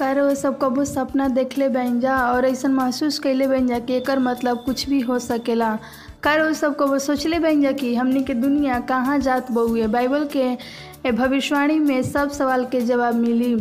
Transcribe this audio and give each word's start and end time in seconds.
काहे 0.00 0.20
वो 0.20 0.34
सब 0.34 0.58
कबो 0.58 0.84
सपना 0.84 1.26
देखले 1.28 1.68
बाइन 1.68 1.98
जा 2.00 2.16
और 2.26 2.44
अइसन 2.44 2.72
महसूस 2.72 3.18
कइले 3.18 3.46
बाइन 3.46 3.66
जा 3.66 3.78
कि 3.78 3.94
एकर 3.94 4.18
मतलब 4.18 4.62
कुछ 4.66 4.88
भी 4.88 5.00
हो 5.00 5.18
सकेला। 5.18 5.78
काहे 6.22 6.42
वो 6.42 6.52
सब 6.52 6.76
कबो 6.80 6.98
सोचले 6.98 7.38
बाइन 7.38 7.62
जा 7.62 7.72
कि 7.72 7.94
हमनी 7.94 8.22
के 8.24 8.34
दुनिया 8.34 8.78
कहाँ 8.88 9.18
जात 9.18 9.50
बउए 9.52 9.86
बाइबल 9.86 10.24
के 10.36 11.12
भविष्यवाणी 11.12 11.78
में 11.78 12.02
सब 12.02 12.30
सवाल 12.30 12.64
के 12.64 12.80
जवाब 12.80 13.14
मिली। 13.14 13.54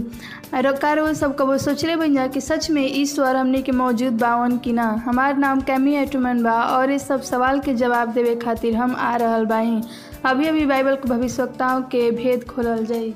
और 0.54 0.71
काहे 0.78 1.02
वो 1.02 1.13
सब 1.13 1.36
कबो 1.39 1.57
सोचले 1.57 1.96
बाइन 1.96 2.15
जा 2.15 2.27
कि 2.27 2.41
सच 2.41 2.69
में 2.71 2.81
ईश्वर 2.87 3.35
हमनी 3.35 3.61
के 3.61 3.71
मौजूद 3.71 4.13
बावन 4.19 4.57
कि 4.57 4.73
ना। 4.73 4.89
हमार 5.05 5.37
नाम 5.37 5.61
कैमी 5.61 5.95
एटमन 5.95 6.43
बा 6.43 6.61
और 6.63 6.91
इस 6.91 7.07
सब 7.07 7.21
सवाल 7.21 7.59
के 7.59 7.73
जवाब 7.73 8.13
देवे 8.13 8.35
खातिर 8.35 8.75
हम 8.75 8.95
आ 8.95 9.15
रहल 9.15 9.45
बाहीं। 9.45 9.81
अभी 10.25 10.47
अभी 10.47 10.65
बाइबल 10.65 10.95
के 10.95 11.09
भविष्यवक्ताओं 11.09 11.81
के 11.81 12.09
भेद 12.11 12.43
खोलल 12.43 12.85
जाई। 12.85 13.13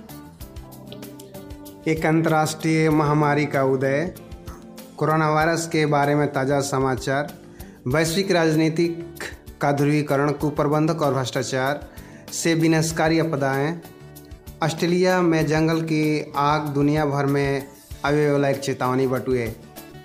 एक 1.87 2.05
अंतर्राष्ट्रीय 2.05 2.89
महामारी 2.89 3.45
का 3.45 3.63
उदय 3.63 4.13
कोरोना 4.97 5.29
वायरस 5.29 5.67
के 5.67 5.85
बारे 5.85 6.15
में 6.15 6.27
ताज़ा 6.33 6.59
समाचार, 6.59 7.33
वैश्विक 7.87 8.31
राजनीतिक 8.31 9.23
का 9.61 9.71
ध्रुवीकरण, 9.71 10.31
कुप्रबंधक 10.31 11.01
और 11.01 11.13
भ्रष्टाचार 11.13 11.89
से 12.33 12.53
विनाशकारी 12.53 13.19
आपदाएँ। 13.19 13.81
ऑस्ट्रेलिया 14.63 15.21
में 15.21 15.45
जंगल 15.47 15.81
की 15.81 16.33
आग, 16.35 16.67
दुनिया 16.67 17.05
भर 17.05 17.25
में 17.25 17.67
आवे 18.05 18.31
वाला 18.31 18.49
एक 18.49 18.59
चेतावनी 18.59 19.07
बटुए। 19.07 19.51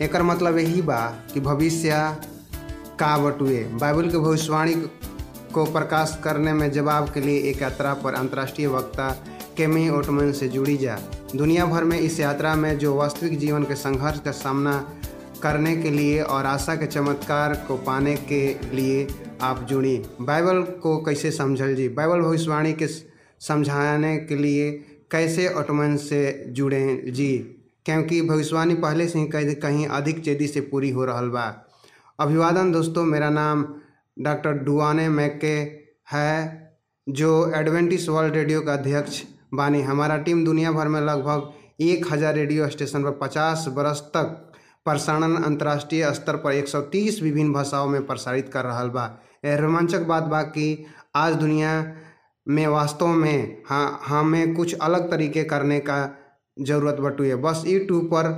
एक 0.03 0.17
मतलब 0.17 0.59
यही 0.59 0.83
बा 0.83 1.01
कि 1.35 1.41
भविष्य 1.41 1.91
का 3.01 3.17
बटुए। 3.19 3.63
बाइबल 3.73 4.11
के 4.11 4.19
भविष्यवाणी 4.19 4.75
को 5.55 5.65
प्रकाश 5.65 6.19
करने 6.25 6.53
में 6.53 6.71
जवाब 6.73 7.13
के 7.13 7.21
लिए 7.21 7.39
एक 7.41 7.63
यात्रा 7.63 7.95
पर 7.95 8.15
अंतर्राष्ट्रीय 8.15 8.67
वक्ता 8.67 9.11
केमी 9.57 9.89
ओटमन 9.89 10.33
से 10.33 10.49
जुड़ी 10.49 10.77
जा। 10.77 10.99
दुनिया 11.37 11.67
भर 11.67 11.85
में 11.85 12.01
इस 12.01 12.21
यात्रा 12.21 12.55
में 12.55 12.79
जो 12.79 12.95
वास्तविक 12.95 13.39
जीवन 13.39 13.63
के 13.63 13.75
संघर्ष 13.75 14.21
का 14.21 14.31
सामना 14.31 14.93
करने 15.43 15.77
के 15.77 15.91
लिए 15.91 16.23
और 16.23 16.47
आशा 16.47 16.75
के 16.75 16.87
चमत्कार 16.87 17.65
को 17.69 17.77
पाने 17.77 18.17
के 18.17 18.57
लिए 18.77 19.09
आप 19.43 19.63
जुड़ी 19.63 20.03
बाइबल 20.21 20.63
को 20.63 21.05
कैसे 21.05 21.31
समझल 21.31 21.75
जी? 21.75 21.89
बाइबल 21.89 22.21
भविष्यवाणी 22.21 22.73
के 22.73 22.87
समझाने 23.41 24.17
के 24.17 24.37
लिए 24.37 24.73
कैसे 25.11 25.55
ओटमन 25.55 25.97
से 25.97 26.45
जुड़े 26.49 27.05
जी? 27.09 27.39
क्योंकि 27.85 28.23
भविष्यवाणी 28.23 28.75
पहले 28.75 29.09
से 29.09 29.19
ही 29.19 29.27
कहीं 29.27 29.55
कहीं 29.55 29.87
अधिक 29.87 30.25
तेज़ी 30.25 30.47
से 30.47 30.61
पूरी 30.61 30.91
हो 30.91 31.05
रहा 31.05 31.23
बा। 31.23 31.69
अभिवादन 32.21 32.73
दोस्तों, 32.73 33.05
मेरा 33.05 33.31
नाम 33.31 33.75
डॉक्टर 34.19 34.53
डुआने 34.53 35.09
मैके 35.09 35.61
है, 36.17 36.71
जो 37.09 37.53
एडवेंटिस 37.55 38.09
वर्ल्ड 38.09 38.35
रेडियो 38.35 38.61
का 38.61 38.73
अध्यक्ष 38.73 39.23
बानी, 39.53 39.81
हमारा 39.83 40.17
टीम 40.19 40.45
दुनिया 40.45 40.71
भर 40.73 40.89
में 40.89 41.01
लगभग 41.01 41.83
एक 41.83 42.07
हज़ार 42.13 42.35
रेडियो 42.35 42.69
स्टेशन 42.69 43.03
पर 43.03 43.11
पचास 43.19 43.65
बरस 43.69 44.01
तक 44.17 44.53
प्रसारण 44.85 45.35
अंतर्राष्ट्रीय 45.37 46.11
स्तर 46.15 46.37
पर 46.37 46.55
130 46.55 47.21
विभिन्न 47.23 47.53
भाषाओं 47.53 47.89
में 47.89 48.07
प्रसारित 48.07 48.49
कर 48.49 48.65
रहा 48.65 48.85
बा। 48.87 49.07
रोमांचक 49.45 50.03
बात 50.03 50.23
बा 50.25 50.43
कि 50.43 50.85
आज 51.17 51.35
दुनिया 51.35 51.73
में 52.47 52.67
वास्तव 52.67 53.07
में 53.15 53.63
हाँ 53.69 54.01
हमें 54.07 54.55
कुछ 54.55 54.75
अलग 54.75 55.11
तरीके 55.11 55.45
करने 55.45 55.79
का 55.81 55.99
ज़रूरत 56.57 57.01
बटू 57.01 57.25
है 57.25 57.37
बस 57.43 57.65
यूट्यूब 57.67 58.05
पर 58.05 58.31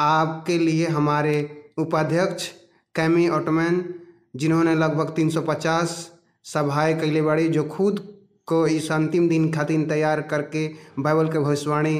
आपके 0.00 0.58
लिए 0.58 0.86
हमारे 0.88 1.36
उपाध्यक्ष 1.78 2.48
कैमी 2.94 3.28
ऑटमैन 3.28 3.84
जिन्होंने 4.36 4.74
लगभग 4.74 5.14
350 5.14 5.96
सभाएँ 6.44 7.00
कैले 7.00 7.22
बड़ी, 7.22 7.48
जो 7.48 7.64
खुद 7.64 8.07
को 8.48 8.66
इस 8.66 8.90
अंतिम 8.92 9.28
दिन 9.28 9.50
खातिर 9.52 9.86
तैयार 9.88 10.20
करके 10.30 10.66
बाइबल 10.98 11.28
के 11.28 11.38
भविष्यवाणी 11.38 11.96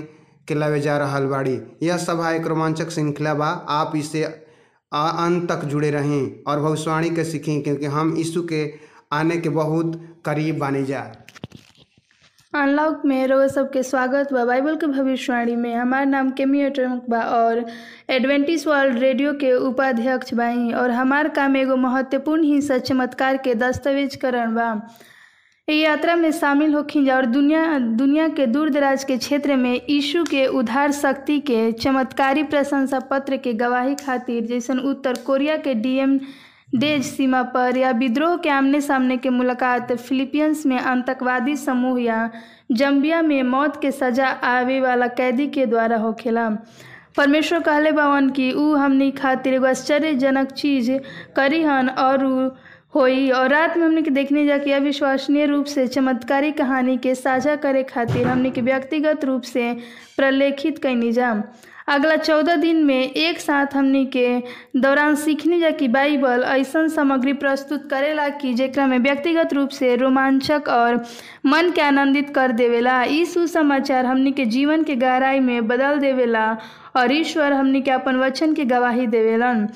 के 0.49 0.55
लवे 0.55 0.81
जा 0.81 0.97
रहा 0.99 1.21
बाड़ी। 1.29 1.59
यह 1.83 1.97
सभा 1.99 2.31
एक 2.33 2.47
रोमांचक 2.47 2.91
श्रृंखला 2.91 3.35
बा। 3.35 3.47
आप 3.71 3.93
इसे 3.97 4.23
अंत 4.93 5.49
तक 5.51 5.65
जुड़े 5.65 5.91
रहें 5.91 6.45
और 6.45 6.61
भविष्यवाणी 6.61 7.11
के 7.11 7.25
सीखें 7.25 7.63
क्योंकि 7.63 7.87
हम 7.87 8.17
यीशु 8.17 8.43
के 8.53 8.63
आने 9.13 9.37
के 9.37 9.49
बहुत 9.49 10.01
करीब 10.25 10.59
बानी 10.59 10.85
जा। 10.85 11.01
अनलॉक 12.53 13.03
में 13.07 13.27
रोज 13.27 13.51
सबके 13.53 13.83
स्वागत 13.83 14.33
बा। 14.33 14.45
बाइबल 14.45 14.77
के 14.77 14.87
भविष्यवाणी 14.87 15.57
में 15.57 15.75
हमार 15.75 16.07
नाम 16.07 16.31
केमी 16.31 16.63
अटरमक 16.63 17.05
बा 17.11 17.21
और 17.23 17.65
एडवेंटिस 18.11 18.67
वर्ल्ड 18.67 18.99
रेडियो 18.99 19.33
के 19.41 19.53
उपाध्यक्ष 19.67 20.35
बाई 20.35 20.73
और 20.73 20.91
हमार 20.91 21.29
काम 21.37 21.57
एगो 21.57 21.77
महत्वपूर्ण 21.77 22.45
हिस्सा 22.45 22.79
चमत्कार 22.81 23.37
के 23.37 23.55
दस्तावेजकरण 23.55 24.55
बा। 24.55 24.73
यात्रा 25.71 26.15
में 26.17 26.31
शामिल 26.33 26.75
होखिन 26.75 27.11
और 27.11 27.27
दुनिया 27.27 27.79
दुनिया 27.79 28.27
के 28.37 28.47
दूर 28.47 28.71
दराज 28.71 29.03
के 29.05 29.17
क्षेत्र 29.19 29.57
में 29.57 29.73
यीशु 29.91 30.23
के 30.31 30.47
उधार 30.61 30.93
शक्ति 30.93 31.39
के 31.51 31.71
चमत्कारी 31.73 32.43
प्रशंसा 32.53 32.99
पत्र 33.11 33.37
के 33.47 33.53
गवाही 33.63 33.95
खातिर 34.05 34.47
जैसन 34.47 34.79
उत्तर 34.91 35.19
कोरिया 35.27 35.57
के 35.67 35.75
डीएम 35.85 36.19
डेज़ 36.75 37.03
सीमा 37.09 37.43
पर 37.55 37.77
या 37.77 37.91
विद्रोह 38.01 38.37
के 38.43 38.49
आमने 38.51 38.81
सामने 38.81 39.17
के 39.17 39.31
मुलाकात 39.31 39.93
फिलीपींस 39.93 40.65
में 40.67 40.79
आतंकवादी 40.79 41.57
समूह 41.57 42.01
या 42.03 42.29
जम्बिया 42.81 43.21
में 43.23 43.43
मौत 43.43 43.81
के 43.83 43.91
सजा 43.93 44.27
आवे 44.55 44.81
वाला 44.81 45.07
कैदी 45.21 45.47
के 45.57 45.67
द्वारा 45.67 45.97
होखेला 45.99 46.49
परमेश्वर 47.17 47.61
कहले 47.69 47.93
बावन 47.93 48.29
कि 48.31 48.51
ऊ 48.53 48.75
हमनी 48.77 49.11
खातिर 49.21 49.55
एगो 49.55 49.67
आश्चर्यजनक 49.67 50.51
चीज़ 50.57 50.91
करी 51.37 51.63
हन 51.63 51.89
और 51.89 52.25
होई 52.95 53.31
और 53.31 53.49
रात 53.49 53.77
में 53.77 53.85
हमने 53.85 54.03
के 54.03 54.11
देखने 54.11 54.47
जाके 54.47 54.73
अविश्वसनीय 54.73 55.47
रूप 55.47 55.67
से, 55.67 55.87
चमत्कारी 55.87 56.53
कहानी 56.53 56.97
के 56.97 57.15
साझा 57.15 57.57
करे 57.57 57.83
खातिर 57.83 58.27
हमने 58.27 58.51
के 58.51 58.61
व्यक्तिगत 58.61 59.25
रूप 59.25 59.43
से 59.43 59.73
प्रलेखित 60.17 60.79
कैनी 60.79 61.13
जा 61.13 61.43
अगला 61.89 62.17
चौदह 62.17 62.57
दिन 62.57 62.85
में 62.85 63.11
एक 63.13 63.41
साथ 63.41 63.67
हमनी 63.75 64.05
के 64.07 64.43
दौरान 64.77 65.15
सीखने 65.15 65.61
जा 65.61 65.71
कि 65.71 65.89
बाइबल 65.89 66.43
ऐसा 66.49 66.87
सामग्री 66.89 67.33
प्रस्तुत 67.33 67.89
करेला 67.91 68.29
कि 68.29 68.55
जरा 68.55 68.87
में 68.87 68.99
व्यक्तिगत 68.99 69.53
रूप 69.53 69.69
से 69.69 69.95
रोमांचक 69.97 70.69
और 70.69 71.05
मन 71.47 71.71
के 71.71 71.81
आनंदित 71.81 72.31
कर 72.35 72.53
देवेला। 72.53 73.03
ई 73.05 73.25
सुसमाचार 73.25 74.07
हमनी 74.07 74.33
के 74.33 74.45
जीवन 74.45 74.83
के 74.83 74.97
गहराई 74.97 75.41
में 75.41 75.67
बदल 75.69 75.99
देवेला 75.99 76.51
और 76.97 77.13
ईश्वर 77.13 77.53
हमनी 77.53 77.81
के 77.81 77.91
अपन 77.91 78.17
वचन 78.17 78.55
के 78.55 78.65
गवाही 78.65 79.07
देवेलन। 79.07 79.69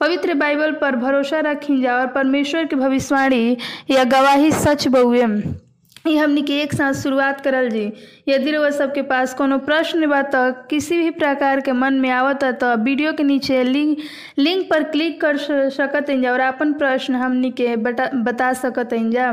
पवित्र 0.00 0.34
बाइबल 0.34 0.72
पर 0.72 0.96
भरोसा 0.96 1.40
रखी 1.40 1.80
जा 1.82 1.96
और 1.98 2.06
परमेश्वर 2.06 2.64
की 2.64 2.76
भविष्यवाणी 2.76 3.56
या 3.90 4.04
गवाही 4.04 4.50
सच 4.52 4.86
बउए 4.88 5.22
ये 6.06 6.16
हमनी 6.16 6.42
के 6.42 6.56
एक 6.62 6.72
साथ 6.74 6.92
शुरुआत 6.92 7.40
करल 7.40 7.68
जी। 7.70 7.84
यदि 8.28 8.52
सबके 8.78 9.02
पास 9.02 9.32
कोनो 9.34 9.58
प्रश्न 9.58 10.06
बा 10.08 10.20
तो 10.32 10.40
किसी 10.70 10.96
भी 10.98 11.10
प्रकार 11.10 11.60
के 11.60 11.72
मन 11.72 11.94
में 12.00 12.08
आवत 12.10 12.44
तो 12.60 12.74
वीडियो 12.84 13.12
के 13.12 13.22
नीचे 13.22 13.62
लिंक 13.64 13.98
लिंक 14.38 14.68
पर 14.70 14.82
क्लिक 14.90 15.20
कर 15.20 15.36
सकत 15.70 16.10
जा 16.10 16.32
और 16.32 16.40
अपन 16.40 16.72
प्रश्न 16.72 17.14
हमनी 17.14 17.50
के 17.50 17.76
बता 17.76 18.08
बता 18.24 18.52
सकत 18.52 18.90
जा। 18.94 19.30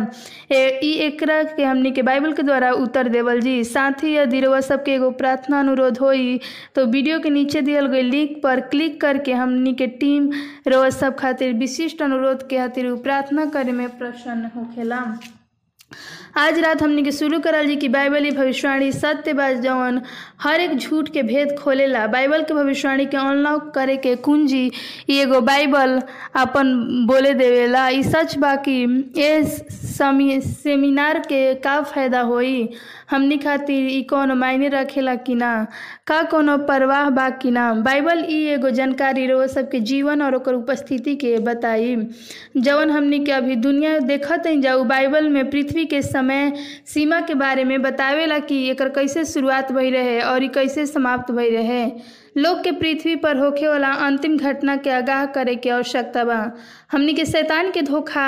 ई 0.51 0.91
एकरा 1.07 1.41
के 1.43 1.63
हमनी 1.63 1.91
के 1.91 2.01
बाइबल 2.01 2.33
के 2.33 2.43
द्वारा 2.43 2.71
उत्तर 2.85 3.07
देवल 3.09 3.41
जी। 3.41 3.63
साथ 3.63 4.03
ही 4.03 4.15
यदि 4.15 4.39
रउआ 4.41 4.59
सबके 4.69 4.93
एगो 4.93 5.09
प्रार्थना 5.19 5.59
अनुरोध 5.59 5.97
होई 5.97 6.39
तो 6.75 6.85
वीडियो 6.85 7.19
के 7.19 7.29
नीचे 7.29 7.61
दियल 7.61 7.85
गई 7.87 8.01
लिंक 8.01 8.41
पर 8.43 8.59
क्लिक 8.71 8.99
करके 9.01 9.33
हमनी 9.33 9.73
के 9.73 9.87
टीम 9.99 10.31
रउआ 10.67 10.89
सब 11.01 11.17
खातिर 11.19 11.53
विशिष्ट 11.59 12.01
अनुरोध 12.01 12.47
के 12.47 12.57
खातिर 12.57 12.93
प्रार्थना 13.03 13.45
करे 13.53 13.71
में 13.71 13.87
प्रसन्न 13.97 14.51
होखेला। 14.55 15.03
आज 16.37 16.59
रात 16.59 16.81
हमने 16.83 17.01
के 17.03 17.11
शुरू 17.11 17.39
करल 17.39 17.67
जी 17.67 17.75
कि 17.75 17.87
बाइबल 17.89 18.29
भविष्यवाणी, 18.31 18.91
सत्य 18.91 19.33
बा 19.33 19.51
जवन 19.53 20.01
हर 20.41 20.61
एक 20.61 20.77
झूठ 20.77 21.09
के 21.09 21.23
भेद 21.23 21.55
खोलेला। 21.59 22.05
बाइबल 22.07 22.43
के 22.43 22.53
भविष्यवाणी 22.53 23.05
के 23.05 23.17
अनलॉक 23.17 23.71
करे 23.75 23.97
के 23.97 24.15
कुंजी 24.15 24.71
एगो 25.09 25.41
बाइबल 25.41 26.01
अपन 26.35 26.73
बोले 27.07 27.33
देवेला, 27.33 27.87
ई 27.89 28.03
सच 28.03 28.37
बाकी 28.37 28.85
कि 28.87 29.21
ये 29.21 30.39
सेमिनार 30.41 31.19
के 31.19 31.53
का 31.55 31.81
फ़ायदा 31.81 32.21
होई? 32.21 32.69
हमनी 33.11 33.37
खातिर 33.37 33.87
इ 33.91 34.33
मायने 34.35 34.67
रखेला 34.69 35.15
कि 35.15 35.35
ना? 35.35 35.67
का 36.07 36.21
कोनो 36.31 36.57
परवाह 36.67 37.09
बा 37.09 37.29
कि 37.41 37.51
ना? 37.51 37.73
बाइबल 37.73 38.23
इ 38.29 38.37
एगो 38.53 38.69
जानकारी 38.69 39.25
रो 39.27 39.47
सबके 39.47 39.79
जीवन 39.89 40.21
और 40.21 40.35
ओकर 40.35 40.53
उपस्थिति 40.53 41.15
के 41.15 41.37
बताई। 41.47 41.95
जवन 42.57 42.89
हमनी 42.91 43.19
के 43.25 43.31
अभी 43.31 43.55
दुनिया 43.67 43.97
देखत 43.99 44.47
जाऊ 44.63 44.83
बाइबल 44.93 45.29
में 45.29 45.49
पृथ्वी 45.49 45.85
के 45.85 46.01
समय 46.01 46.51
सीमा 46.93 47.19
के 47.27 47.33
बारे 47.43 47.63
में 47.63 47.81
बतावेला 47.81 48.39
कि 48.39 48.63
एकर 48.71 48.89
कैसे 48.95 49.25
शुरुआत 49.25 49.71
भई 49.71 49.89
रहे 49.91 50.19
और 50.21 50.43
इ 50.43 50.47
कैसे 50.55 50.85
समाप्त 50.85 51.31
भई 51.31 51.49
रहे। 51.55 51.85
लोग 52.37 52.61
के 52.63 52.71
पृथ्वी 52.71 53.15
पर 53.23 53.37
होखे 53.37 53.67
वाला 53.67 53.87
अंतिम 54.07 54.37
घटना 54.37 54.75
के 54.83 54.89
आगाह 54.89 55.25
करे 55.37 55.55
के 55.63 55.69
आवश्यकता 55.69 56.23
बा 56.23 56.37
हमनी 56.91 57.13
के 57.13 57.25
शैतान 57.25 57.71
के 57.71 57.81
धोखा 57.89 58.25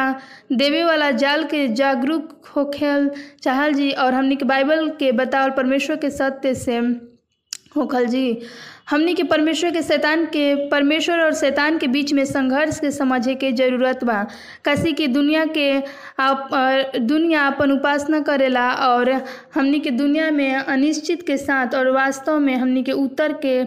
देवे 0.51 0.83
वाला 0.83 1.09
जाल 1.23 1.43
के 1.53 1.67
जागरूक 1.81 2.51
होखेल 2.55 3.09
चाहल 3.43 3.73
जी 3.73 3.89
और 4.05 4.13
हमनी 4.13 4.35
के 4.35 4.45
बाइबल 4.45 4.89
के 4.99 5.11
बतावल 5.21 5.51
परमेश्वर 5.57 5.95
के 6.03 6.09
सत्य 6.11 6.53
से 6.65 6.77
होखल 7.75 8.05
जी। 8.05 8.25
हमनी 8.89 9.13
के 9.15 9.23
परमेश्वर 9.23 9.71
के 9.71 9.81
शैतान 9.81 10.25
के, 10.25 10.55
परमेश्वर 10.69 11.19
और 11.19 11.33
शैतान 11.33 11.77
के 11.79 11.87
बीच 11.87 12.11
में 12.13 12.23
संघर्ष 12.25 12.79
के 12.79 12.91
समझे 12.91 13.35
के 13.35 13.51
ज़रूरत 13.51 14.03
बा। 14.03 14.23
कसी 14.65 14.93
की 14.93 15.07
दुनिया 15.07 15.45
के 15.57 15.71
आप 16.23 16.49
दुनिया 16.99 17.45
अपन 17.47 17.71
उपासना 17.71 18.19
करेला 18.29 18.69
और 18.87 19.11
हमनी 19.55 19.79
के 19.79 19.91
दुनिया 19.91 20.29
में 20.31 20.53
अनिश्चित 20.55 21.25
के 21.27 21.37
साथ 21.37 21.75
और 21.75 21.89
वास्तव 21.91 22.39
में 22.39 22.55
हमनी 22.55 22.83
के 22.83 22.91
उत्तर 22.91 23.33
के 23.45 23.63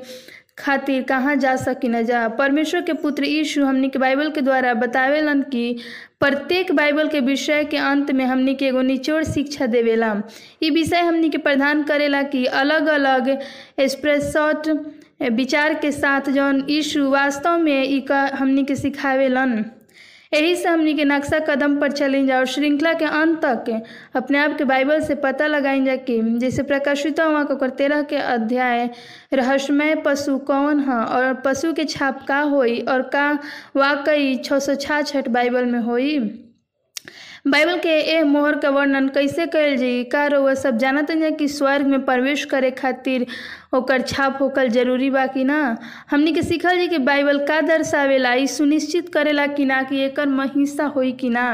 खातिर 0.58 1.02
कहाँ 1.08 1.34
जा 1.36 1.54
सकी 1.56 1.88
न 1.88 2.02
जा। 2.06 2.26
परमेश्वर 2.36 2.80
के 2.82 2.92
पुत्र 3.00 3.24
यीशु 3.24 3.64
हमनी 3.64 3.88
के 3.88 3.98
बाइबल 3.98 4.30
के 4.30 4.40
द्वारा 4.40 4.72
बतावेलन 4.74 5.42
कि 5.52 5.76
प्रत्येक 6.20 6.72
बाइबल 6.74 7.08
के 7.08 7.20
विषय 7.20 7.64
के 7.70 7.76
अंत 7.76 8.10
में 8.12 8.24
हमनी 8.24 8.54
के 8.54 8.66
एगो 8.66 8.82
निचोड़ 8.82 9.22
शिक्षा 9.24 9.66
देवेला। 9.66 10.12
विषय 10.72 11.00
हमनी 11.00 11.28
के 11.30 11.38
प्रदान 11.38 11.82
करेला 11.82 12.22
कि 12.22 12.44
अलग 12.62 12.86
अलग 12.86 13.28
एक्सप्रेसट 13.78 14.68
विचार 15.20 15.74
के 15.74 15.90
साथ 15.92 16.28
जौन 16.30 16.64
यीशु 16.70 17.08
वास्तव 17.10 17.58
में 17.58 17.82
ई 17.84 18.00
का 18.00 18.30
हमनी 18.34 18.64
के 18.64 18.74
सिखावेलन। 18.76 19.64
यही 20.34 20.54
से 20.56 20.68
हमनी 20.68 20.94
के 20.94 21.04
नक्शा 21.04 21.38
कदम 21.38 21.78
पर 21.80 21.92
चली 21.92 22.26
जा 22.26 22.38
और 22.38 22.46
श्रृंखला 22.46 22.92
के 22.92 23.04
अंत 23.04 23.44
तक 23.44 23.82
अपने 24.16 24.38
आप 24.38 24.56
के 24.58 24.64
बाइबल 24.64 25.00
से 25.00 25.14
पता 25.14 25.46
लगाई 25.46 25.84
जा 25.84 25.96
कि 25.96 26.20
जैसे 26.38 26.62
प्रकाशित 26.62 27.20
वहाँ 27.20 27.44
को 27.46 27.68
तेरह 27.68 28.02
के 28.02 28.16
अध्याय, 28.16 28.90
रहस्यमय 29.32 29.94
पशु 29.94 30.38
कौन 30.38 30.80
है 30.80 30.98
और 31.04 31.34
पशु 31.34 31.72
के 31.72 31.84
छाप 31.84 32.24
का 32.28 32.40
होई 32.40 32.80
और 32.80 33.02
का 33.02 33.30
वाकई 33.76 34.36
छः 34.36 34.58
सौ 34.58 34.74
छाछठ 34.74 35.28
बाइबल 35.28 35.64
में 35.64 35.80
होई? 35.80 36.18
बाइबल 37.50 37.78
के 37.78 37.90
ए 38.12 38.22
मोहर 38.26 38.56
का 38.60 38.70
वर्णन 38.70 39.08
कैसे 39.14 39.46
कल 39.46 39.76
जाई 39.76 40.02
का 40.12 40.26
रउआ 40.26 40.54
सब 40.62 40.78
जानत 40.78 41.10
हैं 41.10 41.32
कि 41.36 41.46
स्वर्ग 41.48 41.86
में 41.86 42.04
प्रवेश 42.04 42.44
करे 42.50 42.70
खातिर 42.80 43.26
ओकर 43.74 44.02
छाप 44.02 44.38
होकल 44.40 44.68
ज़रूरी 44.76 45.10
बा 45.10 45.26
कि 45.34 45.44
ना? 45.44 45.58
हमनी 46.10 46.32
के 46.32 46.42
सीखल 46.42 46.78
जी 46.78 46.88
कि 46.88 46.98
बाइबल 46.98 47.38
का 47.46 47.60
दर्शावेला, 47.60 48.32
ई 48.34 48.46
सुनिश्चित 48.46 49.08
करेला 49.14 49.46
कि 49.46 49.64
ना 49.64 49.82
कि 49.82 50.00
एकर 50.04 50.26
महिषा 50.28 50.86
होई 50.96 51.12
कि 51.20 51.28
ना? 51.30 51.46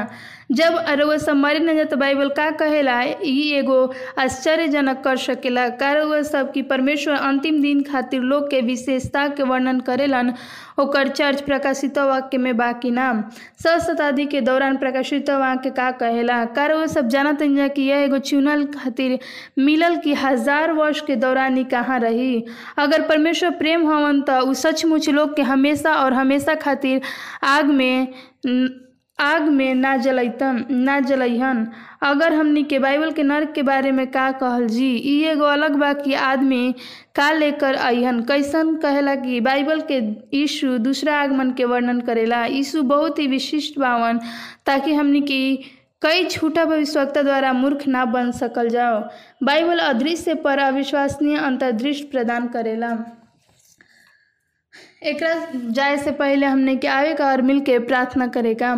जब 0.51 0.77
रउआ 0.89 1.17
सब 1.17 1.37
मरे 1.37 1.59
न 1.59 1.75
जा 1.77 1.85
तो 1.85 1.97
बाइबल 1.97 2.29
का 2.37 2.51
कहेला 2.61 3.01
ई 3.03 3.53
एगो 3.59 3.93
आश्चर्यजनक 4.19 5.01
कर 5.05 5.17
सकेला। 5.17 5.69
का 5.81 5.93
रउआ 5.93 6.21
सब 6.23 6.53
कि 6.53 6.63
परमेश्वर 6.63 7.15
अंतिम 7.15 7.61
दिन 7.63 7.83
खातिर 7.83 8.21
लोग 8.23 8.51
के 8.51 8.61
विशेषता 8.61 9.27
के 9.29 9.43
वर्णन 9.43 9.81
करेलन, 9.81 10.33
ओकर 10.81 11.09
चर्च 11.09 11.41
प्रकाशित 11.41 11.99
वाक्य 11.99 12.39
में 12.39 12.57
बाकी 12.57 12.91
नाम 12.91 13.23
सौ 13.63 13.79
शताब्दी 13.79 14.27
के 14.27 14.41
दौरान 14.41 14.77
प्रकाशित 14.77 15.31
वाक्य 15.31 15.71
का 15.71 15.91
कहेला। 16.01 16.45
का 16.45 16.67
रउआ 16.67 16.87
सब 16.87 17.09
जानत 17.09 17.39
कि 17.43 17.83
यह 17.83 18.05
एगो 18.05 18.19
चुनल 18.21 18.65
खातिर 18.75 19.19
मिलल 19.59 19.97
कि 20.05 20.15
हज़ार 20.15 20.73
वर्ष 20.73 21.01
के 21.07 21.17
दौरान 21.17 21.57
ही 21.57 21.65
कहाँ 21.65 21.99
रही। 22.01 22.45
अगर 22.79 23.09
परमेश्वर 23.09 23.51
प्रेम 23.59 23.89
हवन 23.91 24.21
तो 24.23 24.55
सचमुच 24.55 25.09
लोग 25.09 25.37
के 25.37 25.43
हमेशा 25.43 25.95
और 25.95 26.13
हमेशा 26.13 26.55
खातिर 26.55 27.01
आग 27.45 27.67
में 27.67 28.09
आग 29.23 29.43
में 29.43 29.75
ना 29.75 29.97
जलैतन 29.97 30.65
ना 30.71 30.99
जलैहन। 31.01 31.67
अगर 32.03 32.33
हमनी 32.33 32.63
के 32.63 32.79
बाइबल 32.79 33.11
के 33.13 33.23
नर्क 33.23 33.53
के 33.53 33.63
बारे 33.63 33.93
में 33.93 34.07
का 34.07 34.31
कहल 34.33 34.67
जी, 34.67 34.95
ई 34.97 35.23
एगो 35.25 35.45
अलग 35.45 35.75
बा 35.75 35.93
कि 35.93 36.15
आदमी 36.15 36.75
का 37.15 37.31
लेकर 37.33 37.75
अहन 37.75 38.21
कैसन 38.23 38.75
कहेला 38.77 39.15
कि 39.15 39.41
बाइबल 39.41 39.81
के 39.81 39.99
यीशु 40.39 40.79
दूसरा 40.79 41.21
आगमन 41.21 41.51
के 41.51 41.65
वर्णन 41.65 42.01
करेला। 42.01 42.45
यीशु 42.45 42.83
बहुत 42.83 43.19
ही 43.19 43.27
विशिष्ट 43.27 43.79
बावन, 43.79 44.21
ताकि 44.67 44.95
हमनी 44.95 45.21
की 45.21 45.57
कई 46.03 46.27
झूठा 46.27 46.65
भविष्यवक्ता 46.65 47.23
द्वारा 47.23 47.53
मूर्ख 47.53 47.87
ना 47.89 48.05
बन 48.05 48.31
सकल 48.31 48.69
जाओ। 48.69 49.03
बाइबल 49.43 49.79
अदृश्य 49.79 50.35
पर 50.35 50.59
अविश्वसनीय 50.59 51.37
अंतर्दृष्टि 51.37 52.05
प्रदान 52.05 52.49
करेला। 52.49 52.97
एकरा 55.03 55.35
जाए 55.55 55.97
से 55.99 56.11
पहले 56.11 56.47
हमने 56.47 56.77
के 56.77 56.89
आवे 56.89 57.15
का 57.15 57.27
और 57.27 57.41
मिल 57.43 57.61
के 57.61 57.79
प्रार्थना 57.79 58.27
करेगा 58.27 58.75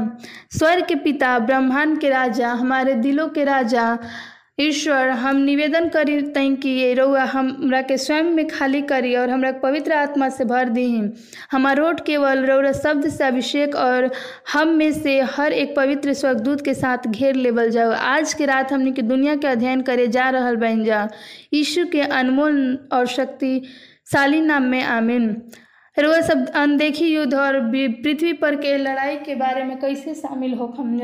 स्वर्ग 0.50 0.86
के 0.86 0.94
पिता, 0.94 1.38
ब्रह्मांड 1.38 1.98
के 2.00 2.08
राजा, 2.08 2.52
हमारे 2.52 2.94
दिलों 2.94 3.28
के 3.28 3.44
राजा, 3.44 3.98
ईश्वर, 4.60 5.08
हम 5.10 5.36
निवेदन 5.36 5.88
करी 5.88 6.20
तई 6.32 6.54
कि 6.56 6.68
ये 6.68 6.92
रउआ 6.94 7.22
हमरा 7.24 7.80
के 7.82 7.96
स्वयं 7.98 8.30
में 8.30 8.46
खाली 8.48 8.80
करी 8.82 9.14
और 9.16 9.30
हमरा 9.30 9.50
पवित्र 9.52 9.92
आत्मा 9.92 10.28
से 10.28 10.44
भर 10.44 10.68
दी। 10.68 10.86
हमार 11.52 11.76
रोड 11.76 12.00
केवल 12.00 12.44
रौरा 12.46 12.72
शब्द 12.72 13.08
से 13.08 13.24
अभिषेक 13.24 13.74
और 13.74 14.10
हम 14.52 14.68
में 14.68 14.92
से 14.92 15.20
हर 15.20 15.52
एक 15.52 15.74
पवित्र 15.76 16.12
स्वर्गदूत 16.12 16.64
के 16.64 16.74
साथ 16.74 17.06
घेर 17.06 17.34
लेवल 17.34 17.70
जाओ 17.70 17.90
आज 17.92 18.34
के 18.34 18.46
रात 18.46 18.72
हमने 18.72 18.92
के 18.92 19.02
दुनिया 19.02 19.36
के 19.36 19.46
अध्ययन 19.46 19.82
करे 19.82 20.06
जा 20.08 20.28
रहा 20.30 20.52
बन 20.54 20.84
जा। 20.84 21.08
यीशु 21.54 21.86
के 21.86 22.00
अनमोल 22.00 22.88
और 22.92 23.06
शक्तिशाली 23.06 24.40
नाम 24.40 24.62
में 24.62 24.82
आमीन। 24.82 25.42
रुआ 25.96 26.20
सब 26.28 26.46
अनदेखी 26.56 27.06
युद्ध 27.14 27.34
और 27.34 27.60
पृथ्वी 27.70 28.32
पर 28.42 28.54
के 28.62 28.76
लड़ाई 28.78 29.16
के 29.26 29.34
बारे 29.42 29.62
में 29.64 29.76
कैसे 29.80 30.14
शामिल 30.14 30.54
हो 30.58 30.66
हम 30.78 31.00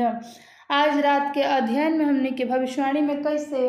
आज 0.71 0.97
रात 1.03 1.31
के 1.35 1.41
अध्ययन 1.43 1.97
में 1.97 2.05
हमने 2.05 2.31
के 2.31 2.45
भविष्यवाणी 2.45 3.01
में 3.01 3.21
कैसे 3.23 3.61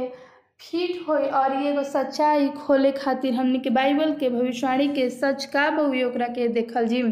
फिट 0.60 0.98
हो 1.08 1.14
और 1.38 1.54
ये 1.62 1.70
एगो 1.70 1.82
सच्चाई 1.84 2.48
खोले 2.56 2.90
खातिर 2.98 3.34
हमने 3.34 3.58
के 3.58 3.70
बाइबल 3.78 4.12
के 4.20 4.28
भविष्यवाणी 4.30 4.88
के 4.94 5.08
सच 5.10 5.44
का 5.54 5.69
बहु 5.76 6.02
ओकरा 6.08 6.26
के 6.38 6.48
देखल 6.58 6.86
जी। 6.88 7.02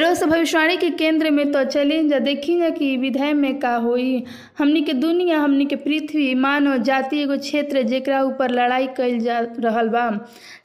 रोज 0.00 0.22
भविष्यवाणी 0.22 0.76
के 0.76 0.88
केंद्र 0.90 1.30
में 1.30 1.50
तो 1.52 1.62
चली, 1.64 2.08
जा 2.08 2.18
देखी 2.18 2.58
जा 2.58 2.68
कि 2.68 2.96
विधेय 2.96 3.32
में 3.32 3.58
का 3.60 3.74
होई। 3.76 4.24
हमनी 4.58 4.80
के 4.82 4.92
दुनिया, 4.92 5.38
हमनी 5.40 5.64
के 5.64 5.76
पृथ्वी, 5.76 6.34
मानव, 6.34 6.76
जाति 6.78 7.18
एगो 7.18 7.36
क्षेत्र 7.38 7.82
जेकरा 7.82 8.22
ऊपर 8.22 8.50
लड़ाई 8.50 8.86
कल 8.86 9.18
जा 9.18 9.38
रहल 9.40 9.88
बा। 9.88 10.08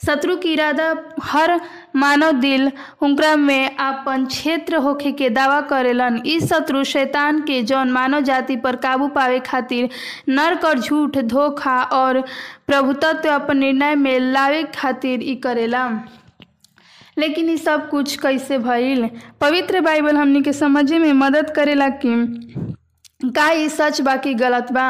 शत्रु 0.05 0.35
की 0.35 0.53
इरादा 0.53 0.93
हर 1.23 1.59
मानव 1.95 2.31
दिल 2.31 2.71
उनकरा 3.01 3.35
में 3.35 3.75
आपन 3.77 4.25
क्षेत्र 4.25 4.75
होखे 4.77 5.11
के 5.11 5.29
दावा 5.29 5.59
करेलन। 5.61 6.21
इस 6.25 6.49
शत्रु 6.49 6.83
शैतान 6.83 7.41
के 7.41 7.61
जौन 7.61 7.91
मानव 7.91 8.21
जाति 8.21 8.55
पर 8.55 8.75
काबू 8.75 9.07
पावे 9.07 9.39
खातिर 9.39 9.89
नर्क 10.29 10.65
और 10.65 10.79
झूठ, 10.79 11.17
धोखा 11.17 11.81
और 11.83 12.21
प्रभुत्व 12.67 13.29
अपन 13.29 13.57
निर्णय 13.57 13.95
में 13.95 14.19
लावे 14.19 14.63
खातिर 14.75 15.23
ई 15.23 15.35
करेला। 15.35 15.87
लेकिन 17.19 17.49
ये 17.49 17.57
सब 17.57 17.89
कुछ 17.89 18.15
कैसे 18.15 18.57
भइल? 18.57 19.09
पवित्र 19.41 19.81
बाइबल 19.81 20.15
हमनी 20.15 20.41
के 20.41 20.53
समझे 20.53 20.99
में 20.99 21.11
मदद 21.13 21.49
करेला 21.55 21.89
कि 22.05 22.09
का 23.23 23.47
ये 23.51 23.67
सच, 23.69 23.99
बाकी 24.01 24.33
गलत 24.33 24.71
बा। 24.71 24.83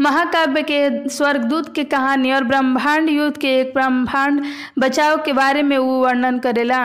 महाकाव्य 0.00 0.62
के 0.70 1.08
स्वर्गदूत 1.08 1.74
के 1.74 1.82
कहानी 1.84 2.32
और 2.32 2.44
ब्रह्मांड 2.44 3.08
युद्ध 3.10 3.36
के 3.40 3.54
एक 3.60 3.72
ब्रह्मांड 3.74 4.42
बचाव 4.78 5.16
के 5.24 5.32
बारे 5.32 5.62
में 5.62 5.76
वो 5.78 6.00
वर्णन 6.02 6.38
करेला। 6.38 6.80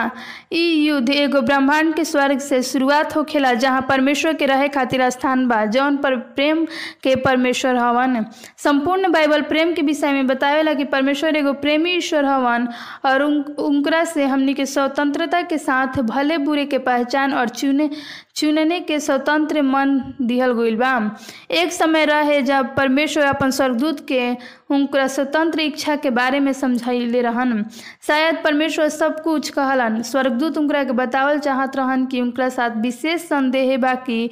युद्ध 0.52 1.10
एगो 1.10 1.40
ब्रह्मांड 1.40 1.94
के 1.94 2.04
स्वर्ग 2.04 2.38
से 2.38 2.62
शुरुआत 2.62 3.16
होखेला, 3.16 3.52
जहाँ 3.54 3.80
परमेश्वर 3.88 4.34
के 4.34 4.46
रहे 4.46 4.68
खातिर 4.68 5.08
स्थान 5.10 5.46
बा, 5.48 5.64
जौन 5.66 5.96
पर 5.96 6.16
प्रेम 6.16 6.64
के 7.02 7.16
परमेश्वर 7.16 7.76
हवन। 7.76 8.24
संपूर्ण 8.64 9.10
बाइबल 9.12 9.42
प्रेम 9.50 9.72
के 9.74 9.82
विषय 9.82 10.12
में 10.12 10.26
बतावेला 10.26 10.74
कि 10.74 10.84
परमेश्वर 10.94 11.36
एगो 11.36 11.52
प्रेमी 11.64 11.94
ईश्वर 11.96 12.24
हवन 12.24 12.68
और 13.06 13.22
उनकरा 13.22 14.04
से 14.04 14.26
हमनी 14.26 14.54
के 14.54 14.66
स्वतंत्रता 14.66 15.42
के 15.42 15.58
साथ 15.58 16.00
भले 16.14 16.38
बुरे 16.38 16.66
के 16.66 16.78
पहचान 16.78 17.34
और 17.34 17.48
चुने 17.48 17.90
चुनने 18.36 18.80
के 18.80 18.98
स्वतंत्र 19.00 19.62
मन 19.62 20.00
दिहल 20.22 20.52
गईल 20.52 20.76
बा। 20.76 21.16
एक 21.50 21.72
समय 21.72 22.04
रहे 22.04 22.40
जब 22.42 22.74
परमेश्वर 22.76 23.24
अपन 23.24 23.50
स्वर्गदूत 23.50 24.00
के 24.08 24.30
उनका 24.74 25.06
स्वतंत्र 25.06 25.60
इच्छा 25.60 25.96
के 25.96 26.10
बारे 26.10 26.40
में 26.40 26.52
समझाइले 26.52 27.20
रहन। 27.22 27.64
शायद 28.06 28.40
परमेश्वर 28.44 28.88
सब 28.88 29.22
कुछ 29.22 29.48
कहलन। 29.48 30.00
स्वर्गदूत 30.02 30.58
उनकरा 30.58 30.82
के 30.84 30.92
बतावल 30.92 31.38
चाहत 31.38 31.76
रहन 31.76 32.06
कि 32.06 32.20
उनकरा 32.20 32.48
साथ 32.48 32.76
विशेष 32.82 33.20
संदेह 33.20 33.76
बा 33.78 33.94
कि 33.94 34.28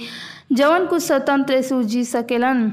जवन 0.52 0.86
कुछ 0.86 1.02
स्वतंत्र 1.02 1.60
से 1.62 1.82
जी 1.84 2.04
सकेलन। 2.04 2.72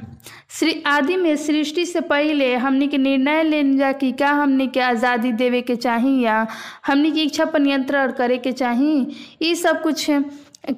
श्री 0.49 0.81
आदि 0.87 1.15
में 1.17 1.35
सृष्टि 1.35 1.85
से 1.85 2.01
पहले 2.01 2.55
हमनी 2.55 2.87
के 2.87 2.97
निर्णय 2.97 3.43
लेन 3.43 3.77
जा 3.77 3.91
कि 3.91 4.11
का 4.11 4.31
हमनी 4.31 4.67
के 4.67 4.79
आज़ादी 4.79 5.31
देवे 5.31 5.61
के 5.61 5.75
चाही 5.75 6.19
या 6.23 6.45
हमनी 6.87 7.11
की 7.11 7.23
इच्छा 7.23 7.45
पर 7.45 7.59
नियंत्रण 7.59 8.11
करे 8.11 8.37
के 8.37 8.51
चाही। 8.51 8.99
ये 9.41 9.55
सब 9.55 9.81
कुछ 9.81 10.09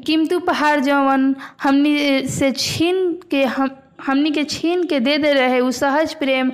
कीमती 0.06 0.38
पहाड़ 0.48 0.80
जवन 0.80 1.36
हमनी 1.64 2.28
से 2.28 2.52
छीन 2.52 3.14
के 3.32 3.44
हम, 3.46 3.70
हमनी 4.06 4.32
के 4.32 4.44
छीन 4.44 4.84
के 4.90 5.00
दे 5.00 5.18
दे 5.18 5.34
रहे 5.34 5.60
उ 5.60 5.72
सहज 5.80 6.14
प्रेम 6.20 6.52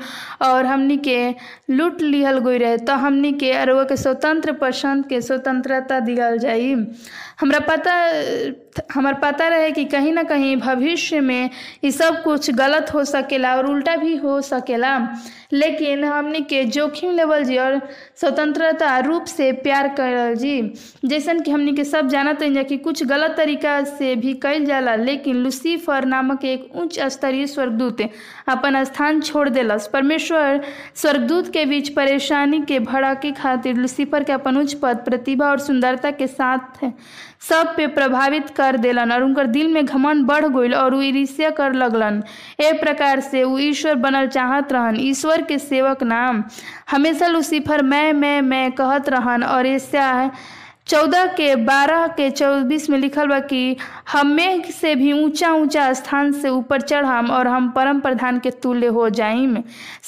और 0.47 0.65
हमनी 0.65 0.97
के 1.07 1.19
लूट 1.69 2.01
लिहल 2.01 2.37
गई 2.39 2.57
रहे 2.57 2.77
तो 2.77 2.93
हमनी 2.93 3.31
के 3.33 3.51
अरवा 3.51 3.83
के 3.83 3.97
स्वतंत्र 3.97 4.51
पसंद 4.51 5.05
के 5.05 5.21
स्वतंत्रता 5.21 5.99
दिहल 5.99 6.37
जाई। 6.37 6.75
हमरा 7.39 7.59
पता, 7.59 7.93
हमार 8.93 9.13
पता 9.13 9.47
रहे 9.47 9.71
कि 9.71 9.83
कहीं 9.85 10.13
ना 10.13 10.23
कहीं 10.23 10.55
भविष्य 10.57 11.19
में 11.19 11.49
ये 11.83 11.91
सब 11.91 12.23
कुछ 12.23 12.51
गलत 12.51 12.93
हो 12.93 13.03
सकेला 13.03 13.55
और 13.55 13.65
उल्टा 13.65 13.95
भी 13.95 14.15
हो 14.15 14.41
सकेला। 14.41 14.97
लेकिन 15.53 16.03
हमने 16.03 16.39
के 16.41 16.63
जोखिम 16.65 17.11
लेवल 17.11 17.43
जी 17.43 17.57
और 17.57 17.79
स्वतंत्रता 18.15 18.97
रूप 18.99 19.25
से 19.25 19.51
प्यार 19.51 19.87
करल 19.87 20.35
जी। 20.35 20.73
जैसन 21.05 21.39
कि 21.39 21.51
हमने 21.51 21.73
के 21.73 21.83
सब 21.83 22.07
जानत 22.07 22.41
हैं 22.41 22.65
कि 22.65 22.77
कुछ 22.77 23.03
गलत 23.03 23.33
तरीका 23.37 23.83
से 23.83 24.15
भी 24.15 24.33
कल 24.33 24.65
जाला, 24.65 24.95
लेकिन 24.95 25.35
लुसीफर 25.35 26.05
नामक 26.05 26.45
एक 26.45 26.75
उच्च 26.75 26.99
स्तरीय 26.99 27.47
स्वर्गदूत 27.47 28.01
अपन 28.47 28.83
स्थान 28.83 29.21
छोड़ 29.21 29.47
देलस। 29.49 29.87
परमेश्वर 29.87 30.61
स्वर्गदूत 30.95 31.53
के 31.57 31.65
बीच 31.65 31.89
परेशानी 31.89 32.61
के 32.61 32.79
भड़ा 32.79 33.13
के 33.13 33.31
खातिर 33.31 33.75
लुसीफर 33.75 34.23
के 34.23 34.31
अपन 34.33 34.57
उच्च 34.57 34.73
पद, 34.81 34.97
प्रतिभा 35.05 35.49
और 35.49 35.59
सुंदरता 35.59 36.11
के 36.11 36.27
साथ 36.27 36.85
सब 37.49 37.73
पे 37.77 37.87
प्रभावित 37.87 38.49
कर 38.49 38.77
दिलन 38.77 39.11
और 39.11 39.23
उनकर 39.23 39.47
दिल 39.47 39.67
में 39.73 39.85
घमंड 39.85 40.25
बढ़ 40.25 40.45
गई 40.47 40.71
और 40.73 40.93
उ 40.93 41.01
ईर्ष्या 41.01 41.49
कर 41.57 41.73
लगलन। 41.73 42.21
ए 42.59 42.71
प्रकार 42.81 43.19
से 43.19 43.43
उ 43.43 43.57
ईश्वर 43.59 43.95
बनल 44.05 44.27
चाहत 44.27 44.71
रहन। 44.73 44.97
ईश्वर 44.99 45.41
के 45.41 45.57
सेवक 45.59 46.03
नाम 46.03 46.43
हमेशा 46.91 47.27
लूसीफर 47.27 47.81
मैं 47.83 48.11
मैं 48.13 48.41
मैं 48.41 48.71
कहत 48.71 49.09
रहन 49.09 49.43
और 49.43 49.67
ऐसा 49.67 50.05
चौदह 50.89 51.25
के 51.37 51.55
बारह 51.67 52.05
के 52.17 52.29
चौबीस 52.31 52.89
में 52.89 52.97
लिखल 52.97 53.27
बा 53.27 53.39
कि 53.49 53.75
हमें 54.11 54.63
से 54.71 54.93
भी 54.95 55.11
ऊँचा 55.13 55.51
ऊँचा 55.53 55.91
स्थान 55.93 56.31
से 56.41 56.49
ऊपर 56.49 56.81
चढ़ाम 56.81 57.29
और 57.31 57.47
हम 57.47 57.69
परम 57.71 57.99
प्रधान 57.99 58.39
के 58.39 58.51
तुल्य 58.63 58.87
हो 58.97 59.09
जाइम। 59.09 59.57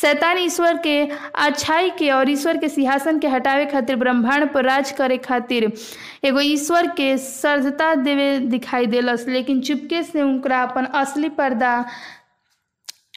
शैतान 0.02 0.38
ईश्वर 0.38 0.78
के 0.84 1.00
अच्छाई 1.46 1.90
के 2.00 2.10
और 2.12 2.30
ईश्वर 2.30 2.58
के 2.58 2.70
सिंहासन 2.70 3.20
के 3.20 3.28
हटावे 3.28 3.66
खातिर 3.66 3.96
ब्रह्मांड 3.96 4.50
पर 4.54 4.66
राज 4.66 4.92
करे 4.98 5.18
खातिर 5.28 5.72
एगो 6.26 6.40
ईश्वर 6.40 6.88
के 6.98 7.18
सर्जता 7.18 7.94
देवे 7.96 8.38
दिखाई 8.40 8.86
देलस, 8.86 9.26
लेकिन 9.28 9.62
चुपके 9.62 10.04
से 10.04 10.22
उनकरा 10.22 10.62
अपन 10.64 10.86
असली 11.02 11.30
पर्दा 11.30 11.84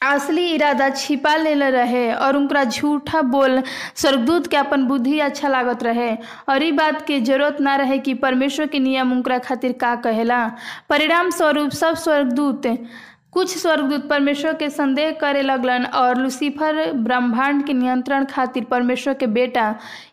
असली 0.03 0.45
इरादा 0.45 0.89
छिपा 0.89 1.35
लेले 1.37 1.69
रहे 1.71 2.11
और 2.13 2.35
उनका 2.37 2.63
झूठा 2.63 3.21
बोल 3.21 3.61
स्वर्गदूत 3.95 4.47
के 4.47 4.57
अपन 4.57 4.83
बुद्धि 4.87 5.19
अच्छा 5.19 5.47
लागत 5.47 5.83
रहे। 5.83 6.11
और 6.49 6.71
बात 6.71 7.05
के 7.07 7.19
ज़रूरत 7.21 7.57
ना 7.61 7.75
रहे 7.75 7.97
कि 7.99 8.13
परमेश्वर 8.13 8.67
के 8.67 8.79
नियम 8.79 9.11
उनका 9.11 9.37
खातिर 9.39 9.71
का 9.71 9.95
कहला। 9.95 10.45
परिणाम 10.89 11.29
स्वरूप 11.29 11.71
सब 11.71 11.95
स्वर्गदूत 11.95 12.67
कुछ 13.33 13.57
स्वर्गदूत 13.57 14.07
परमेश्वर 14.09 14.53
के 14.53 14.69
संदेह 14.69 15.11
करे 15.11 15.41
लगलन 15.41 15.85
और 15.85 16.17
लूसीफर 16.17 16.91
ब्रह्मांड 16.93 17.65
के 17.65 17.73
नियंत्रण 17.73 18.25
खातिर 18.25 18.63
परमेश्वर 18.63 19.13
के 19.13 19.27
बेटा 19.27 19.63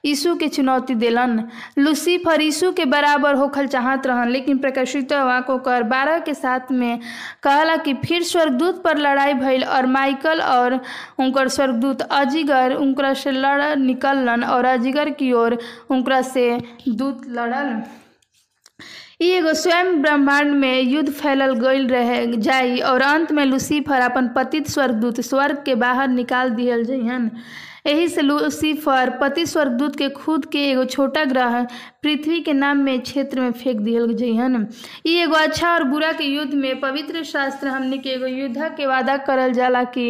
यीशु 0.05 0.35
के 0.35 0.49
चुनौती 0.49 0.95
दिलन। 0.95 1.43
लूसीफर 1.79 2.41
यीशु 2.41 2.73
के 2.73 2.85
बराबर 2.85 3.35
होखल 3.35 3.67
चाहत 3.67 4.07
रहन, 4.07 4.29
लेकिन 4.29 4.59
प्रकाशित 4.59 5.13
वाको 5.13 5.59
कर 5.59 5.83
बारह 5.83 6.19
के 6.19 6.35
साथ 6.35 6.73
में 6.73 6.99
कहला 7.43 7.77
कि 7.77 7.95
फिर 7.95 8.23
स्वर्गदूत 8.23 8.83
पर 8.83 8.99
लड़ाई 8.99 9.35
भइल 9.35 9.65
और 9.65 9.87
माइकल 9.87 10.41
और 10.41 10.81
उनकर 11.19 11.49
स्वर्गदूत 11.49 12.03
अजिगर 12.03 12.75
उनकरा 12.75 13.15
से 13.15 13.31
लड़ 13.31 13.77
निकललन 13.77 14.45
और 14.45 14.65
अजिगर 14.65 15.11
की 15.11 15.33
ओर 15.33 15.59
उनकरा 15.91 16.23
से 16.23 16.51
दूत 16.89 17.27
लड़ल। 17.29 17.83
ई 19.23 19.29
एगो 19.29 19.53
स्वयं 19.53 20.01
ब्रह्मांड 20.03 20.53
में 20.53 20.83
युद्ध 20.83 21.11
फैलल 21.13 21.53
गई 21.55 21.87
रहे 21.87 22.27
जाई 22.37 22.79
और 22.81 23.03
अंत 23.03 23.33
में 23.33 23.45
लूसीफर 23.45 24.01
अपन 24.01 24.29
पतित 24.29 24.69
स्वर्गदूत 24.69 25.21
स्वर्ग 25.21 25.63
के 25.65 25.75
बाहर 25.75 26.09
निकाल 26.09 26.51
दिया 26.51 26.81
जइहन। 26.83 27.31
एही 27.87 28.09
से 28.09 28.23
लूसीफर 28.23 29.11
पति 29.21 29.45
स्वर्गदूत 29.47 29.97
के 29.97 30.09
खुद 30.09 30.45
के 30.53 30.65
एगो 30.71 30.85
छोटा 30.85 31.25
ग्रह 31.25 31.63
पृथ्वी 32.03 32.41
के 32.41 32.53
नाम 32.53 32.79
में 32.85 33.01
क्षेत्र 33.01 33.41
में 33.41 33.53
फेंक 33.53 33.81
दियल 33.81 34.13
जइहन। 34.17 34.67
ई 35.07 35.15
एगो 35.23 35.35
अच्छा 35.37 35.73
और 35.75 35.85
बुरा 35.85 36.11
के 36.13 36.25
युद्ध 36.25 36.55
में 36.55 36.81
पवित्र 36.81 37.23
शास्त्र 37.25 37.69
हमने 37.69 37.99
के 37.99 38.11
एगो 38.11 38.27
युद्ध 38.27 38.69
के 38.77 38.87
वादा 38.87 39.17
करल 39.29 39.53
जाला 39.53 39.83
कि 39.97 40.07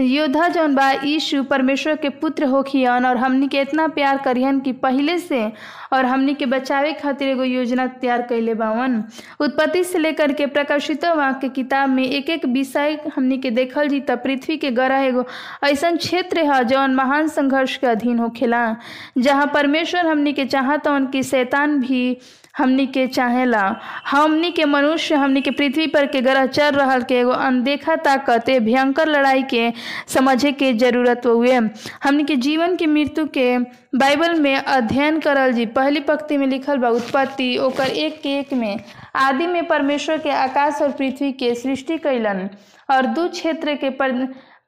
योद्धा 0.00 0.48
जौन 0.48 0.74
बा 0.74 0.90
यीशु 1.04 1.42
परमेश्वर 1.50 1.96
के 2.02 2.08
पुत्र 2.22 2.44
होखियन 2.54 3.06
और 3.06 3.16
हमनी 3.16 3.48
के 3.48 3.60
इतना 3.60 3.86
प्यार 3.96 4.18
करिहन 4.24 4.60
कि 4.60 4.72
पहले 4.84 5.18
से 5.18 5.44
और 5.92 6.04
हमनी 6.06 6.34
के 6.34 6.46
बचावे 6.46 6.92
खातिर 7.02 7.28
एगो 7.28 7.44
योजना 7.44 7.86
तैयार 8.00 8.22
कैले 8.28 8.54
बावन। 8.54 9.02
उत्पत्ति 9.40 9.82
से 9.84 9.98
लेकर 9.98 10.32
के 10.40 10.46
प्रकाशित 10.46 11.04
वाक्य 11.16 11.48
किताब 11.48 11.88
में 11.90 12.02
एक 12.04 12.30
एक 12.30 12.44
विषय 12.56 12.98
हमनी 13.16 13.38
के 13.38 13.50
देखल 13.60 13.88
जी 13.88 14.00
त 14.10 14.16
पृथ्वी 14.24 14.56
के 14.56 14.70
ग्रह 14.80 15.04
एगो 15.06 15.24
ऐसा 15.64 15.90
क्षेत्र 15.96 16.44
है 16.52 16.64
जौन 16.68 16.94
महान 17.06 17.28
संघर्ष 17.28 17.76
के 17.76 17.86
अधीन 17.86 18.18
होखेला 18.18 18.64
जहाँ 19.18 19.46
परमेश्वर 19.54 20.06
हमनी 20.06 20.32
के 20.32 20.44
चाहतवन 20.44 21.06
कि 21.06 21.22
शैतान 21.22 21.78
भी 21.80 22.18
हमनी 22.56 22.86
के 22.86 23.06
चाहेला। 23.06 23.62
हमनी 24.10 24.50
के 24.50 24.64
मनुष्य, 24.64 25.14
हमनी 25.14 25.40
के 25.40 25.50
पृथ्वी 25.50 25.86
पर 25.86 26.06
के 26.06 26.20
ग्रह 26.22 26.46
चल 26.46 26.70
रहल 26.72 27.02
के 27.02 27.14
एगो 27.14 27.30
अनदेखा 27.30 27.96
ताकत 27.96 28.48
भयंकर 28.50 29.08
लड़ाई 29.08 29.42
के 29.42 29.72
समझे 30.08 30.52
के 30.52 30.72
ज़रूरत 30.72 31.26
हुए। 31.26 31.56
हमनी 32.04 32.24
के 32.24 32.36
जीवन 32.36 32.76
की 32.76 32.86
मृत्यु 32.86 33.26
के 33.34 33.58
बाइबल 33.98 34.40
में 34.40 34.56
अध्ययन 34.56 35.20
करल 35.20 35.52
जी, 35.52 35.66
पहली 35.66 36.00
पंक्ति 36.00 36.36
में 36.36 36.46
लिखल 36.46 36.78
बा, 36.78 36.88
उत्पत्ति, 36.88 37.56
ओकर 37.58 37.86
एक 37.86 38.20
के 38.22 38.38
एक 38.38 38.52
में, 38.52 38.80
आदि 39.16 39.46
में 39.46 39.66
परमेश्वर 39.68 40.18
के 40.18 40.30
आकाश 40.30 40.82
और 40.82 40.90
पृथ्वी 40.92 41.32
के 41.32 41.54
सृष्टि 41.54 41.98
कैलन 41.98 42.48
और 42.90 43.06
दू 43.06 43.28
क्षेत्र 43.28 43.74
के 43.74 43.90
पर 43.90 44.12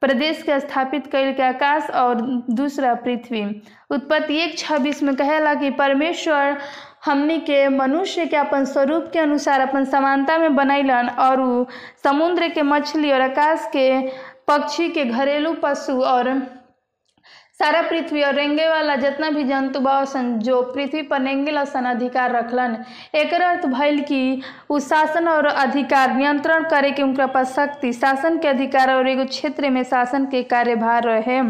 प्रदेश 0.03 0.43
के 0.43 0.59
स्थापित 0.61 1.07
कल 1.07 1.33
के 1.33 1.43
आकाश 1.43 1.91
और 1.91 2.21
दूसरा 2.51 2.95
पृथ्वी। 2.95 3.45
उत्पत्ति 3.91 4.37
एक 4.43 4.59
छब्बीस 4.59 5.03
में 5.03 5.15
कहला 5.17 5.55
कि 5.55 5.71
परमेश्वर 5.71 6.59
हमनी 7.05 7.39
के 7.41 7.69
मनुष्य 7.69 8.27
के 8.27 8.37
अपन 8.37 8.65
स्वरूप 8.65 9.11
के 9.13 9.19
अनुसार 9.19 9.61
अपन 9.61 9.85
समानता 9.85 10.39
में 10.39 10.55
बनैलन 10.57 11.09
और 11.09 11.67
समुद्र 12.05 12.49
के 12.49 12.63
मछली 12.63 13.13
और 13.13 13.21
आकाश 13.21 13.69
के 13.73 13.89
पक्षी 14.49 14.89
के 14.89 15.05
घरेलू 15.05 15.55
पशु 15.63 16.01
और 16.03 16.33
सारा 17.61 17.81
पृथ्वी 17.83 18.23
और 18.23 18.35
रेंगे 18.35 18.69
वाला 18.69 18.95
जितना 18.97 19.29
भी 19.31 19.43
जंतु 19.45 19.81
बासन 19.81 20.39
जो 20.39 20.61
पृथ्वी 20.75 21.01
पर 21.03 21.23
रेंगे 21.23 21.65
सन 21.67 21.85
अधिकार 21.85 22.33
रखलन, 22.33 22.77
एकर 23.15 23.43
अर्थ 23.43 23.67
भइल 23.67 24.01
कि 24.09 24.41
उ 24.71 24.79
शासन 24.81 25.29
और 25.29 25.47
अधिकार 25.47 26.15
नियंत्रण 26.17 26.69
करे 26.71 26.91
के 26.91 27.03
उनका 27.03 27.27
पास 27.27 27.55
शक्ति, 27.57 27.93
शासन 27.93 28.39
के 28.39 28.49
अधिकार 28.49 28.95
और 28.95 29.09
एगो 29.09 29.25
क्षेत्र 29.25 29.71
में 29.71 29.83
शासन 29.85 30.27
के 30.27 30.43
कार्यभार 30.45 31.03
रहे 31.05 31.41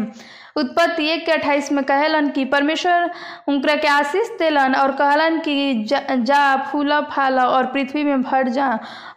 उत्पत्ति 0.59 1.05
एक 1.07 1.25
के 1.25 1.31
अट्ठाईस 1.31 1.71
में 1.71 1.83
कहलन 1.83 2.29
कि 2.29 2.43
परमेश्वर 2.45 3.09
उनकरा 3.47 3.75
के 3.75 3.87
आशीष 3.87 4.29
देलन 4.39 4.75
और 4.75 4.91
कहलन 4.91 5.39
कि 5.39 5.83
जा, 5.83 5.99
जा 6.09 6.55
फूला 6.71 6.99
फाला 7.01 7.45
और 7.47 7.65
पृथ्वी 7.65 8.03
में 8.03 8.21
भर 8.21 8.49
जा 8.49 8.67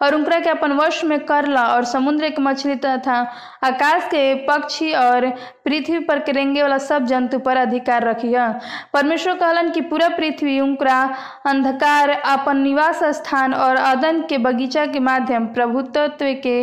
और 0.02 0.14
उनकरा 0.14 0.38
के 0.40 0.50
अपन 0.50 0.72
वश 0.72 1.02
में 1.04 1.18
करला 1.26 1.62
और 1.66 1.84
समुद्र 1.84 2.28
के 2.30 2.42
मछली 2.42 2.74
तथा 2.76 3.16
आकाश 3.64 4.04
के 4.04 4.34
पक्षी 4.46 4.92
और 4.92 5.28
पृथ्वी 5.64 5.98
पर 5.98 6.18
के 6.18 6.32
रेंगे 6.32 6.62
वाला 6.62 6.78
सब 6.78 7.04
जंतु 7.06 7.38
पर 7.38 7.56
अधिकार 7.56 8.04
रखिया। 8.04 8.48
परमेश्वर 8.92 9.34
कहलन 9.34 9.70
कि 9.70 9.80
पूरा 9.80 10.08
पृथ्वी 10.08 10.58
उनकरा 10.60 11.00
अंधकार 11.46 12.10
अपन 12.10 12.56
निवास 12.56 13.04
स्थान 13.16 13.54
और 13.54 13.76
अदन 13.76 14.20
के 14.28 14.38
बगीचा 14.38 14.86
के 14.86 15.00
माध्यम 15.00 15.46
प्रभुत्व 15.46 16.08
के 16.22 16.60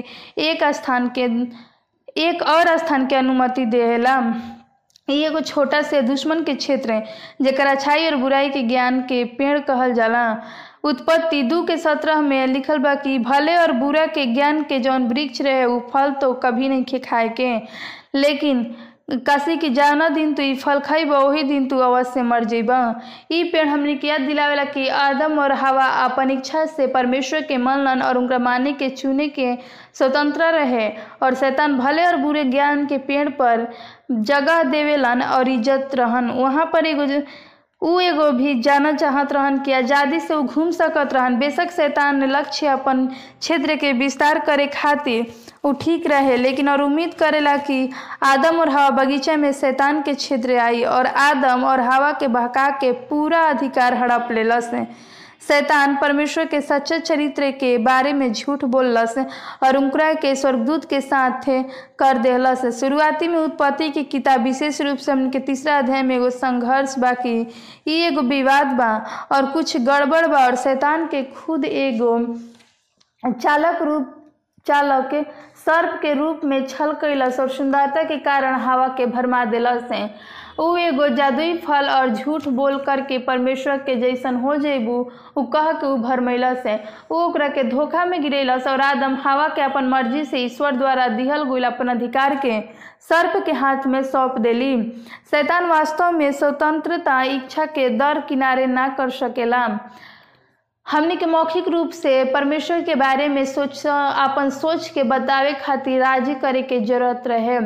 एक 0.50 0.64
स्थान 0.74 1.12
के 1.18 1.28
एक 2.18 2.42
और 2.42 2.78
स्थान 2.78 3.06
के 3.08 3.16
अनुमति 3.16 3.66
देला 3.66 4.20
ई 5.10 5.22
एगो 5.26 5.40
छोटा 5.42 5.82
से 5.82 6.02
दुश्मन 6.02 6.44
के 6.44 6.54
क्षेत्र 6.56 6.92
है, 6.92 7.06
जेकर 7.42 7.68
अच्छाई 7.68 8.06
और 8.06 8.16
बुराई 8.16 8.50
के 8.50 8.62
ज्ञान 8.64 9.02
के 9.02 9.24
पेड़ 9.38 9.60
कहल 9.60 9.94
जाला। 9.94 10.26
उत्पत्ति 10.84 11.42
दू 11.44 11.62
के 11.66 11.78
सत्रह 11.78 12.22
में 12.22 12.46
लिखल 12.48 12.78
बा 12.80 12.94
कि 12.96 13.18
भले 13.20 13.56
और 13.58 13.72
बुरा 13.80 14.06
के 14.08 14.26
ज्ञान 14.34 14.62
के 14.64 14.80
जौन 14.80 15.08
वृक्ष 15.08 15.42
रहे, 15.42 15.66
उ 15.66 15.80
फल 15.94 16.12
तो 16.22 16.34
कभी 16.44 16.70
नहीं 16.70 17.00
खाए 17.00 17.30
के 17.40 17.56
लेकिन 18.16 18.64
काशी 19.28 19.56
की 19.58 19.70
जाना 19.74 20.08
दिन 20.10 20.34
तू 20.34 20.44
फल 20.56 20.80
खाइब 20.80 21.12
वही 21.12 21.44
दिन 21.44 21.68
तू 21.68 21.78
अवश्य 21.80 22.22
मर 22.24 22.44
जेब 22.46 22.72
ई 23.32 23.44
पेड़ 23.52 23.68
हमने 23.68 23.96
के 23.96 24.08
याद 24.08 24.22
दिलावेला 24.22 24.64
कि 24.66 24.88
आदम 24.88 25.40
और 25.40 25.52
हवा 25.62 25.86
अपन 26.06 26.32
इच्छा 26.32 26.66
से 26.66 26.88
परमेश्वर 26.88 27.42
के 27.42 27.58
मनलन 27.58 28.02
और 28.02 28.18
उनका 28.18 28.40
माने 28.40 28.74
के 28.74 28.90
चुने 28.90 29.28
के 29.28 29.56
स्वतंत्र 29.98 30.52
रहे, 30.54 30.90
और 31.24 31.36
शैतान 31.36 31.78
भले 31.78 32.06
और 32.06 32.18
बुरे 32.18 32.44
ज्ञान 32.46 32.86
के 32.86 32.98
पेड़ 32.98 33.30
पर 33.30 33.68
जगह 34.10 34.64
देवेलन 34.64 35.22
और 35.22 35.50
इज़्ज़त 35.50 35.96
रहन। 35.96 36.30
वहाँ 36.32 36.66
पर 36.74 36.86
एगो 36.86 37.06
उ 37.82 38.00
एगो 38.02 38.32
भी 38.32 38.54
जाना 38.62 38.92
चाहत 38.94 39.32
रहन 39.34 39.60
कि 39.64 39.72
आज़ादी 39.72 40.20
से 40.20 40.34
उ 40.34 40.42
घूम 40.44 40.72
सकत 40.72 41.14
रहन। 41.14 41.38
बेशक 41.40 41.72
शैतान 41.72 42.24
लक्ष्य 42.32 42.68
अपन 42.68 43.06
क्षेत्र 43.08 43.76
के 43.76 43.92
विस्तार 43.94 44.40
करे 44.40 44.66
खातिर 44.68 45.26
उ 45.66 45.72
ठीक 45.82 46.08
रहे, 46.08 46.36
लेकिन 46.38 46.70
और 46.70 46.82
उम्मीद 46.82 47.14
करेला 47.14 47.56
कि 47.60 47.90
आदम 48.24 48.60
और 48.60 48.70
हवा 48.70 48.90
बगीचा 48.98 49.36
में 49.38 49.52
शैतान 49.54 50.02
के 50.02 50.14
क्षेत्र 50.14 50.58
आई 50.60 50.84
और 50.86 51.06
आदम 51.08 51.64
और 51.66 51.80
हवा 51.82 52.12
के 52.12 52.28
बहका 52.30 52.70
के 52.82 52.92
पूरा 53.10 53.44
अधिकार 53.44 53.94
हड़प 53.94 54.28
लेलस। 54.32 54.72
शैतान 55.42 55.96
परमेश्वर 56.02 56.46
के 56.46 56.60
सच्चे 56.62 57.00
चरित्र 57.00 57.50
के 57.52 57.78
बारे 57.78 58.12
में 58.14 58.32
झूठ 58.34 58.64
बोललस, 58.66 59.16
और 59.64 59.78
उनकरा 59.78 60.12
के 60.14 60.34
स्वर्गदूत 60.36 60.86
के 60.90 61.00
साथ 61.02 61.50
कर 62.00 62.18
देहलस 62.18 62.66
शुरुआती 62.80 63.28
में 63.28 63.38
उत्पत्ति 63.38 63.90
की 63.92 64.04
किताब 64.04 64.44
विशेष 64.44 64.82
रूप 64.82 64.98
से 64.98 65.12
उनके 65.12 65.40
तीसरा 65.40 65.78
अध्याय 65.78 66.04
में 66.04 66.16
एगो 66.16 66.30
संघर्ष 66.30 66.98
बाकी 67.00 67.40
ई 67.88 68.00
एगो 68.08 68.22
विवाद 68.22 68.68
बा, 68.78 68.92
और 69.32 69.46
कुछ 69.52 69.76
गड़बड़ 69.78 70.26
बा, 70.28 70.46
और 70.46 70.56
शैतान 70.56 71.08
के 71.08 71.24
खुद 71.24 71.66
एगो 71.66 72.18
चालक 73.24 73.82
रूप 73.82 74.16
चालक 74.70 75.14
सर्प 75.66 76.00
के 76.02 76.14
रूप 76.14 76.42
में 76.44 76.66
छल 76.68 76.92
कैलस 77.02 77.40
और 77.40 77.50
सुंदरता 77.50 78.04
के 78.04 78.18
कारण 78.26 78.56
हवा 78.60 78.88
के 78.98 79.06
भरमा 79.06 79.46
दिलस 79.46 79.92
उ 80.60 80.76
एगो 80.78 81.08
जादुई 81.16 81.54
फल 81.58 81.90
और 81.90 82.10
झूठ 82.10 82.48
बोल 82.48 82.78
करके 82.78 83.18
परमेश्वर 83.18 83.78
के 83.78 83.96
जैसन 83.96 84.36
हो 84.36 84.56
जेबू, 84.56 84.98
उ 85.38 85.44
कह 85.44 85.72
के 85.74 85.86
उ 85.88 85.98
भरमैलस 85.98 86.66
उ 87.12 87.16
ओकरा 87.16 87.48
के 87.48 87.64
धोखा 87.64 88.04
में 88.06 88.22
गिरेलस 88.22 88.68
और 88.68 88.82
आदम 88.82 89.16
हवा 89.24 89.48
के 89.48 89.62
अपन 89.62 89.88
मर्ज़ी 89.88 90.24
से 90.26 90.40
ईश्वर 90.40 90.76
द्वारा 90.76 91.08
दिहल 91.08 91.44
गईल 91.44 91.64
अपन 91.64 91.88
अधिकार 91.88 92.36
के 92.36 92.60
सर्प 93.10 93.44
के 93.46 93.52
हाथ 93.52 93.88
में 93.88 94.02
सौंप 94.04 94.38
देली। 94.40 94.76
शैतान 95.32 95.66
वास्तव 95.66 96.12
में 96.12 96.32
स्वतंत्रता, 96.32 97.22
इच्छा 97.24 97.66
के 97.66 97.90
दर 97.98 98.20
किनारे 98.20 98.66
ना 98.68 98.88
कर 98.98 99.10
सकेला। 99.10 99.68
हमने 100.90 101.16
के 101.16 101.26
मौखिक 101.26 101.68
रूप 101.68 101.90
से 101.92 102.24
परमेश्वर 102.26 102.82
के 102.84 102.94
बारे 102.96 103.28
में 103.30 103.44
सोच, 103.46 103.86
अपन 103.88 104.50
सोच 104.50 104.88
के 104.90 105.04
बतावे 105.04 105.52
खातिर 105.54 106.00
राज़ी 106.02 106.34
करे 106.36 106.62
के 106.62 106.80
ज़रूरत 106.80 107.24
रहे, 107.28 107.60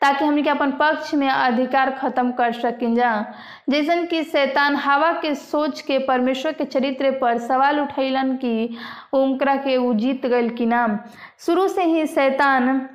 ताकि 0.00 0.24
हमने 0.24 0.42
के 0.42 0.50
अपन 0.50 0.70
पक्ष 0.80 1.12
में 1.14 1.28
अधिकार 1.28 1.90
खत्म 2.00 2.32
कर 2.32 2.52
सकें 2.52 2.94
जा। 2.94 3.12
जैसन 3.70 4.06
कि 4.06 4.22
शैतान 4.24 4.76
हवा 4.76 5.12
के 5.12 5.34
सोच 5.34 5.80
के 5.80 5.98
परमेश्वर 6.06 6.52
के 6.52 6.64
चरित्र 6.64 7.10
पर 7.20 7.38
सवाल 7.38 7.80
उठैलन 7.80 8.34
कि 8.36 8.76
उनकरा 9.12 9.56
के 9.56 9.76
उ 9.76 9.92
जीत 9.94 10.26
गल 10.26 10.48
कि 10.48 10.66
ना। 10.66 10.86
शुरू 11.46 11.68
से 11.68 11.84
ही 11.84 12.06
शैतान 12.06 12.88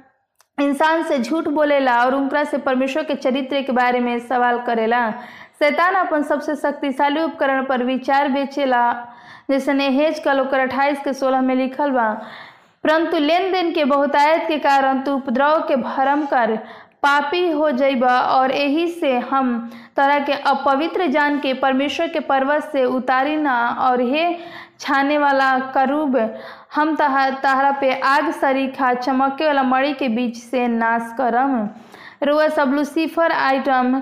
इंसान 0.58 1.04
से 1.04 1.20
झूठ 1.20 1.48
बोलेला 1.48 2.04
और 2.06 2.15
उनकरा 2.15 2.44
से 2.44 2.58
परमेश्वर 2.58 3.04
के 3.04 3.15
चरित्र 3.15 3.62
के 3.62 3.72
बारे 3.72 4.00
में 4.00 4.18
सवाल 4.20 4.60
करेला। 4.68 5.10
शैतान 5.60 5.96
अपन 5.96 6.24
सबसे 6.24 6.56
शक्तिशाली 6.56 7.22
उपकरण 7.22 7.65
पर 7.65 7.84
विचार 7.84 8.30
बेचेला 8.30 8.92
जैसे 9.50 9.74
नेहेज 9.74 10.20
कल 10.20 10.40
ओकर 10.40 10.60
अट्ठाईस 10.60 11.00
के 11.04 11.14
सोलह 11.14 11.42
में 11.42 11.56
लिखल 11.56 11.92
बा, 11.92 12.12
परंतु 12.84 13.18
लेन 13.18 13.52
देन 13.52 13.72
के 13.74 13.84
बहुतायत 13.86 14.44
के 14.48 14.58
कारण 14.60 15.02
तू 15.02 15.16
उपद्रव 15.16 15.60
के 15.68 15.75
भरम 15.75 16.25
कर 16.25 16.56
पापी 17.04 17.50
हो 17.52 17.70
जइबा 17.72 18.20
और 18.20 18.52
यही 18.52 18.88
से 18.90 19.18
हम 19.22 19.50
तरह 19.96 20.20
के 20.25 20.34
अपवित्र 20.52 21.08
जान 21.08 21.40
के 21.40 21.54
परमेश्वर 21.54 22.08
के 22.08 22.20
पर्वत 22.20 22.64
से 22.72 22.86
उतारी 22.86 23.36
ना 23.38 23.58
और 23.80 24.02
हे 24.02 24.25
छाने 24.80 25.18
वाला 25.18 25.58
करूब, 25.74 26.18
हम 26.75 26.96
तहा 26.96 27.30
तहरा 27.42 27.72
पे 27.72 27.94
आग 28.00 28.32
सरीखा 28.32 28.94
चमके 28.94 29.46
वाला 29.46 29.64
मड़ी 29.64 29.94
के 29.94 30.10
बीच 30.10 30.38
से 30.38 30.68
नाश 30.68 31.14
करम। 31.18 31.70
रुआ 32.24 32.48
सब 32.48 32.74
लूसीफर 32.74 33.32
आइटम 33.32 34.02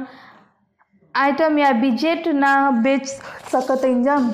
आइटम 1.15 1.59
या 1.59 1.71
बिजेट 1.81 2.27
ना 2.27 2.55
बेच 2.83 3.07
सकत 3.07 3.85
इंजम? 3.85 4.31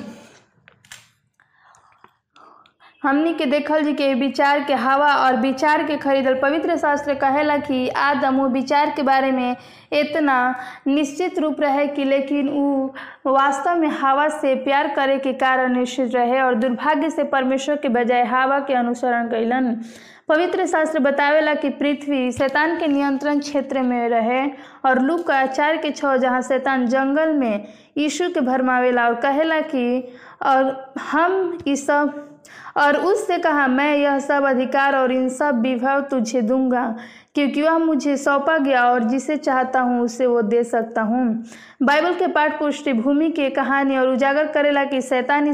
हमनी 3.02 3.32
के 3.34 3.44
देखल 3.46 3.82
जी 3.84 3.92
के 3.94 4.12
विचार 4.14 4.62
के 4.64 4.74
हवा 4.74 5.12
और 5.16 5.36
विचार 5.40 5.82
के 5.86 5.96
खरीदल 5.96 6.34
पवित्र 6.42 6.76
शास्त्र 6.78 7.14
कहेला 7.22 7.56
कि 7.58 7.88
आदम 7.96 8.36
वो 8.40 8.48
विचार 8.48 8.90
के 8.96 9.02
बारे 9.02 9.30
में 9.32 9.56
इतना 10.00 10.36
निश्चित 10.86 11.38
रूप 11.38 11.60
रहे 11.60 11.86
कि 11.94 12.04
लेकिन 12.04 12.48
वो 12.48 13.32
वास्तव 13.32 13.78
में 13.80 13.88
हवा 14.00 14.28
से 14.28 14.54
प्यार 14.64 14.88
करे 14.96 15.16
के 15.18 15.32
कारण 15.44 15.78
निश्चित 15.78 16.14
रहे 16.14 16.40
और 16.40 16.54
दुर्भाग्य 16.54 17.10
से 17.10 17.24
परमेश्वर 17.32 17.76
के 17.82 17.88
बजाय 17.88 18.24
हवा 18.34 18.58
के 18.68 18.74
अनुसरण 18.74 19.28
कैलन 19.30 19.74
पवित्र 20.28 20.66
शास्त्र 20.66 20.98
बतावेला 21.00 21.54
कि 21.54 21.68
पृथ्वी 21.78 22.30
शैतान 22.32 22.78
के 22.80 22.86
नियंत्रण 22.88 23.38
क्षेत्र 23.40 23.82
में 23.82 24.08
रहे 24.08 24.46
और 24.88 25.00
लूक 25.02 25.26
का 25.28 25.38
आचार 25.38 25.76
के 25.76 25.90
छः 25.90 26.16
जहाँ 26.16 26.42
शैतान 26.48 26.86
जंगल 26.88 27.32
में 27.36 27.66
यीशु 27.98 28.28
के 28.34 28.40
भरमावेला 28.40 29.06
और 29.08 29.14
कहेला 29.20 29.60
कि 29.74 30.02
और 30.46 30.92
हम 31.10 31.58
इस 31.66 31.86
सब 31.86 32.26
और 32.76 32.96
उससे 32.96 33.38
कहा, 33.38 33.66
मैं 33.66 33.96
यह 33.96 34.18
सब 34.18 34.44
अधिकार 34.44 34.96
और 34.96 35.12
इन 35.12 35.28
सब 35.28 35.60
विभव 35.62 36.00
तुझे 36.00 36.42
दूँगा, 36.42 36.94
क्योंकि 37.34 37.62
वह 37.62 37.76
मुझे 37.78 38.16
सौंपा 38.16 38.56
गया 38.58 38.84
और 38.90 39.04
जिसे 39.04 39.36
चाहता 39.36 39.80
हूँ, 39.80 40.00
उसे 40.02 40.26
वो 40.26 40.40
दे 40.42 40.62
सकता 40.64 41.02
हूँ। 41.02 41.44
बाइबल 41.82 42.14
के 42.14 42.26
पाठ 42.26 42.58
पृष्ठभूमि 42.60 43.30
के 43.30 43.48
कहानी 43.50 43.96
और 43.98 44.08
उजागर 44.08 44.46
करेला 44.52 44.84
कि 44.84 44.96
इस 44.96 45.08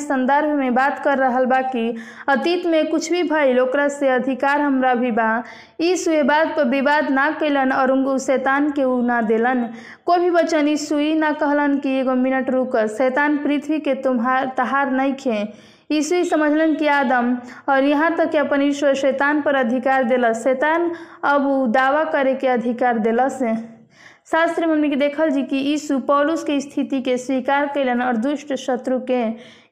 संदर्भ 0.09 0.55
में 0.59 0.75
बात 0.75 0.99
कर 1.05 1.19
रहा 1.19 1.43
बा 1.45 1.61
कि 1.63 1.95
अतीत 2.29 2.67
में 2.67 2.87
कुछ 2.91 3.11
भी 3.13 3.23
भइल, 3.23 3.61
ओकरा 3.61 3.89
से 3.89 4.09
अधिकार 4.09 4.61
हमरा 4.61 4.95
भी 4.95 5.11
बा। 5.11 5.37
वे 5.81 6.23
बात 6.23 6.55
पर 6.57 6.69
विवाद 6.69 7.11
ना 7.11 7.31
कैलन 7.31 7.73
और 7.73 7.93
उनको 7.93 8.19
शैतान 8.19 8.71
के 8.71 8.85
उ 8.85 9.01
ना 9.03 9.21
देलन। 9.23 9.69
कोई 10.07 10.19
भी 10.19 10.31
वचन 10.31 10.69
ई 10.69 10.77
सुई 10.77 11.15
ना 11.15 11.33
कहलन 11.33 11.79
कि 11.79 11.99
एगो 12.01 12.15
मिनट 12.15 12.51
रुक 12.51 12.77
शैतान 12.99 13.37
पृथ्वी 13.39 13.81
के 13.81 13.95
तुम्हार 14.03 14.53
तहार 14.57 14.91
नहीं 14.91 15.15
खे 15.15 15.45
यीशु 15.91 16.23
समझलन 16.25 16.75
कि 16.75 16.87
आदम, 16.87 17.37
और 17.69 17.85
यहाँ 17.85 18.17
तक 18.17 18.31
कि 18.31 18.39
अपन 18.39 18.63
ईश्वर 18.63 18.95
शैतान 18.95 19.43
पर 19.43 19.55
अधिकार 19.55 20.05
दिलस। 20.05 20.43
शैतान 20.45 20.91
अब 21.25 21.47
उ 21.47 21.67
दावा 21.73 22.03
करे 22.05 22.35
के 22.35 22.47
अधिकार 22.49 22.99
दिलस। 22.99 23.39
शास्त्र 24.33 24.67
में 24.67 24.75
हमने 24.75 24.97
देखल 24.97 25.31
जी 25.31 25.43
कि 25.43 25.57
यीशु 25.57 25.99
पौलुस 26.07 26.43
के 26.45 26.61
स्थिति 26.61 27.01
के 27.01 27.17
स्वीकार 27.19 27.67
कैलन 27.75 28.03
और 28.03 28.17
दुष्ट 28.17 28.55
शत्रु 28.55 28.99
के 29.11 29.23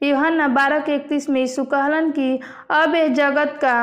यूहन्ना 0.08 0.48
बारह 0.48 0.80
के 0.80 0.94
इकतीस 0.94 1.28
में 1.30 1.40
यीशु 1.40 1.64
कहलन 1.64 2.10
कि 2.10 2.38
अब 2.70 2.94
यह 2.94 3.08
जगत 3.14 3.58
का 3.60 3.76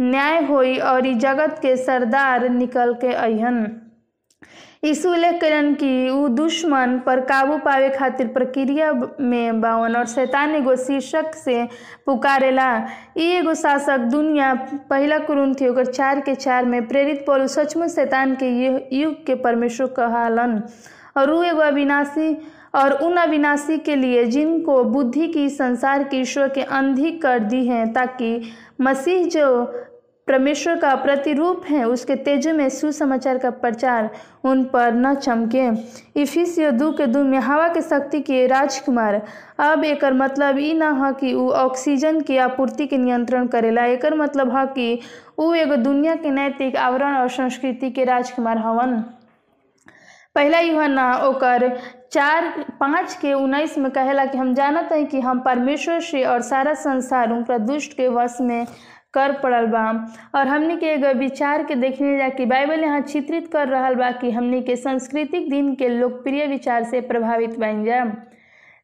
न्याय 0.00 0.44
होई 0.44 0.76
और 0.78 1.12
जगत 1.14 1.58
के 1.62 1.76
सरदार 1.76 2.48
निकल 2.48 2.94
के 2.94 3.12
अहन 3.14 3.66
यीशु 4.84 5.10
उल्लेख 5.10 5.40
कलन 5.40 5.72
कि 5.74 6.08
उ 6.08 6.28
दुश्मन 6.28 6.98
पर 7.06 7.20
काबू 7.20 7.56
पावे 7.64 7.88
खातिर 7.90 8.26
प्रक्रिया 8.34 8.92
में 9.20 9.60
बावन 9.60 9.96
और 9.96 10.06
शैतान 10.06 10.54
एगो 10.54 10.74
शीर्षक 10.76 11.34
से 11.34 11.64
पुकारेला। 12.06 12.68
ई 13.18 13.24
एगो 13.38 13.54
शासक 13.54 14.00
दुनिया, 14.10 14.52
पहला 14.90 15.18
कुरुन 15.18 15.54
थी 15.54 15.68
ओकर 15.68 15.86
चार 15.86 16.20
के 16.20 16.34
चार 16.34 16.64
में 16.64 16.86
प्रेरित 16.88 17.24
पौलु 17.26 17.48
सचमुच 17.48 17.90
शैतान 17.90 18.36
के 18.42 18.50
युग 18.98 19.24
के 19.26 19.34
परमेश्वर 19.34 19.86
कहालन। 19.96 20.62
और 21.16 21.30
उ 21.30 21.42
एगो 21.42 21.60
अविनाशी 21.60 22.36
और 22.74 22.92
उन 23.02 23.16
अविनाशी 23.16 23.78
के 23.78 23.96
लिए 23.96 24.24
जिनको 24.24 24.82
बुद्धि 24.84 25.28
की 25.28 25.48
संसार 25.50 26.02
के 26.04 26.16
ईश्वर 26.16 26.48
के 26.48 26.62
अंधी 26.62 27.10
कर 27.18 27.38
दी 27.38 27.66
है 27.66 27.84
ताकि 27.92 28.40
मसीह 28.80 29.24
जो 29.28 29.48
परमेश्वर 30.28 30.76
का 30.78 30.94
प्रतिरूप 30.94 31.62
है, 31.66 31.84
उसके 31.84 32.14
तेज 32.16 32.46
में 32.48 32.68
सुसमाचार 32.68 33.38
का 33.38 33.50
प्रचार 33.52 34.10
उन 34.44 34.64
पर 34.64 34.94
न 34.94 35.14
चमके। 35.16 35.68
इफिसियो 36.20 36.70
दू 36.70 36.90
के 36.92 37.06
दू 37.06 37.22
में 37.24 37.38
हवा 37.38 37.68
के 37.68 37.82
शक्ति 37.82 38.20
के 38.20 38.46
राजकुमार। 38.46 39.20
अब 39.60 39.84
एक 39.84 40.04
मतलब 40.14 40.58
ई 40.58 40.72
ना 40.74 40.90
है 40.96 41.12
कि 41.20 41.32
उ 41.34 41.48
ऑक्सीजन 41.58 42.20
की 42.20 42.36
आपूर्ति 42.38 42.86
के 42.86 42.96
नियंत्रण 42.98 43.46
करेला। 43.46 43.84
एक 43.86 44.04
मतलब 44.14 44.56
है 44.56 44.66
कि 44.66 45.00
उ 45.38 45.52
एगो 45.54 45.76
दुनिया 45.76 46.14
के 46.16 46.30
नैतिक 46.30 46.76
आवरण 46.76 47.16
और 47.16 47.28
संस्कृति 47.30 47.90
के 47.90 48.04
राजकुमार 48.04 48.58
हवन। 48.58 49.02
पहला 50.36 50.58
यूहन्ना 50.60 51.12
ओकर 51.18 51.68
चार 52.12 52.44
पाँच 52.80 53.14
के 53.22 53.32
उन्नीस 53.34 53.78
में 53.78 53.90
कहेला 53.90 54.24
कि 54.24 54.38
हम 54.38 54.52
जानत 54.54 54.88
हैं 54.92 55.06
कि 55.06 55.20
हम 55.20 55.40
परमेश्वर 55.40 56.00
से 56.00 56.24
और 56.24 56.42
सारा 56.42 56.74
संसार 56.74 57.32
उनका 57.32 57.58
दुष्ट 57.58 57.92
के 57.92 58.08
वश 58.08 58.36
में 58.40 58.66
कर 59.14 59.32
पड़ल 59.32 59.66
बा। 59.66 59.84
और 60.34 60.48
हमने 60.48 60.76
के 60.76 60.86
एगो 60.86 61.12
विचार 61.18 61.64
के 61.64 61.74
देखने 61.74 62.16
जा 62.18 62.28
कि 62.28 62.46
बाइबल 62.46 62.80
यहाँ 62.80 63.00
चित्रित 63.00 63.48
कर 63.52 63.68
रहा 63.68 63.92
बा 63.92 64.10
कि 64.10 64.30
हमने 64.30 64.60
के 64.62 64.76
सांस्कृतिक 64.76 65.50
दिन 65.50 65.74
के 65.74 65.88
लोकप्रिय 65.88 66.46
विचार 66.46 66.84
से 66.84 67.00
प्रभावित 67.00 67.58
बन 67.58 67.84
जा। 67.84 68.04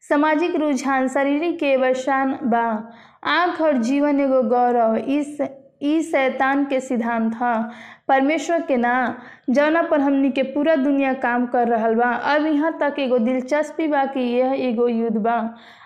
सामाजिक 0.09 0.57
रुझान, 0.57 1.09
शारीरिक 1.09 1.59
के 1.59 1.77
वशान 1.77 2.39
बा। 2.43 2.93
आँख 3.25 3.61
और 3.61 3.77
जीवन 3.79 4.21
एगो 4.21 4.43
गौरव, 4.43 4.97
इस 4.97 5.41
ई 5.83 6.03
शैतान 6.03 6.65
के 6.65 6.81
सिद्धांत 6.81 7.33
था। 7.35 7.53
परमेश्वर 8.09 8.63
के 8.63 8.77
ना। 8.77 8.95
जौना 9.51 9.83
पर 9.83 10.01
हमनी 10.01 10.31
के 10.31 10.43
पूरा 10.43 10.75
दुनिया 10.77 11.13
काम 11.13 11.47
कर 11.47 11.69
रहा 11.69 11.91
बा। 11.91 12.11
अब 12.35 12.47
यहाँ 12.47 12.77
तक 12.81 12.99
एगो 12.99 13.19
दिलचस्पी 13.19 13.89
बा 13.89 14.05
कि 14.05 14.21
यह 14.21 14.53
एगो 14.69 14.89
युद्ध 14.89 15.17
बा। 15.17 15.39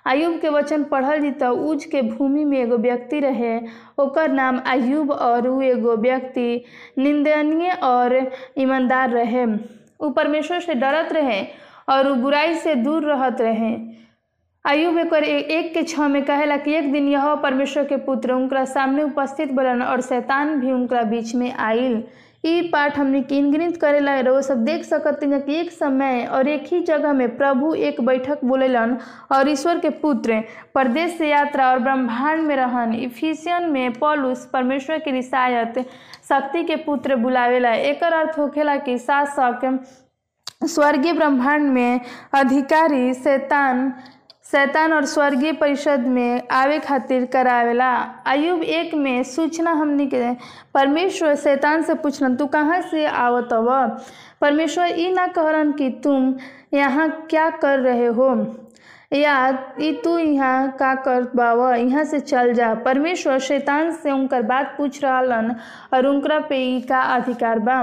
आयुब 0.06 0.38
के 0.40 0.48
वचन 0.48 0.84
पढ़ल 0.84 1.20
जी 1.20 1.30
तो 1.30 1.50
उज 1.70 1.84
के 1.84 2.02
भूमि 2.02 2.44
में 2.44 2.58
एगो 2.58 2.76
व्यक्ति 2.76 3.20
रहे। 3.20 3.58
ओकर 3.98 4.30
नाम 4.30 4.60
आयुब 4.66 5.10
और 5.10 5.48
उ 5.48 5.60
एगो 5.62 5.96
व्यक्ति 5.96 6.64
निंदनीय 6.98 7.72
और 7.82 8.30
ईमानदार 8.58 9.10
रहे। 9.10 9.44
उ 10.00 10.10
परमेश्वर 10.10 10.60
से 10.60 10.74
डरत 10.74 11.12
रहे 11.12 11.42
और 11.88 12.08
उ 12.08 12.14
बुराई 12.14 12.54
से 12.54 12.74
दूर 12.74 13.04
रहत 13.04 13.40
रहे। 13.40 13.76
आयुब 14.68 14.98
एक, 14.98 15.12
एक 15.14 15.72
के 15.74 15.82
छः 15.82 16.08
में 16.08 16.22
कहेला 16.24 16.56
कि 16.56 16.72
एक 16.76 16.90
दिन 16.92 17.06
यह 17.08 17.34
परमेश्वर 17.34 17.84
के 17.84 17.96
पुत्र 17.96 18.32
उनका 18.32 18.64
सामने 18.64 19.02
उपस्थित 19.02 19.52
बलन 19.52 19.82
और 19.82 20.00
शैतान 20.00 20.54
भी 20.60 20.72
उनका 20.72 21.02
बीच 21.02 21.34
में 21.34 21.52
आइल। 21.52 22.02
ई 22.44 22.60
पाठ 22.72 22.98
हमने 22.98 23.20
गिनगिनित 23.30 23.76
करेला 23.80 24.18
वो 24.30 24.42
सब 24.42 24.64
देख 24.64 24.84
सकते 24.84 25.26
हैं 25.26 25.40
कि 25.42 25.54
एक 25.54 25.70
समय 25.72 26.24
और 26.32 26.48
एक 26.48 26.66
ही 26.72 26.80
जगह 26.80 27.12
में 27.12 27.36
प्रभु 27.36 27.72
एक 27.74 28.00
बैठक 28.06 28.44
बोलेलन 28.44 28.96
और 29.32 29.48
ईश्वर 29.48 29.78
के 29.78 29.90
पुत्र 30.02 30.42
परदेश 30.74 31.16
से 31.18 31.28
यात्रा 31.28 31.70
और 31.70 31.78
ब्रह्मांड 31.78 32.42
में 32.42 32.54
रहन। 32.56 32.94
इफिसियन 32.94 33.70
में 33.70 33.92
पॉलुस 33.94 34.44
परमेश्वर 34.52 34.98
की 34.98 35.10
रिसायत 35.10 35.78
शक्ति 36.28 36.64
के 36.64 36.76
पुत्र 36.84 37.16
बुलावेला 37.16 37.72
एक 37.72 38.04
अर्थ 38.04 38.38
होखेला 38.38 38.76
कि 38.76 38.98
शासक 38.98 39.66
स्वर्गीय 40.66 41.12
ब्रह्मांड 41.12 41.68
में 41.70 42.00
अधिकारी 42.34 43.12
शैतान 43.14 43.92
शैतान 44.52 44.92
और 44.92 45.04
स्वर्गीय 45.04 45.52
परिषद 45.52 46.00
में 46.00 46.48
आवे 46.50 46.78
खातिर 46.78 47.24
करावेला। 47.24 47.90
अयुब 48.26 48.62
एक 48.62 48.94
में 48.94 49.22
सूचना 49.22 49.70
हमने 49.70 50.06
के 50.06 50.32
परमेश्वर 50.74 51.34
शैतान 51.36 51.82
से 51.82 51.94
पूछलन, 51.94 52.36
तू 52.36 52.46
कहाँ 52.46 52.80
से 52.80 53.04
आवत 53.06 53.48
हव? 53.52 53.98
परमेश्वर 54.40 54.98
ई 54.98 55.12
ना 55.12 55.26
कहरन 55.26 55.72
कि 55.72 55.90
तुम 56.04 56.34
यहाँ 56.74 57.08
क्या 57.30 57.50
कर 57.50 57.78
रहे 57.78 58.06
हो। 58.06 58.30
या 59.12 59.36
ई 59.80 59.92
तू 60.04 60.18
यहाँ 60.18 60.70
का 60.70 60.94
कर 60.94 61.30
बाव, 61.36 61.72
यहाँ 61.74 62.04
से 62.04 62.20
चल 62.20 62.52
जा। 62.52 62.74
परमेश्वर 62.74 63.38
शैतान 63.38 63.92
से 63.92 64.10
उनकर 64.10 64.42
बात 64.42 64.74
पूछ 64.78 65.04
रहलन 65.04 65.54
और 65.94 66.06
उनकरा 66.06 66.38
पे 66.40 66.80
का 66.80 67.00
अधिकार 67.00 67.58
बा। 67.58 67.82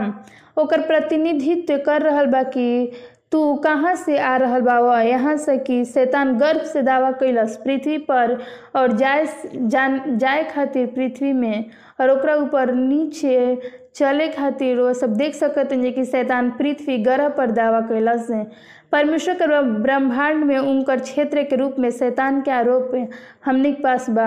ओकर 0.57 0.81
प्रतिनिधित्व 0.81 1.77
कर 1.77 2.01
रहल 2.01 2.25
बा 2.25 2.41
कि 2.43 2.91
तू 3.35 3.55
कहाँ 3.63 3.93
से 3.95 4.17
आ 4.17 4.35
रहा 4.37 4.59
बाबा 4.59 4.99
यहाँ 5.01 5.35
से 5.37 5.57
कि 5.59 5.83
शैतान 5.85 6.31
गर्व 6.37 6.59
से 6.65 6.81
दावा 6.81 7.09
कैलस 7.19 7.55
पृथ्वी 7.63 7.97
पर 8.07 8.37
और 8.75 8.91
जाय 8.97 9.25
जान 9.53 9.99
जाए 10.17 10.43
खातिर 10.51 10.85
पृथ्वी 10.95 11.31
में 11.33 11.65
और 12.01 12.09
ओकरा 12.09 12.35
ऊपर 12.35 12.73
नीचे 12.73 13.35
चले 13.95 14.27
खातिर 14.27 14.79
वो 14.79 14.93
सब 14.93 15.15
देख 15.17 15.35
सकते 15.35 15.75
हैं 15.75 15.93
कि 15.93 16.05
शैतान 16.05 16.51
पृथ्वी 16.51 16.97
गर्भ 17.03 17.33
पर 17.37 17.51
दावा 17.51 17.81
कैलस 17.89 18.31
परमेश्वर 18.91 19.33
के 19.41 19.61
ब्रह्मांड 19.81 20.43
में 20.45 20.57
उनकर 20.57 20.99
क्षेत्र 20.99 21.43
के 21.49 21.55
रूप 21.55 21.75
में 21.79 21.89
शैतान 21.91 22.41
के 22.41 22.51
आरोप 22.51 22.91
हमनी 23.45 23.71
के 23.73 23.81
पास 23.83 24.09
बा। 24.09 24.25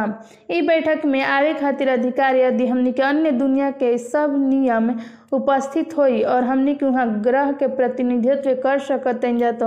बैठक 0.51 1.05
में 1.07 1.21
आवे 1.23 1.53
खातिर 1.61 1.89
अधिकार 1.89 2.37
यदि 2.37 2.67
हमनी 2.67 2.93
के 2.93 3.03
अन्य 3.03 3.31
दुनिया 3.33 3.71
के 3.83 3.97
सब 3.99 4.35
नियम 4.49 4.91
उपस्थित 5.37 5.97
होई 5.99 6.21
और 6.35 6.45
हमनी 6.45 6.75
के 6.75 6.87
वहाँ 6.87 7.07
ग्रह 7.23 7.53
के 7.63 7.67
प्रतिनिधित्व 7.77 8.55
कर 8.63 8.79
सकत 8.89 9.27
जा 9.39 9.53
तो 9.63 9.67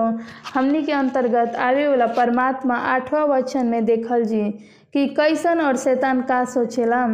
हमनी 0.53 0.83
के 0.83 0.91
अंतर्गत 0.91 1.55
आवे 1.69 1.87
वाला 1.87 2.07
परमात्मा 2.17 2.75
आठवां 2.95 3.27
वचन 3.29 3.65
में 3.65 3.83
देखल 3.85 4.23
जी 4.33 4.43
कि 4.93 5.07
कैसन 5.17 5.61
और 5.61 5.77
शैतान 5.77 6.21
का 6.31 6.43
सोचेला 6.53 7.05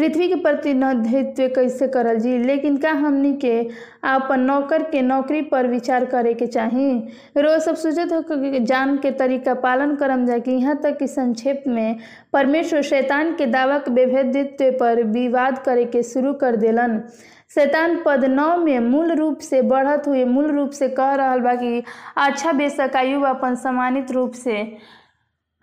पृथ्वी 0.00 0.26
के 0.28 0.34
प्रतिनिधित्व 0.34 1.46
कैसे 1.54 1.86
करल 1.88 2.18
जी? 2.18 2.36
लेकिन 2.38 2.76
का 2.76 2.90
हमनी 2.90 3.32
के 3.36 3.58
अपन 4.04 4.40
नौकर 4.40 4.82
के 4.82 5.00
नौकरी 5.02 5.40
पर 5.42 5.66
विचार 5.66 6.04
करे 6.04 6.32
के 6.34 6.46
चाही? 6.46 6.92
रोज 7.36 7.60
सब 7.62 7.74
सोचत 7.76 8.12
हो 8.12 8.58
जान 8.64 8.96
के 8.98 9.10
तरीका 9.10 9.54
पालन 9.54 9.94
करम 9.96 10.24
जा 10.26 10.38
कि 10.38 10.50
यहाँ 10.50 10.76
तक 10.82 10.96
कि 10.98 11.06
संक्षेप 11.06 11.64
में 11.66 11.98
परमेश्वर 12.32 12.82
शैतान 12.82 13.34
के 13.36 13.46
दावा 13.46 13.78
के 13.78 13.92
विभेदित्व 13.92 14.70
पर 14.80 15.02
विवाद 15.02 15.58
करे 15.58 15.84
के 15.84 16.02
शुरू 16.02 16.32
कर 16.32 16.56
देलन। 16.56 17.00
शैतान 17.54 18.00
पद 18.06 18.24
नौ 18.24 18.56
में 18.56 18.78
मूल 18.80 19.12
रूप 19.12 19.38
से 19.38 19.60
बढ़त 19.62 20.08
हुए, 20.08 20.24
मूल 20.24 20.46
रूप 20.46 20.70
से 20.70 20.88
कह 20.88 21.14
रहा 21.14 21.36
बा 21.36 21.54
कि 21.54 21.82
अच्छा 22.16 22.52
बेशक 22.52 22.96
आयु 22.96 23.20
अपन 23.20 23.54
सम्मानित 23.54 24.10
रूप 24.10 24.32
से 24.32 24.62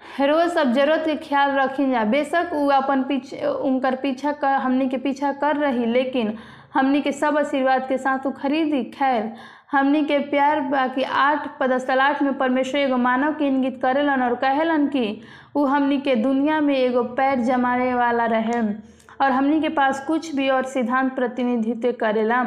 रोज 0.02 0.50
सब 0.52 0.72
ज़रूरत 0.74 1.04
के 1.06 1.16
ख्याल 1.16 1.52
रखी 1.52 1.90
जा 1.92 2.04
बेशक 2.04 2.50
वो 2.54 2.68
अपन 2.72 3.02
पीछे, 3.04 3.46
उनकर 3.46 3.96
पीछा 3.96 4.32
कर, 4.32 4.54
हमनी 4.54 4.88
के 4.90 4.98
पीछा 4.98 5.32
कर 5.34 5.56
रही, 5.56 5.86
लेकिन 5.86 6.34
हमनी 6.74 7.02
के 7.02 7.12
सब 7.12 7.38
आशीर्वाद 7.38 7.88
के 7.90 7.98
साथ 7.98 8.26
वो 8.26 8.32
खरीदी। 8.32 8.84
खैर, 8.92 9.32
हमनी 9.72 10.04
के 10.06 10.18
प्यार 10.30 10.62
बाकी 10.62 11.04
आठ 11.04 11.48
पदस्थल, 11.60 12.00
आठ 12.00 12.22
में 12.24 12.38
परमेश्वर 12.38 12.80
एगो 12.82 12.98
मानव 12.98 13.34
के 13.34 13.48
इंगित 13.48 13.80
करेलन 13.82 14.24
और 14.24 14.36
कहेलन 14.36 14.88
कि 14.88 15.22
वो 15.56 15.66
हमनी 15.66 15.98
के 16.02 16.16
दुनिया 16.16 16.60
में 16.62 16.76
एगो 16.78 17.04
पैर 17.18 17.40
जमाने 17.46 17.94
वाला 17.94 18.26
रहे 18.26 18.62
और 19.22 19.32
हमनी 19.32 19.62
के 19.62 19.70
पास 19.70 20.04
कुछ 20.08 20.34
भी 20.36 20.50
और 20.50 20.66
सिद्धांत 20.66 21.14
प्रतिनिधित्व 21.16 21.92
करेला 22.00 22.44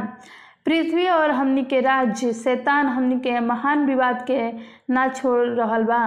पृथ्वी 0.66 1.06
और 1.08 1.30
हमनी 1.30 1.62
के 1.64 1.80
राज्य, 1.80 2.32
शैतान 2.32 2.86
हमनी 2.86 3.18
के 3.20 3.38
महान 3.40 3.86
विवाद 3.86 4.24
के 4.30 4.50
ना 4.92 5.08
छोड़ 5.08 5.46
रहल 5.48 5.84
बा। 5.84 6.02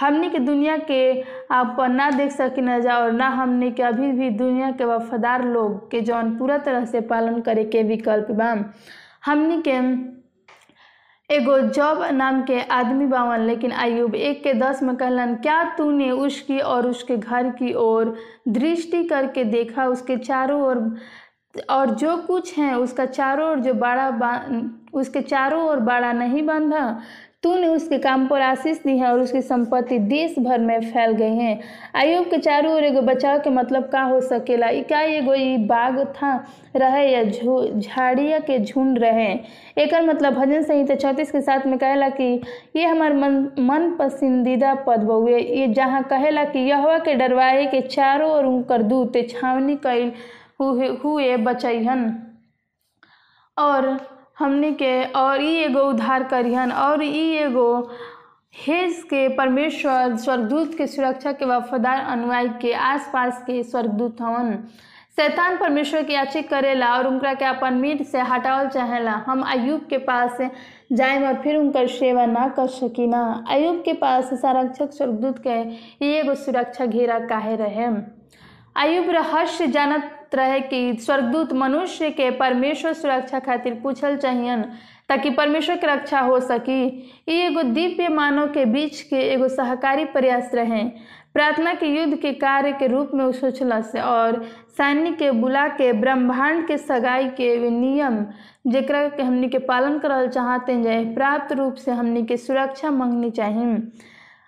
हमनी 0.00 0.28
के 0.30 0.38
दुनिया 0.38 0.76
के 0.90 1.02
आप 1.54 1.76
ना 1.90 2.10
देख 2.10 2.32
सकी 2.32 2.60
न 2.60 2.80
जा 2.82 2.98
और 2.98 3.12
ना 3.12 3.28
हमनी 3.28 3.70
के 3.70 3.82
अभी 3.82 4.10
भी 4.12 4.30
दुनिया 4.30 4.70
के 4.70 4.84
वफादार 4.84 5.44
लोग 5.44 5.90
के 5.90 6.00
जौन 6.00 6.36
पूरा 6.36 6.58
तरह 6.58 6.84
से 6.84 7.00
पालन 7.00 7.40
करे 7.40 7.64
के 7.64 7.82
विकल्प 7.82 8.30
बा 8.30 8.54
हमनी 9.24 9.62
के 9.68 9.78
एगो 11.30 11.58
जॉब 11.58 12.02
नाम 12.12 12.42
के 12.42 12.60
आदमी 12.60 13.06
बावन, 13.06 13.40
लेकिन 13.40 13.72
आयुब 13.72 14.14
एक 14.14 14.42
के 14.44 14.52
दस 14.54 14.82
में 14.82 14.94
कहलन, 14.96 15.34
क्या 15.34 15.62
तूने 15.76 16.10
उसकी 16.10 16.58
और 16.58 16.86
उसके 16.86 17.16
घर 17.16 17.48
की 17.50 17.72
ओर 17.74 18.14
दृष्टि 18.48 19.02
करके 19.04 19.44
देखा? 19.44 19.86
उसके 19.86 20.16
चारों 20.16 20.60
ओर, 20.62 20.96
और 21.70 21.90
जो 21.94 22.16
कुछ 22.16 22.56
है, 22.58 22.78
उसका 22.78 23.06
चारों 23.06 23.48
ओर 23.50 23.60
जो 23.60 23.74
बड़ा 23.74 24.08
उसके 24.94 25.20
चारों 25.22 25.62
ओर 25.68 25.80
बड़ा 25.80 26.12
नहीं 26.12 26.42
बांधा? 26.46 27.00
तूने 27.44 27.66
उसके 27.68 27.98
काम 27.98 28.26
पर 28.26 28.40
आशीष 28.40 28.82
दी 28.82 28.96
है 28.98 29.10
और 29.12 29.20
उसकी 29.20 29.40
संपत्ति 29.42 29.98
देश 29.98 30.34
भर 30.38 30.58
में 30.58 30.80
फैल 30.92 31.12
गई 31.12 31.36
है। 31.36 31.58
आयुब 31.94 32.30
के 32.30 32.38
चारों 32.38 32.72
ओर 32.74 32.84
एगो 32.84 33.00
बचाव 33.02 33.38
के 33.38 33.50
मतलब 33.50 33.88
का 33.88 34.02
हो 34.02 34.20
सकेला? 34.20 34.70
क्या 34.82 35.00
एगो 35.00 35.34
ई 35.34 35.56
बाग 35.66 36.04
था? 36.16 36.36
रहे 36.76 37.06
या 37.08 37.22
झाड़िया 37.70 38.38
के 38.38 38.58
झुंड 38.58 38.98
रहे? 38.98 39.28
एक 39.78 39.94
मतलब 39.94 40.34
भजन 40.34 40.62
संहिता 40.62 40.94
चौंतीस 40.94 41.30
के 41.32 41.40
साथ 41.40 41.66
में 41.66 41.78
कहेला 41.78 42.08
कि 42.08 42.40
ये 42.76 42.86
हमार 42.86 43.14
मन 43.14 43.36
मन 43.60 43.90
पसंदीदा 43.98 44.74
पद 44.86 45.02
बउए 45.02 45.38
ये 45.38 45.66
जहाँ 45.68 46.02
कहेला 46.02 46.44
कि 46.44 46.58
यहवा 46.58 46.98
के 46.98 47.14
डरवाए 47.14 47.66
के 47.66 47.80
चारों 47.80 48.30
ओर 48.30 48.44
उनकर 48.44 48.82
दूत 48.82 49.16
छावनी 49.30 49.76
कैल 49.76 50.12
हुए, 50.60 50.88
हुए 51.04 51.36
और 53.58 54.13
हमने 54.36 54.72
के 54.72 55.04
और 55.04 55.42
ई 55.42 55.54
एगो 55.64 55.80
उद्धार 55.80 56.22
करिहन 56.22 56.72
और 56.72 57.02
ई 57.02 57.30
एगो 57.36 57.68
हेज 58.66 59.02
के 59.10 59.28
परमेश्वर 59.36 60.16
स्वर्गदूत 60.16 60.74
के 60.78 60.86
सुरक्षा 60.86 61.32
के 61.32 61.44
वफादार 61.44 62.00
अनुयायी 62.12 62.48
के 62.62 62.72
आसपास 62.72 63.42
के 63.46 63.62
स्वर्गदूत 63.62 64.20
हवन। 64.22 64.56
शैतान 65.16 65.56
परमेश्वर 65.56 66.02
की 66.02 66.12
याचिक 66.12 66.48
करेला 66.50 66.88
और 66.96 67.06
उनका 67.06 67.32
के 67.34 67.44
अपन 67.44 67.74
मीट 67.74 68.02
से 68.06 68.20
हटावल 68.20 68.68
चाहेला। 68.68 69.12
हम 69.26 69.42
अयुब 69.42 69.86
के 69.90 69.98
पास 69.98 70.38
जाए 70.92 71.22
और 71.26 71.40
फिर 71.42 71.56
उनकर 71.56 71.86
सेवा 71.88 72.26
ना 72.26 72.46
कर 72.48 72.66
सकीना। 72.68 73.22
अयुब 73.50 73.82
के 73.84 73.92
पास 73.92 74.34
संरक्षक 74.34 74.92
स्वर्गदूत 74.92 75.38
के 75.46 75.60
ये 76.06 76.18
एगो 76.20 76.34
सुरक्षा 76.34 76.86
घेरा 76.86 77.18
काहे 77.26 77.56
रहे 77.56 77.86
अयुब 78.76 79.10
रहस्य 79.10 79.66
जानत 79.66 80.23
रहे 80.34 80.60
कि 80.60 80.96
स्वर्गदूत 81.00 81.52
मनुष्य 81.52 82.10
के 82.10 82.30
परमेश्वर 82.30 82.92
सुरक्षा 82.92 83.38
खातिर 83.38 83.74
पूछल 83.74 84.16
चाहियन, 84.16 84.62
ताकि 85.08 85.30
परमेश्वर 85.30 85.76
के 85.76 85.86
रक्षा 85.86 86.20
हो 86.20 86.40
सकी। 86.40 86.86
एगो 87.28 87.62
दिव्य 87.62 88.08
मानव 88.08 88.46
के 88.46 88.64
बीच 88.64 89.00
के 89.02 89.16
एगो 89.16 89.48
सहकारी 89.48 90.04
प्रयास 90.04 90.50
रहे। 90.54 90.84
प्रार्थना 91.34 91.74
के 91.74 91.86
युद्ध 91.86 92.16
के 92.16 92.32
कार्य 92.32 92.72
के 92.72 92.86
रूप 92.86 93.10
में 93.14 93.32
सोचलस 93.32 93.96
और 93.96 94.42
सैन्य 94.76 95.10
के 95.10 95.30
बुला 95.30 95.68
के 95.68 95.92
ब्रह्मांड 95.92 96.66
के 96.66 96.78
सगाई 96.78 97.28
के 97.28 97.70
नियम 97.70 98.26
जरा 98.66 99.08
के 99.08 99.22
हमनी 99.22 99.48
के 99.48 99.58
पालन 99.58 99.98
करल 99.98 100.28
चाहते 100.28 100.82
जाए 100.82 101.04
प्राप्त 101.04 101.52
रूप 101.52 101.74
से 101.74 101.90
हमनी 101.90 102.22
के 102.22 102.36
सुरक्षा 102.36 102.90
मांगनी 102.90 103.30
चाहिए 103.30 103.82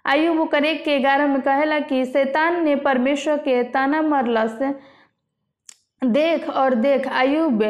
आयु 0.07 0.35
वो 0.35 0.45
करे 0.45 0.75
के 0.75 0.99
ग्यारह 0.99 1.27
में 1.27 1.41
कहेला 1.43 1.81
कि, 1.81 2.05
शैतान 2.05 2.65
ने 2.65 2.77
परमेश्वर 2.77 3.37
के 3.37 3.63
ताना 3.63 4.03
मरलस 4.03 4.59
देख 6.03 6.49
और 6.51 6.75
देख 6.75 7.09
आयुब 7.09 7.63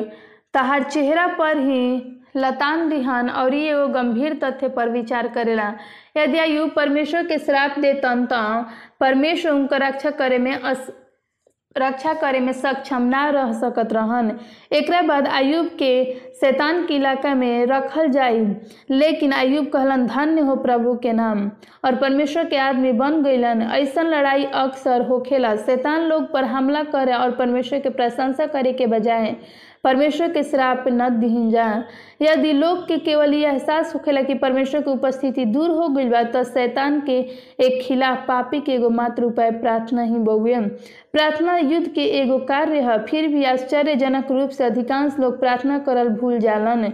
तहार 0.54 0.82
चेहरा 0.82 1.26
पर 1.28 1.58
ही 1.58 2.12
लतान 2.36 2.88
दिहान 2.88 3.30
और 3.30 3.54
ये 3.54 3.74
वो 3.74 3.86
गंभीर 3.88 4.34
तथ्य 4.42 4.68
पर 4.68 4.88
विचार 4.88 5.28
करेला। 5.28 5.72
यदि 6.16 6.38
आयुब 6.38 6.70
परमेश्वर 6.76 7.26
के 7.26 7.38
श्राप 7.38 7.78
देतन 7.78 8.24
तो 8.32 8.36
परमेश्वर 9.00 9.52
उनका 9.52 9.76
रक्षा 9.76 10.10
करे 10.10 10.38
में 10.38 10.52
अस 10.52 10.90
रक्षा 11.78 12.12
करे 12.14 12.40
में 12.40 12.52
सक्षम 12.52 13.02
ना 13.02 13.28
रह 13.30 13.52
सकत 13.52 13.92
रहन। 13.92 14.38
एक 14.72 14.90
बाद 15.08 15.26
आयुब 15.26 15.66
के 15.66 16.14
शैतान 16.40 16.86
के 16.86 16.94
इलाका 16.94 17.34
में 17.34 17.66
रखल 17.66 18.08
जाई। 18.08 18.46
लेकिन 18.90 19.32
आयुब 19.32 19.66
कहलन, 19.66 20.06
धन्य 20.06 20.40
हो 20.40 20.56
प्रभु 20.56 20.94
के 20.94 21.12
नाम, 21.12 21.50
और 21.84 21.96
परमेश्वर 21.96 22.44
के 22.44 22.56
आदमी 22.56 22.92
बन 22.92 23.22
गईलन 23.22 23.62
ऐसा 23.62 24.02
लड़ाई 24.02 24.44
अक्सर 24.44 25.02
होखेला। 25.02 25.54
शैतान 25.56 26.00
लोग 26.00 26.32
पर 26.32 26.44
हमला 26.44 26.82
करे 26.82 27.12
और 27.12 27.30
परमेश्वर 27.30 27.80
के 27.80 27.88
प्रशंसा 27.88 28.46
करे 28.46 28.72
के 28.72 28.86
बजाय 28.86 29.36
परमेश्वर 29.86 30.32
के 30.32 30.42
श्राप 30.42 30.84
न 30.88 31.08
दी 31.10 31.50
जा। 31.50 31.66
यदि 32.22 32.52
लोग 32.52 32.86
के 32.88 32.96
केवल 32.98 33.34
यह 33.34 33.50
एहसास 33.50 33.94
होखेला 33.94 34.22
कि 34.22 34.34
परमेश्वर 34.36 34.80
की 34.82 34.90
उपस्थिति 34.90 35.44
दूर 35.46 35.70
हो 35.70 35.88
गई 35.88 36.08
बा 36.08 36.22
तो 36.24 36.42
शैतान 36.44 37.00
के 37.00 37.18
एक 37.64 37.82
खिलाफ 37.82 38.24
पापी 38.28 38.60
के 38.60 38.72
एगो 38.72 38.90
मात्र 38.90 39.24
उपाय 39.24 39.50
प्रार्थना 39.60 40.02
ही 40.02 40.18
बउए 40.20 40.60
प्रार्थना 41.12 41.56
युद्ध 41.56 41.86
के 41.88 42.04
एगो 42.20 42.38
कार्य 42.48 42.80
है, 42.80 42.98
फिर 43.04 43.28
भी 43.28 43.44
आश्चर्यजनक 43.44 44.30
रूप 44.30 44.50
से 44.50 44.64
अधिकांश 44.64 45.18
लोग 45.20 45.38
प्रार्थना 45.40 45.78
करल 45.78 46.08
भूल 46.10 46.38
जालन। 46.38 46.92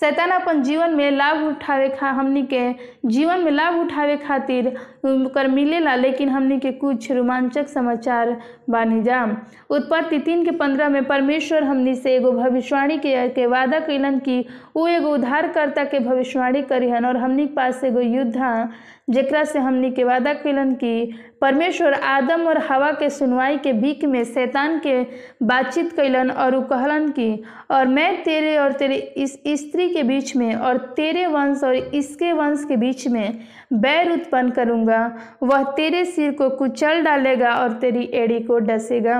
शैतान 0.00 0.30
अपन 0.30 0.62
जीवन 0.62 0.94
में 0.96 1.10
लाभ 1.10 1.42
उठावे 1.46 1.88
खा 1.88 2.10
हमनी 2.10 2.42
के 2.52 2.60
जीवन 3.08 3.40
में 3.40 3.50
लाभ 3.52 3.74
उठावे 3.80 4.16
खातिर 4.26 4.68
कर 5.06 5.48
मिलेला 5.48 5.94
लेकिन 5.96 6.28
हमनी 6.28 6.58
के 6.60 6.72
कुछ 6.82 7.10
रोमांचक 7.12 7.68
समाचार 7.68 8.36
बानी 8.70 9.02
जा। 9.02 9.22
उत्पत्ति 9.70 10.18
तीन 10.18 10.44
के 10.44 10.50
पंद्रह 10.62 10.88
में 10.88 11.04
परमेश्वर 11.04 11.64
हमनी 11.64 11.94
से 11.94 12.14
एगो 12.16 12.32
भविष्यवाणी 12.32 12.98
के, 12.98 13.28
के 13.28 13.46
वादा 13.46 13.80
कैलन 13.80 14.18
कि 14.18 14.44
वो 14.76 14.86
एगो 14.88 15.12
उद्धारकर्ता 15.14 15.84
के 15.84 15.98
भविष्यवाणी 15.98 16.62
करिहन 16.62 17.04
और 17.06 17.16
हमनी 17.16 17.46
के 17.46 17.54
पास 17.54 17.84
एगो 17.84 18.00
युद्ध 18.00 18.68
जेकरा 19.10 19.42
से 19.44 19.58
हमनी 19.58 19.90
के 19.90 20.04
वादा 20.04 20.32
कैलन 20.34 20.72
कि 20.74 21.12
परमेश्वर 21.40 21.92
आदम 21.94 22.46
और 22.48 22.58
हवा 22.68 22.90
के 23.00 23.08
सुनवाई 23.10 23.56
के 23.64 23.72
बीच 23.72 24.04
में 24.04 24.22
शैतान 24.24 24.78
के 24.86 25.02
बातचीत 25.46 25.92
कैलन 25.96 26.30
और 26.30 26.58
कहलन 26.70 27.08
कि 27.08 27.42
और 27.70 27.86
मैं 27.86 28.22
तेरे 28.24 28.56
और 28.58 28.72
तेरे 28.72 28.96
इस 29.16 29.32
स्त्री 29.60 29.83
पृथ्वी 29.84 29.94
के 29.94 30.02
बीच 30.02 30.34
में 30.36 30.54
और 30.54 30.76
तेरे 30.96 31.26
वंश 31.26 31.62
और 31.64 31.74
इसके 31.74 32.32
वंश 32.32 32.64
के 32.68 32.76
बीच 32.76 33.06
में 33.08 33.38
बैर 33.72 34.10
उत्पन्न 34.12 34.50
करूँगा। 34.50 35.00
वह 35.42 35.62
तेरे 35.76 36.04
सिर 36.04 36.32
को 36.32 36.48
कुचल 36.50 37.02
डालेगा 37.02 37.54
और 37.54 37.72
तेरी 37.72 38.08
एड़ी 38.14 38.40
को 38.40 38.58
डसेगा। 38.58 39.18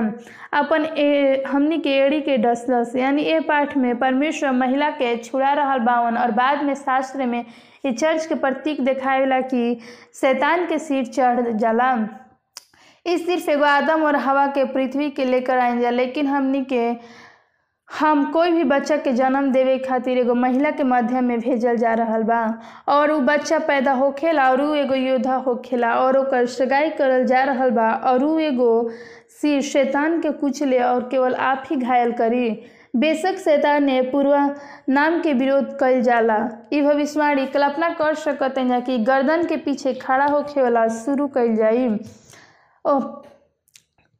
अपन 0.53 0.85
ए, 0.85 1.43
हमनी 1.47 1.77
के 1.77 1.89
एड़ी 1.97 2.21
के 2.21 2.37
डसलस 2.37 2.95
यानी 2.95 3.21
ए 3.21 3.39
पाठ 3.39 3.77
में 3.77 3.97
परमेश्वर 3.99 4.51
महिला 4.51 4.89
के 4.91 5.15
छुड़ा 5.17 5.53
रहा 5.53 5.77
बावन 5.77 6.17
और 6.17 6.31
बाद 6.31 6.63
में 6.63 6.73
शास्त्र 6.75 7.25
में 7.25 7.43
ये 7.85 7.91
चर्च 7.91 8.25
के 8.25 8.35
प्रतीक 8.35 8.83
दिखावेला 8.85 9.41
कि 9.43 9.77
शैतान 10.21 10.65
के 10.65 10.79
सिर 10.79 11.05
चढ़ 11.05 11.51
जाला। 11.51 11.95
इस 13.05 13.25
सिर्फ़ 13.25 13.49
एगो 13.51 13.63
आदम 13.63 14.03
और 14.03 14.15
हवा 14.15 14.45
के 14.47 14.63
पृथ्वी 14.65 15.09
के 15.09 15.25
लेकर 15.25 15.57
आए 15.57 15.77
जा 15.79 15.89
लेकिन 15.89 16.27
हमनी 16.27 16.63
के 16.63 16.93
हम 17.89 18.23
कोई 18.31 18.51
भी 18.51 18.63
बच्चा 18.63 18.95
के 18.97 19.11
जन्म 19.13 19.51
देवे 19.51 19.77
खातिर 19.79 20.17
एगो 20.17 20.33
महिला 20.35 20.69
के 20.71 20.83
माध्यम 20.83 21.23
में 21.23 21.39
भेजल 21.39 21.77
जा 21.77 21.93
रहल 21.93 22.23
बा, 22.23 22.39
और 22.89 23.11
उ 23.11 23.19
बच्चा 23.25 23.59
पैदा 23.59 23.91
होखेला 23.93 24.49
और 24.51 24.61
एगो 24.77 24.95
योद्धा 24.95 25.35
होखेला, 25.35 25.93
और 25.95 26.45
सगाई 26.45 26.89
करल 26.89 27.25
जा 27.25 27.43
रहल 27.43 27.69
बा, 27.71 27.89
और 27.89 28.41
एगो 28.41 28.89
सिर 29.41 29.61
शैतान 29.61 30.19
के 30.21 30.31
कुचले 30.31 30.79
और 30.79 31.07
केवल 31.11 31.35
आप 31.35 31.63
ही 31.71 31.75
घायल 31.75 32.11
करी। 32.11 32.49
बेशक 32.95 33.37
शैतान 33.37 33.83
ने 33.83 34.01
पूर्वा 34.01 34.43
नाम 34.89 35.21
के 35.21 35.33
विरोध 35.33 35.77
कइल 35.79 36.01
जाला। 36.01 36.37
ई 36.73 36.81
भविष्यवाणी 36.81 37.45
कल्पना 37.45 37.89
कर 37.93 38.13
सकते 38.15 38.61
हैं 38.61 38.81
कि 38.81 38.97
गर्दन 38.97 39.45
के 39.45 39.57
पीछे 39.57 39.93
खड़ा 39.93 40.25
होखे 40.25 40.61
वाला 40.61 40.87
शुरू 40.97 41.27
कल 41.27 41.55
जाई। 41.55 41.87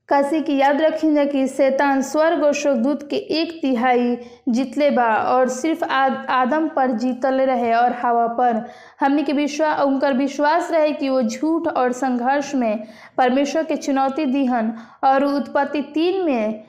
काशी 0.10 0.40
की 0.48 0.56
याद 0.58 0.82
रखिए 0.82 1.26
कि 1.26 1.48
शैतान 1.48 2.02
स्वर्ग 2.08 2.44
और 2.44 2.54
स्वर्गदूत 2.54 3.08
के 3.10 3.16
एक 3.40 3.52
तिहाई 3.62 4.16
जीतले 4.50 4.90
बा 4.98 5.06
और 5.16 5.48
सिर्फ़ 5.50 5.84
आद, 5.84 6.26
आदम 6.30 6.68
पर 6.76 6.92
जीतल 7.04 7.42
रहे 7.42 7.74
और 7.74 7.94
हवा 8.02 8.28
पर। 8.40 8.62
हमनी 9.00 9.24
के 9.24 9.34
विश्वास 9.34 9.80
उनकर 9.86 10.14
विश्वास 10.18 10.70
रहे 10.72 10.92
कि 11.00 11.10
वो 11.10 11.22
झूठ 11.22 11.68
और 11.68 11.92
संघर्ष 12.02 12.54
में 12.56 12.84
परमेश्वर 13.18 13.64
के 13.64 13.76
चुनौती 13.78 14.26
दीहन 14.26 14.74
और 15.04 15.24
उत्पत्ति 15.26 15.82
तीन 15.94 16.24
में 16.26 16.64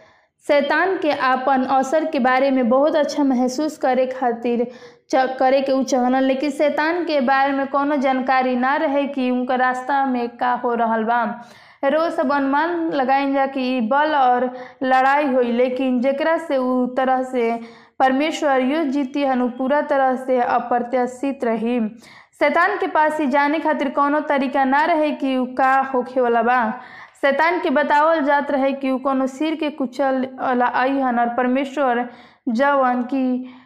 शैतान 0.47 0.97
के 1.03 1.11
आपन 1.29 1.65
अवसर 1.65 2.05
के 2.11 2.19
बारे 2.29 2.51
में 2.51 2.69
बहुत 2.69 2.97
अच्छा 2.97 3.25
महसूस 3.25 3.77
करे 3.85 4.07
खातिर 4.07 4.67
करे 5.15 5.61
के 5.69 5.73
उ 5.73 5.83
लेकिन 6.21 6.51
शैतान 6.51 7.05
के 7.05 7.21
बारे 7.21 7.53
में 7.53 7.67
कोनो 7.71 7.97
जानकारी 7.97 8.57
ना 8.57 8.75
रहे 8.77 9.07
कि 9.07 9.31
उनका 9.31 9.55
रास्ता 9.55 10.05
में 10.07 10.29
का 10.37 10.53
हो 10.65 10.75
रहल 10.75 11.05
बा। 11.05 11.23
रोज 11.85 12.13
सब 12.13 12.33
अनुमान 12.33 12.91
लगाइन 12.93 13.35
जा 13.35 13.47
कि 13.47 13.81
बल 13.81 14.15
और 14.15 14.45
लड़ाई 14.83 15.27
हुई, 15.27 15.53
लेकिन 15.53 16.01
जेकरा 16.01 16.37
से 16.39 16.57
उ 16.57 16.87
तरह 16.97 17.23
से 17.23 17.51
परमेश्वर 17.99 18.61
युद्ध 18.61 18.91
जीती 18.91 19.25
हन 19.25 19.49
पूरा 19.59 19.81
तरह 19.83 20.15
से 20.17 20.41
अप्रत्याशित 20.41 21.45
रही। 21.45 21.79
शैतान 22.39 22.77
के 22.79 22.87
पास 22.87 23.21
ही 23.21 23.27
जाने 23.27 23.59
खातिर 23.61 23.91
कोनो 23.91 24.21
तरीका 24.29 24.65
ना 24.65 24.85
रहे 24.85 25.11
कि 25.13 25.37
उ 25.37 25.45
का 25.59 25.75
होखे 25.95 26.21
वाला 26.21 26.43
बा। 26.43 26.59
शैतान 27.21 27.61
के 27.61 27.71
बतावल 27.71 28.21
जात 28.25 28.51
रहे 28.51 28.73
कि 28.73 28.91
उ 28.91 28.99
कोनो 28.99 29.27
सिर 29.27 29.55
के 29.55 29.71
कुचल 29.71 30.27
वाला 30.41 30.67
आई 30.67 30.99
हन, 31.01 31.19
और 31.19 31.29
परमेश्वर 31.37 32.09
जवन 32.49 33.03
की 33.13 33.63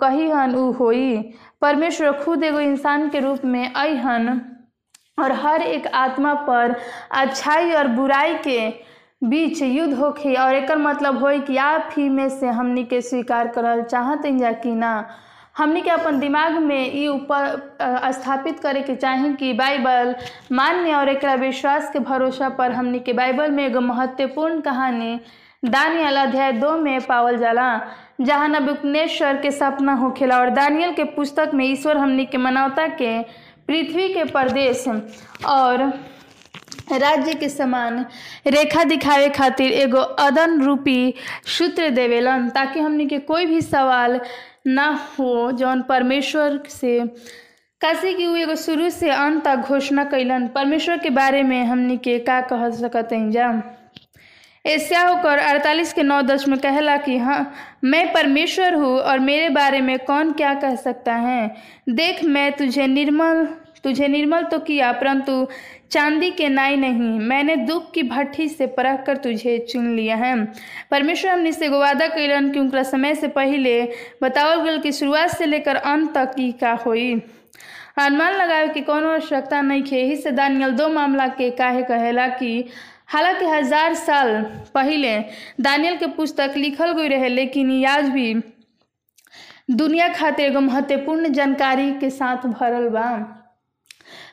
कही 0.00 0.30
हन 0.30 0.54
उ 0.54 0.70
होई। 0.72 1.18
परमेश्वर 1.60 2.12
खुद 2.22 2.44
एगो 2.44 2.60
इंसान 2.60 3.08
के 3.08 3.20
रूप 3.20 3.44
में 3.44 3.72
आई 3.74 3.96
हन। 3.96 4.40
और 5.18 5.32
हर 5.42 5.62
एक 5.62 5.86
आत्मा 5.86 6.34
पर 6.48 6.74
अच्छाई 7.20 7.72
और 7.72 7.88
बुराई 7.88 8.34
के 8.46 8.68
बीच 9.22 9.62
युद्ध 9.62 9.94
होखे। 9.94 10.34
और 10.34 10.54
एक 10.54 10.70
मतलब 10.70 11.18
होई 11.22 11.40
कि 11.40 11.56
आप 11.56 11.90
ही 11.96 12.08
में 12.08 12.28
से 12.30 12.48
हमनी 12.48 12.84
के 12.84 13.00
स्वीकार 13.02 13.48
करल 13.48 13.82
चाहत 13.82 14.26
जा 14.26 14.52
कि 14.52 14.74
ना। 14.74 15.08
हमनी 15.58 15.80
के 15.82 15.90
अपन 15.90 16.18
दिमाग 16.20 16.58
में 16.62 16.92
ई 16.94 17.06
ऊपर 17.08 18.10
स्थापित 18.12 18.60
करे 18.60 18.80
के 18.82 18.94
चाही 18.96 19.32
कि 19.34 19.52
बाइबल 19.52 20.14
मान्य 20.52 20.94
और 20.94 21.08
एक 21.08 21.24
विश्वास 21.40 21.90
के 21.92 21.98
भरोसा 22.00 22.48
पर 22.48 22.72
हमनी 22.72 22.98
के 23.00 23.12
बाइबल 23.12 23.50
में 23.50 23.64
एगो 23.66 23.80
महत्वपूर्ण 23.80 24.60
कहानी 24.60 25.18
दानियल 25.64 26.16
अध्याय 26.16 26.52
दो 26.52 26.76
में 26.78 27.00
पावल 27.00 27.36
जाला, 27.38 27.80
जहाँ 28.20 28.48
नबुकनेश्वर 28.48 29.36
के 29.36 29.50
सपना 29.50 29.94
होखेला 29.94 30.38
और 30.38 30.50
दानियल 30.50 30.92
के 30.92 31.04
पुस्तक 31.16 31.50
में 31.54 31.64
ईश्वर 31.64 31.96
हमनी 31.96 32.26
के 32.26 32.38
मानवता 32.38 32.86
के 33.00 33.18
पृथ्वी 33.68 34.08
के 34.08 34.24
प्रदेश 34.24 34.84
और 35.46 35.82
राज्य 36.92 37.34
के 37.34 37.48
समान 37.48 38.04
रेखा 38.46 38.84
दिखावे 38.84 39.28
खातिर 39.28 39.72
एगो 39.72 39.98
अदन 39.98 40.60
रूपी 40.60 41.14
सूत्र 41.46 41.90
देवेलन, 41.90 42.48
ताकि 42.48 42.80
हमनी 42.80 43.06
के 43.06 43.18
कोई 43.18 43.46
भी 43.46 43.60
सवाल 43.60 44.20
ना 44.66 44.88
हो, 45.18 45.52
जौन 45.52 45.82
परमेश्वर 45.82 46.60
से, 46.68 46.98
काशी 47.80 48.14
की 48.14 48.24
एगो 48.42 48.54
शुरू 48.56 48.90
से 48.90 49.10
अंत 49.10 49.44
तक 49.44 49.68
घोषणा 49.68 50.04
कैलन 50.04 50.46
परमेश्वर 50.48 50.98
के 50.98 51.10
बारे 51.10 51.42
में 51.42 51.64
हमनी 51.64 51.96
के 51.96 52.18
का 52.18 52.40
कह 52.40 52.68
सकत 52.70 53.08
जा। 53.12 53.50
एशिया 54.68 55.02
होकर 55.02 55.38
अड़तालीस 55.38 55.92
के 55.92 56.02
नौ 56.02 56.20
दस 56.22 56.46
में 56.48 56.58
कहला 56.58 56.96
कि 56.96 57.16
हाँ 57.18 57.54
मैं 57.84 58.12
परमेश्वर 58.12 58.74
हूँ 58.74 58.98
और 58.98 59.18
मेरे 59.18 59.48
बारे 59.48 59.80
में 59.80 59.98
कौन 59.98 60.32
क्या 60.32 60.52
कह 60.54 60.74
सकता 60.76 61.14
है? 61.14 61.54
देख, 61.88 62.24
मैं 62.24 62.52
तुझे 62.52 62.86
निर्मल 62.86 63.46
तुझे 63.84 64.08
निर्मल 64.08 64.42
तो 64.42 64.58
किया, 64.58 64.90
परंतु 64.92 65.46
चांदी 65.90 66.30
के 66.30 66.48
नाई 66.48 66.76
नहीं। 66.76 67.18
मैंने 67.20 67.56
दुख 67.56 67.92
की 67.92 68.02
भट्ठी 68.02 68.48
से 68.48 68.66
परख 68.66 69.04
कर 69.06 69.16
तुझे 69.16 69.58
चुन 69.70 69.88
लिया 69.96 70.16
है। 70.16 70.34
परमेश्वर 70.90 71.30
हमने 71.30 71.52
से 71.52 71.68
वादा 71.68 72.06
कैलन 72.06 72.50
कि 72.50 72.58
उनका 72.60 72.82
समय 72.82 73.14
से 73.14 73.28
पहले 73.28 73.80
बतावल 74.22 74.64
गल 74.64 74.78
कि 74.78 74.92
शुरुआत 74.92 75.30
से 75.30 75.46
लेकर 75.46 75.76
अंत 75.76 76.12
तक 76.14 76.34
की 76.34 76.50
का 76.52 76.72
होई। 76.86 77.12
अनुमान 77.98 78.34
लगावे 78.34 78.68
कि 78.68 78.80
कोनो 78.80 79.08
आवश्यकता 79.08 79.60
नहीं 79.60 79.82
खे। 79.82 79.96
यही 79.96 80.16
से 80.16 80.30
दानियल 80.30 80.70
दो 80.70 80.88
मामला 80.88 81.26
के 81.28 81.50
काहे 81.50 81.82
कहेला 81.82 82.26
कि 82.28 82.64
हालाँकि 83.08 83.44
हज़ार 83.44 83.94
साल 83.94 84.42
पहले 84.74 85.18
दानियल 85.60 85.96
के 85.96 86.06
पुस्तक 86.06 86.54
लिखल 86.56 86.92
गई 86.92 87.08
रहे, 87.08 87.28
लेकिन 87.28 87.84
आज 87.86 88.08
भी 88.08 88.34
दुनिया 89.70 90.08
खातिर 90.08 90.46
एगो 90.46 90.60
महत्वपूर्ण 90.60 91.32
जानकारी 91.32 91.90
के 92.00 92.10
साथ 92.10 92.46
भरल 92.46 92.88
बा। 92.88 93.34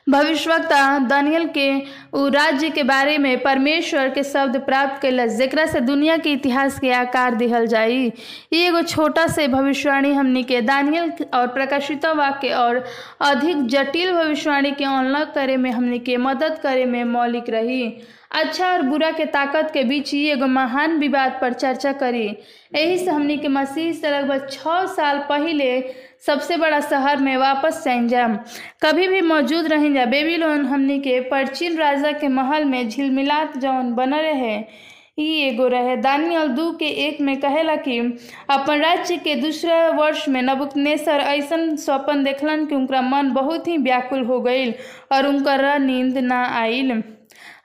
भविष्यवक्ता 0.08 0.98
दानियल 0.98 1.46
के 1.48 1.68
उ 2.14 2.28
राज्य 2.28 2.68
के 2.70 2.82
बारे 2.82 3.16
में 3.18 3.42
परमेश्वर 3.42 4.08
के 4.10 4.22
शब्द 4.24 4.56
प्राप्त 4.66 5.00
कैलस 5.02 5.36
जेकरा 5.38 5.64
से 5.66 5.80
दुनिया 5.80 6.16
के 6.16 6.32
इतिहास 6.32 6.78
के 6.80 6.92
आकार 6.92 7.34
दिहल 7.34 7.66
जाई। 7.66 8.12
ये 8.52 8.66
एगो 8.66 8.82
छोटा 8.82 9.26
से 9.26 9.48
भविष्यवाणी 9.48 10.12
हमनी 10.12 10.42
के, 10.42 10.60
दानियल 10.60 11.12
और 11.34 11.46
प्रकाशित 11.46 12.06
वाक्य 12.06 12.52
और 12.54 12.84
अधिक 13.22 13.66
जटिल 13.66 14.12
भविष्यवाणी 14.12 14.72
के 14.72 14.84
अनलॉक 14.84 15.32
करे 15.34 15.56
में 15.56 15.70
हमनी 15.70 15.98
के 15.98 16.16
मदद 16.18 16.58
करे 16.62 16.84
में 16.84 17.02
मौलिक 17.04 17.50
रही। 17.50 17.88
अच्छा 18.30 18.72
और 18.72 18.82
बुरा 18.82 19.10
के 19.10 19.24
ताकत 19.24 19.70
के 19.74 19.84
बीच 19.84 20.12
ही 20.12 20.26
एगो 20.30 20.46
महान 20.46 20.98
विवाद 20.98 21.38
पर 21.40 21.52
चर्चा 21.52 21.92
करी। 21.92 22.26
यही 22.26 22.98
से 22.98 23.10
हमनी 23.10 23.36
के 23.36 23.48
मसीह 23.48 23.92
से 23.92 24.10
लगभग 24.10 24.48
छः 24.50 24.86
साल 24.86 25.18
पहले 25.18 25.68
सबसे 26.26 26.56
बड़ा 26.56 26.80
शहर 26.80 27.16
में 27.16 27.36
वापस 27.36 27.82
चल 27.84 28.08
जा 28.08 28.26
कभी 28.82 29.08
भी 29.08 29.20
मौजूद 29.20 29.66
रही 29.66 29.92
जा 29.94 30.04
बेबीलोन 30.04 30.64
हमनी 30.66 30.98
के 31.00 31.20
प्राचीन 31.20 31.76
राजा 31.78 32.12
के 32.12 32.28
महल 32.28 32.64
में 32.64 32.88
झिलमिलात 32.88 33.56
जौन 33.58 33.92
बन 33.94 34.14
रहे, 34.14 34.56
ई 35.18 35.40
एगो 35.42 35.68
रहे। 35.68 35.96
दानियल 35.96 36.48
दू 36.48 36.70
के 36.72 36.88
एक 37.06 37.20
में 37.20 37.36
कहेला 37.40 37.76
कि, 37.76 37.98
अपन 38.50 38.80
राज्य 38.80 39.16
के 39.16 39.34
दूसरा 39.34 39.88
वर्ष 39.90 40.28
में 40.28 40.42
नबुकनेसर 40.42 41.20
ऐसन 41.20 41.76
स्वप्न 41.76 42.24
देखलन 42.24 42.66
कि 42.66 42.74
उनका 42.74 43.00
मन 43.02 43.30
बहुत 43.32 43.68
ही 43.68 43.76
व्याकुल 43.78 44.24
हो 44.24 44.40
गई 44.40 44.70
और 45.12 45.26
उनका 45.26 45.76
नींद 45.78 46.18
ना 46.18 46.44
आइल। 46.60 47.02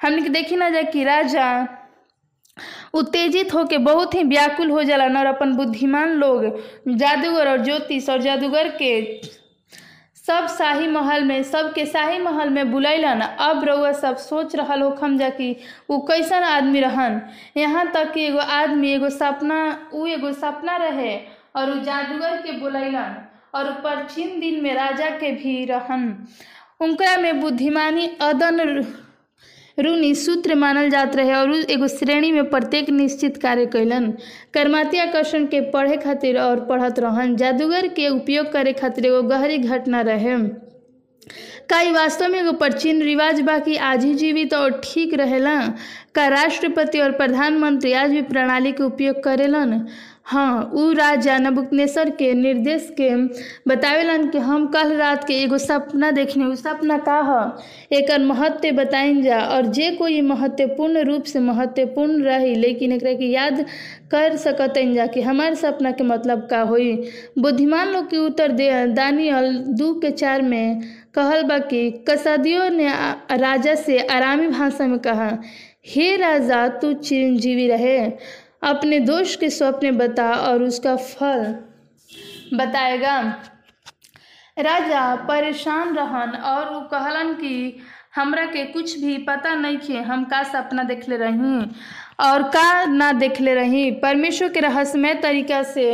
हमने 0.02 0.30
देखी 0.30 0.56
ना 0.56 0.70
जा 0.70 0.82
कि 0.82 1.04
राजा 1.04 1.48
उत्तेजित 2.94 3.54
होके 3.54 3.78
बहुत 3.80 4.14
ही 4.14 4.24
व्याकुल 4.24 4.70
हो 4.72 4.84
जालन 4.84 5.18
और 5.18 5.26
अपन 5.26 5.54
बुद्धिमान 5.56 6.10
लोग, 6.14 6.44
जादूगर 6.88 7.50
और 7.50 7.64
ज्योतिष 7.64 8.10
और 8.10 8.22
जादूगर 8.22 8.70
के 8.82 9.22
सब 10.28 10.48
शाही 10.48 10.88
महल 10.88 11.24
में, 11.24 11.44
सबके 11.44 11.86
शाही 11.86 12.20
महल 12.20 12.50
में 12.50 12.72
बुलैलन 12.72 13.22
अब 13.22 13.64
रउआ 13.64 13.92
सब 13.92 14.18
सोच 14.18 14.56
रहल 14.56 14.82
होखम 14.82 15.18
जा 15.18 15.30
कि 15.30 15.56
उ 15.90 15.98
कैसन 16.08 16.44
आदमी 16.44 16.80
रहन। 16.80 17.22
यहाँ 17.58 17.86
तक 17.94 18.12
कि 18.14 18.26
एगो 18.26 18.40
आदमी, 18.40 18.92
एगो 18.92 19.10
सपना, 19.10 19.90
उ 19.94 20.06
एगो 20.08 20.32
सपना 20.34 20.76
रहे 20.78 21.16
और 21.56 21.72
उ 21.72 21.80
जादूगर 21.84 22.38
के 22.42 22.52
बुलैलन 22.60 23.16
और 23.56 23.72
पश्चिम 23.86 24.40
दिन 24.42 24.62
में 24.64 24.74
राजा 24.76 25.10
के 25.18 25.32
भी 25.32 25.64
रहन। 25.66 26.04
उनकरा 26.82 27.18
में 27.18 27.40
बुद्धिमानी 27.42 28.08
अदन 28.22 28.84
रूनी 29.78 30.14
सूत्र 30.16 30.56
मानल 30.56 30.90
जात 30.90 31.16
रहे 31.16 31.34
और 31.34 31.54
एगो 31.72 31.88
श्रेणी 31.88 32.32
में 32.32 32.50
प्रत्येक 32.50 32.90
निश्चित 32.90 33.38
कार्य 33.38 33.66
कैलन 33.66 34.10
कर्माती 34.54 34.98
आकर्षण 34.98 35.46
के 35.46 35.62
पढ़े 35.72 35.98
खातिर 35.98 36.40
और 36.40 36.66
पढ़त 36.66 37.00
रहन, 37.00 37.36
जादूगर 37.36 37.88
के 37.88 38.08
उपयोग 38.08 38.52
करे 38.52 38.74
खातिर 38.74 39.06
एगो 39.06 39.22
गहरी 39.22 39.58
घटना 39.58 40.02
रहे। 40.02 40.38
का 41.70 41.82
वास्तव 41.92 42.28
में 42.28 42.40
एगो 42.40 42.52
प्राचीन 42.52 43.02
रिवाज 43.02 43.42
बा 43.42 43.58
कि 43.60 43.76
आज 43.76 44.06
ही 44.06 44.14
जीवित 44.16 44.54
और 44.54 44.82
ठीक 44.84 45.14
रहेला। 45.14 45.60
का 46.16 46.28
राष्ट्रपति 46.28 47.00
और 47.00 47.12
प्रधानमंत्री 47.12 47.94
आज 47.94 48.12
भी 48.12 48.22
प्रणाली 48.22 48.72
के 48.72 48.84
उपयोग 48.84 49.24
करेलन। 49.24 49.86
हाँ 50.32 50.72
उ 50.74 50.92
राजा 50.94 51.38
नबुकनेसर 51.38 52.10
के 52.16 52.32
निर्देश 52.34 52.88
के 53.00 53.10
बतावेलन 53.70 54.28
कि 54.32 54.38
हम 54.40 54.68
कल 54.72 54.94
रात 54.98 55.24
के 55.28 55.34
एगो 55.44 55.58
सपना 55.58 56.12
देखने 56.12 56.46
उ 56.46 56.56
सपना 56.56 56.98
का 57.08 57.18
ह 57.28 57.98
एकर 57.98 58.24
महत्व 58.26 58.72
बताइन 58.76 59.22
जा। 59.24 59.40
और 59.46 59.66
जे 59.78 59.90
कोई 59.96 60.22
महत्वपूर्ण 60.22 61.02
रूप 61.06 61.24
से 61.24 61.40
महत्वपूर्ण 61.40 62.22
रही, 62.24 62.54
लेकिन 62.56 62.92
एकरा 62.92 63.14
के 63.14 63.26
याद 63.26 63.66
कर 64.12 64.38
सकतइन 64.38 64.94
जा 64.96 65.06
कि 65.08 65.22
हमार 65.22 65.56
सपना 65.56 65.92
के 65.92 66.04
मतलब 66.04 66.48
का 66.52 66.62
होई। 66.62 66.94
बुद्धिमान 67.40 67.90
लोग 67.94 68.10
के 68.10 68.18
उत्तर 68.18 68.52
दे 68.52 68.70
दानियल 68.94 69.58
दू 69.78 69.94
के 70.00 70.12
चार 70.12 70.42
में 70.42 70.82
कहल 71.16 71.44
बा 71.44 71.58
कि 71.60 71.90
कसदियों 72.10 72.70
ने 72.70 72.88
राजा 73.38 73.76
से 73.76 74.00
आरामी 74.08 74.48
भाषा 74.48 74.88
में 74.88 75.00
कहा, 75.00 75.38
हे 75.86 76.16
राजा, 76.18 76.68
तू 76.68 76.94
चिरंजीवी 76.94 77.68
रहे। 77.68 78.00
अपने 78.64 79.00
दोष 79.00 79.36
के 79.36 79.50
स्वप्न 79.50 79.98
बता 79.98 80.32
और 80.34 80.64
उसका 80.64 80.96
फल 80.96 81.56
बताएगा। 82.54 83.22
राजा 84.60 85.16
परेशान 85.16 85.96
रहन 85.96 86.32
और 86.32 86.74
वो 86.74 86.82
कहलन 86.82 87.34
कि, 87.34 87.80
हमरा 88.16 88.46
के 88.46 88.66
कुछ 88.66 89.00
भी 89.00 89.18
पता 89.18 89.56
नहीं 89.56 89.78
खे 89.78 89.98
हम 89.98 90.24
का 90.24 90.44
सपना 90.44 90.84
देखले 90.84 91.18
रही? 91.18 91.72
और 92.20 92.44
का 92.54 92.86
ना 92.86 93.12
देखले 93.14 93.54
रही। 93.54 93.90
परमेश्वर 94.02 94.50
के 94.50 94.60
रहस्यमय 94.60 95.14
तरीका 95.14 95.62
से 95.64 95.86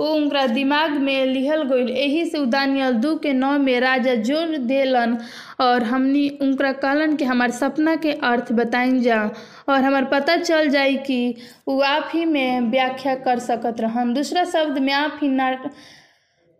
वो 0.00 0.06
उनका 0.06 0.46
दिमाग 0.46 0.90
में 0.98 1.26
लिहल 1.26 1.62
गईल 1.62 1.88
यही 1.90 2.24
से 2.24 2.38
उ 2.38 2.44
दानियल 2.46 2.92
दू 2.94 3.14
के 3.16 3.32
नौ 3.32 3.50
में 3.58 3.78
राजा 3.80 4.14
ज़ोर 4.22 4.56
देलन 4.58 5.16
और 5.60 5.82
हमनी 5.82 6.28
उनका 6.42 6.72
कहलन 6.74 7.16
कि 7.16 7.24
हमार 7.24 7.50
सपना 7.52 7.96
के 7.96 8.12
अर्थ 8.24 8.52
बताइन 8.52 9.00
जा। 9.02 9.20
और 9.68 9.82
हमार 9.82 10.04
पता 10.04 10.36
चल 10.36 10.68
जाई 10.68 10.96
कि 10.96 11.34
वो 11.68 11.80
आप 11.82 12.10
ही 12.14 12.24
में 12.24 12.70
व्याख्या 12.70 13.14
कर 13.16 13.38
सकत 13.40 13.80
रहन। 13.80 14.14
दूसरा 14.14 14.44
शब्द 14.44 14.78
में 14.78 14.92
आप 14.92 15.18
ही 15.22 15.28
ना 15.28 15.50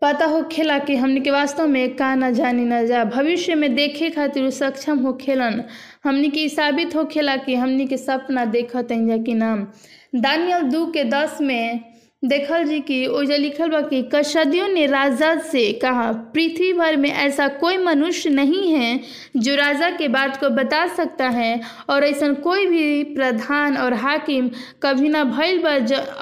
पता 0.01 0.25
हो 0.25 0.43
खेला 0.43 0.77
कि 0.79 0.95
हमने 0.95 1.19
के 1.19 1.31
वास्तव 1.31 1.67
में 1.67 1.95
का 1.95 2.15
ना 2.15 2.31
जानी 2.31 2.65
ना 2.65 2.83
जा। 2.83 3.03
भविष्य 3.03 3.55
में 3.55 3.75
देखे 3.75 4.09
खातिर 4.09 4.49
सक्षम 4.49 4.99
हो 4.99 5.13
खेलन। 5.13 5.63
हमने 6.03 6.29
की 6.29 6.49
साबित 6.49 6.95
हो 6.95 7.05
खेला 7.05 7.35
कि 7.35 7.55
हमने 7.55 7.85
के 7.85 7.97
सपना 7.97 8.45
देखत 8.45 8.87
जा 8.91 9.17
कि 9.17 9.33
नाम। 9.33 9.67
दानियल 10.15 10.61
दू 10.61 10.85
के 10.85 11.03
दस 11.03 11.37
में 11.41 11.94
देखल 12.29 12.63
जी 12.65 12.79
कि 12.81 13.05
ओजा 13.07 13.35
लिखल 13.37 13.69
बा 13.69 13.79
कि 13.89 14.01
कसदियों 14.13 14.67
ने 14.67 14.85
राजा 14.87 15.33
से 15.51 15.71
कहा, 15.81 16.11
पृथ्वी 16.33 16.71
भर 16.73 16.95
में 16.97 17.09
ऐसा 17.11 17.47
कोई 17.61 17.77
मनुष्य 17.77 18.29
नहीं 18.29 18.71
है 18.73 18.99
जो 19.37 19.55
राजा 19.55 19.89
के 19.97 20.07
बात 20.15 20.39
को 20.39 20.49
बता 20.55 20.85
सकता 20.95 21.27
है 21.37 21.59
और 21.89 22.03
ऐसा 22.03 22.31
कोई 22.47 22.65
भी 22.67 23.03
प्रधान 23.15 23.77
और 23.77 23.93
हाकिम 24.03 24.49
कभी 24.83 25.09
ना 25.09 25.23
भइल 25.37 25.61
बा 25.63 25.75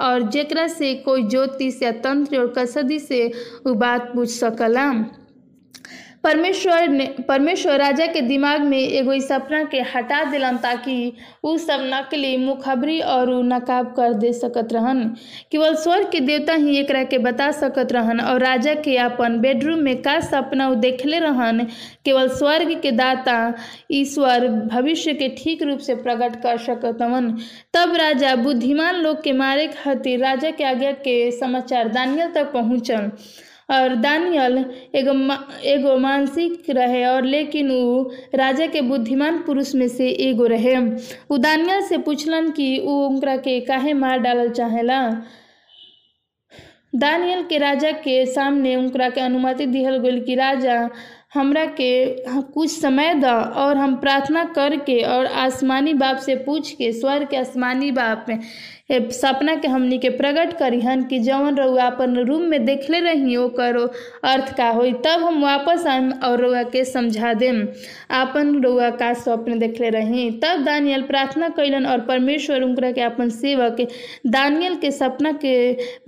और 0.07 0.29
जेकरा 0.31 0.67
से 0.77 0.93
कोई 1.05 1.23
ज्योतिष 1.27 1.81
या 1.83 1.91
तंत्र 2.03 2.39
और 2.39 2.53
कसदी 2.57 2.99
से 2.99 3.25
वो 3.65 3.73
बात 3.85 4.11
पूछ 4.15 4.29
सकला 4.29 4.91
परमेश्वर 6.23 6.87
ने 6.87 7.05
परमेश्वर 7.27 7.77
राजा 7.79 8.05
के 8.07 8.21
दिमाग 8.21 8.61
में 8.61 8.77
एगो 8.77 9.13
इस 9.13 9.27
सपना 9.27 9.63
के 9.63 9.79
हटा 9.95 10.23
दिलन 10.23 10.57
ताकि 10.57 10.95
उ 11.43 11.57
सब 11.57 11.81
नकली, 11.93 12.37
मुखबरी 12.37 12.99
और 13.01 13.29
नकाब 13.43 13.93
कर 13.95 14.13
दे 14.13 14.31
सकत 14.33 14.73
रहन। 14.73 15.03
केवल 15.51 15.75
स्वर्ग 15.75 16.09
के 16.11 16.19
देवता 16.19 16.53
ही 16.53 16.77
एकरा 16.77 17.03
के 17.03 17.17
बता 17.17 17.51
सकत 17.51 17.91
रहन 17.91 18.19
और 18.21 18.39
राजा 18.41 18.73
के 18.85 18.97
अपन 18.97 19.37
बेडरूम 19.39 19.79
में 19.79 20.01
का 20.01 20.19
सपना 20.19 20.69
उ 20.69 20.75
देखले 20.75 21.19
रहन। 21.19 21.63
केवल 22.05 22.29
स्वर्ग 22.29 22.79
के 22.81 22.91
दाता 22.91 23.37
ईश्वर 23.91 24.47
भविष्य 24.47 25.13
के 25.13 25.29
ठीक 25.37 25.63
रूप 25.63 25.79
से 25.79 25.95
प्रकट 25.95 26.41
कर 26.43 26.57
सकत 26.57 27.01
हवन 27.01 27.31
तब 27.73 27.95
राजा 27.95 28.35
बुद्धिमान 28.35 28.95
लोग 28.95 29.23
के 29.23 29.33
मारे 29.33 29.67
खातिर 29.67 30.19
राजा 30.19 30.51
के 30.51 30.63
आज्ञा 30.63 30.91
के 30.91 31.31
समाचार 31.31 31.87
दानियल 31.89 32.31
तक 32.31 32.53
पहुँचल। 32.53 33.11
और 33.73 33.95
दानियल 33.95 34.57
एगो 34.95 35.13
मा- 35.13 35.39
एगो 35.73 35.97
मानसिक 35.97 36.69
रहे 36.69 37.03
और 37.05 37.23
लेकिन 37.25 37.71
उ 37.71 38.03
राजा 38.35 38.65
के 38.75 38.81
बुद्धिमान 38.81 39.37
पुरुष 39.45 39.73
में 39.75 39.87
से 39.87 40.09
एगो 40.29 40.45
रहे। 40.55 40.75
उ 41.31 41.37
दानियल 41.37 41.81
से 41.89 41.97
पूछलन 42.07 42.49
कि 42.51 42.77
उ 42.79 42.91
उनकरा 43.07 43.35
के 43.47 43.59
काहे 43.71 43.93
मार 43.93 44.19
डालल 44.19 44.49
चाहेला। 44.49 45.01
दानियल 46.95 47.43
के 47.49 47.57
राजा 47.57 47.91
के 47.91 48.25
सामने 48.25 48.75
उनकरा 48.75 49.09
के 49.09 49.21
अनुमति 49.21 49.65
दिहल 49.65 49.97
गइल 49.99 50.19
कि 50.25 50.35
राजा 50.35 50.89
हमरा 51.33 51.65
के 51.65 51.89
कुछ 52.53 52.69
समय 52.71 53.13
द 53.15 53.25
और 53.57 53.77
हम 53.77 53.95
प्रार्थना 53.99 54.43
करके 54.55 54.99
और 55.13 55.25
आसमानी 55.25 55.93
बाप 56.01 56.17
से 56.25 56.35
पूछ 56.45 56.71
के 56.71 56.91
स्वर 56.93 57.23
के 57.25 57.37
आसमानी 57.37 57.91
बाप 57.91 58.25
ए, 58.29 58.37
सपना 58.91 59.55
के 59.55 59.67
हमनी 59.67 59.97
के 59.97 60.09
प्रकट 60.09 60.57
करिहन 60.59 61.03
कि 61.09 61.19
जवन 61.19 61.55
रउआ 61.57 61.83
अपन 61.83 62.17
रूम 62.27 62.41
में 62.49 62.65
देखले 62.65 62.99
रही 62.99 63.35
ओकर 63.37 63.77
अर्थ 64.23 64.53
का 64.57 64.67
होई, 64.69 64.91
तब 65.05 65.23
हम 65.23 65.41
वापस 65.43 65.85
आएम 65.87 66.11
और 66.23 66.41
रउआ 66.41 66.63
के 66.73 66.83
समझा 66.85 67.33
देम। 67.33 67.65
आपन 68.15 68.53
रउआ 68.63 68.89
का 68.99 69.13
स्वप्न 69.23 69.57
देखले 69.59 69.89
रही 69.89 70.29
तब 70.43 70.63
दानियल 70.65 71.01
प्रार्थना 71.03 71.49
कैलन 71.55 71.85
और 71.85 72.01
परमेश्वर 72.05 72.61
उनकरा 72.63 72.91
के 72.91 73.01
अपन 73.01 73.29
सेवक 73.39 73.81
दानियल 74.27 74.75
के 74.81 74.91
सपना 74.91 75.31
के 75.45 75.55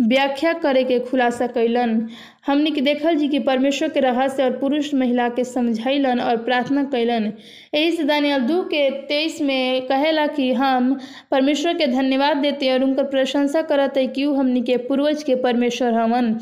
व्याख्या 0.08 0.54
करे 0.64 0.84
के 0.84 1.00
खुलासा 1.10 1.48
कैलन 1.48 2.00
हमनी 2.48 2.72
के 2.72 2.82
देखल 2.82 3.16
जी 3.18 3.28
कि 3.28 3.40
परमेश्वर 3.40 3.90
के 3.90 4.00
रहस्य 4.00 4.44
और 4.44 4.58
पुरुष 4.58 4.94
महिला 4.94 5.28
के 5.38 5.44
समझैलन 5.44 6.20
और 6.22 6.38
प्रार्थना 6.44 6.84
कैलन 6.92 7.32
एही 7.76 7.92
से 7.92 8.04
दानियल 8.04 8.42
दू 8.48 8.62
के 8.74 8.90
तेईस 9.08 9.42
में 9.42 9.82
कहेला 9.88 10.26
कि 10.36 10.52
हम 10.54 10.94
परमेश्वर 11.32 11.74
के 11.78 11.88
धन्यवाद 11.88 12.38
देते 12.38 12.65
और 12.70 12.84
उनकर 12.84 13.04
प्रशंसा 13.04 13.62
करत 13.62 13.94
है 13.98 14.08
कि 14.08 14.24
हमनी 14.24 14.62
के 14.62 14.78
पूर्वज 14.78 15.24
के 15.24 15.36
परमेश्वर 15.36 15.94
हवन 15.94 16.38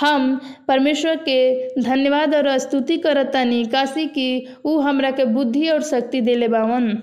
हम 0.00 0.40
परमेश्वर 0.68 1.16
के 1.16 1.68
धन्यवाद 1.82 2.34
और 2.34 2.58
स्तुति 2.58 2.96
करतानी, 2.96 3.64
काशी 3.64 4.06
कि 4.06 4.46
उ 4.64 4.78
हमरा 4.78 5.10
के 5.10 5.24
बुद्धि 5.24 5.68
और 5.68 5.82
शक्ति 5.82 6.20
देले 6.20 6.48
बावन। 6.48 7.02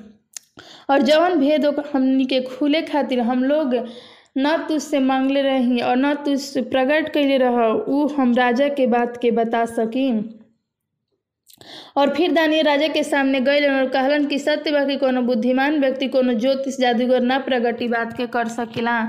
और 0.89 1.01
जवन 1.01 1.39
भेद 1.39 1.65
हमनी 1.93 2.25
के 2.25 2.41
खुले 2.41 2.81
खातिर 2.81 3.19
हम 3.19 3.43
लोग 3.43 3.75
न 4.37 4.57
तुझसे 4.67 4.99
मांगले 4.99 5.41
रही 5.41 5.79
और 5.79 5.97
न 5.97 6.13
तुझसे 6.15 6.61
प्रकट 6.61 7.13
कैले 7.13 7.37
रह 7.37 8.15
हम 8.17 8.33
राजा 8.35 8.67
के 8.67 8.87
बात 8.87 9.17
के 9.17 9.31
बता 9.31 9.65
सकी। 9.65 10.09
और 11.97 12.09
फिर 12.09 12.31
दानियल 12.31 12.65
राजा 12.65 12.87
के 12.87 13.03
सामने 13.03 13.41
गए 13.41 13.79
और 13.79 13.89
कहलन 13.89 14.25
कि 14.25 14.39
सत्य 14.39 14.71
बा 14.71 14.83
कि 14.85 14.95
कोनो 14.95 15.21
बुद्धिमान 15.21 15.79
व्यक्ति, 15.79 16.07
कोनो 16.07 16.33
ज्योतिष 16.33 16.77
जादूगर 16.79 17.21
न 17.21 17.39
प्रगति 17.39 17.87
बात 17.87 18.17
के 18.17 18.27
कर 18.27 18.47
सकेला। 18.47 19.01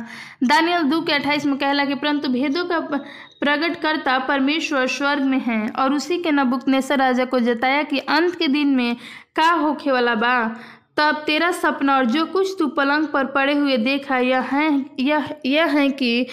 दानियल 0.45 0.83
दू 0.83 1.01
के 1.01 1.13
अट्ठाईस 1.13 1.47
में 1.47 1.57
कहला 1.57 1.85
कि 1.85 1.95
परंतु 1.95 2.29
भेदों 2.29 2.65
का 2.65 2.81
प- 2.81 3.05
प्रकट 3.41 3.81
करता 3.81 4.19
परमेश्वर 4.19 4.87
स्वर्ग 4.87 5.23
में 5.23 5.41
है 5.41 5.69
और 5.69 5.93
उसी 5.93 6.19
के 6.19 6.31
नबुकनेसर 6.31 6.99
राजा 6.99 7.25
को 7.25 7.41
जताया 7.41 7.83
कि 7.83 7.99
अंत 7.99 8.35
के 8.35 8.49
दिन 8.49 8.69
में 8.69 8.97
का 9.37 9.51
होखे 9.51 9.93
वाला 9.93 10.15
बा? 10.15 10.57
तब 10.97 11.25
तेरा 11.27 11.51
सपना 11.51 11.97
और 11.97 12.05
जो 12.07 12.27
कुछ 12.27 12.49
तू 12.59 12.67
पलंग 12.67 13.07
पर 13.07 13.25
पड़े 13.25 13.53
हुए 13.55 13.77
देखा, 13.77 14.19
यह 14.19 14.41
है 14.41 14.85
यह 15.01 15.35
यह 15.47 15.67
है 15.67 15.89
कि 15.91 16.27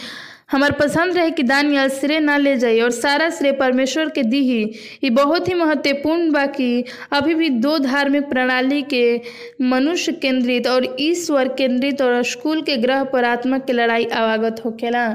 हमार 0.52 0.72
पसंद 0.72 1.16
रहे 1.18 1.32
कि 1.32 1.44
दानियल 1.44 1.90
श्रेय 1.90 2.20
ना 2.20 2.36
ले 2.38 2.56
जाए 2.58 2.80
और 2.80 2.92
सारा 2.92 3.30
श्रेय 3.30 3.52
परमेश्वर 3.52 4.10
के 4.10 4.24
दी 4.24 4.40
ही। 4.42 4.64
ये 5.04 5.10
बहुत 5.10 5.48
ही 5.50 5.54
महत्वपूर्ण 5.54 6.32
बा 6.32 6.46
कि 6.48 6.84
अभी 7.12 7.36
भी 7.36 7.50
दो 7.50 7.78
धार्मिक 7.80 8.30
प्रणाली 8.30 8.82
के 8.84 9.22
मनुष्य 9.62 10.12
केंद्रित 10.12 10.68
और 10.68 10.96
ईश्वर 11.00 11.48
केंद्रित 11.58 12.02
और 12.02 12.22
स्कूल 12.24 12.62
के 12.62 12.78
ग्रह 12.78 13.04
पर 13.04 13.26
आत्मा 13.26 13.60
के 13.60 13.74
लड़ाई 13.74 14.06
आवागत 14.06 14.62
होखेला। 14.66 15.08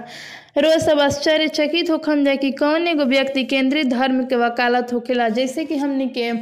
रोज 0.58 0.80
सब 0.80 1.00
आश्चर्यचकित 1.00 1.90
होखम 1.90 2.24
जाए 2.24 2.36
कि 2.36 2.50
कौन 2.52 2.86
एगो 2.88 3.04
व्यक्ति 3.04 3.44
केंद्रित 3.44 3.86
धर्म 3.86 4.24
के 4.24 4.36
वकालत 4.36 4.92
होखेला, 4.92 5.28
जैसे 5.28 5.64
कि 5.64 5.76
हमनी 5.76 6.08
के 6.08 6.32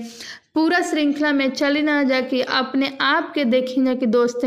पूरा 0.55 0.81
श्रृंखला 0.81 1.31
में 1.33 1.51
चली 1.51 1.81
ना 1.83 2.03
जाके 2.03 2.41
अपने 2.43 2.93
आप 3.01 3.33
के 3.35 3.45
देखी 3.45 3.81
ना 3.81 3.95
कि 3.95 4.07
दोस्त 4.07 4.45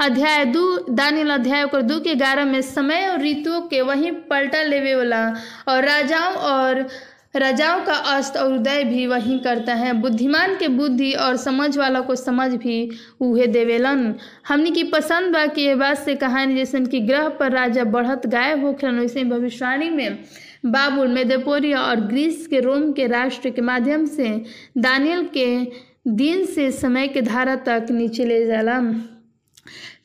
अध्याय 0.00 0.44
दू 0.44 0.62
दानियल 0.90 1.30
अध्याय 1.30 1.64
ओकर 1.64 1.82
दू 1.82 1.98
के 2.00 2.14
ग्यारह 2.14 2.44
में 2.44 2.60
समय 2.62 3.08
और 3.08 3.20
ऋतुओं 3.20 3.60
के 3.60 3.80
वहीं 3.80 4.12
पलटा 4.30 4.62
लेवे 4.62 4.94
वाला 4.94 5.22
और 5.68 5.84
राजाओं 5.84 6.34
और 6.52 6.86
राजाओं 7.36 7.84
का 7.84 7.94
अस्त 8.14 8.36
और 8.36 8.52
उदय 8.52 8.84
भी 8.84 9.06
वही 9.06 9.38
करता 9.38 9.74
है। 9.74 9.92
बुद्धिमान 9.92 10.56
के 10.56 10.68
बुद्धि 10.68 11.12
और 11.14 11.36
समझ 11.36 11.76
वाला 11.78 12.00
को 12.00 12.14
समझ 12.16 12.50
भी 12.54 12.90
उहे 13.20 13.46
देवेलन। 13.46 14.14
हमनी 14.48 14.70
की 14.70 14.82
पसंद 14.84 15.32
बा 15.32 15.46
कि 15.46 15.62
ये 15.62 15.74
बात 15.74 15.98
से 15.98 16.14
कहानी 16.14 16.56
जैसे 16.56 16.80
कि 16.80 17.00
ग्रह 17.00 17.28
पर 17.28 17.52
राजा 17.52 17.84
बढ़त 17.84 18.26
गायब 18.26 18.64
होखलन, 18.64 18.98
वैसे 18.98 19.24
भविष्यवाणी 19.24 19.90
में 19.90 20.18
बाबुल, 20.64 21.08
मेदोपोरिया 21.08 21.80
और 21.82 22.00
ग्रीस 22.00 22.46
के 22.46 22.60
रोम 22.60 22.92
के 22.92 23.06
राष्ट्र 23.06 23.50
के 23.50 23.62
माध्यम 23.62 24.04
से 24.06 24.28
दानियल 24.78 25.24
के 25.36 25.46
दिन 26.08 26.44
से 26.46 26.70
समय 26.72 27.08
के 27.08 27.22
धारा 27.22 27.56
तक 27.68 27.86
नीचे 27.90 28.24
ले 28.24 28.46
जाला 28.46 28.80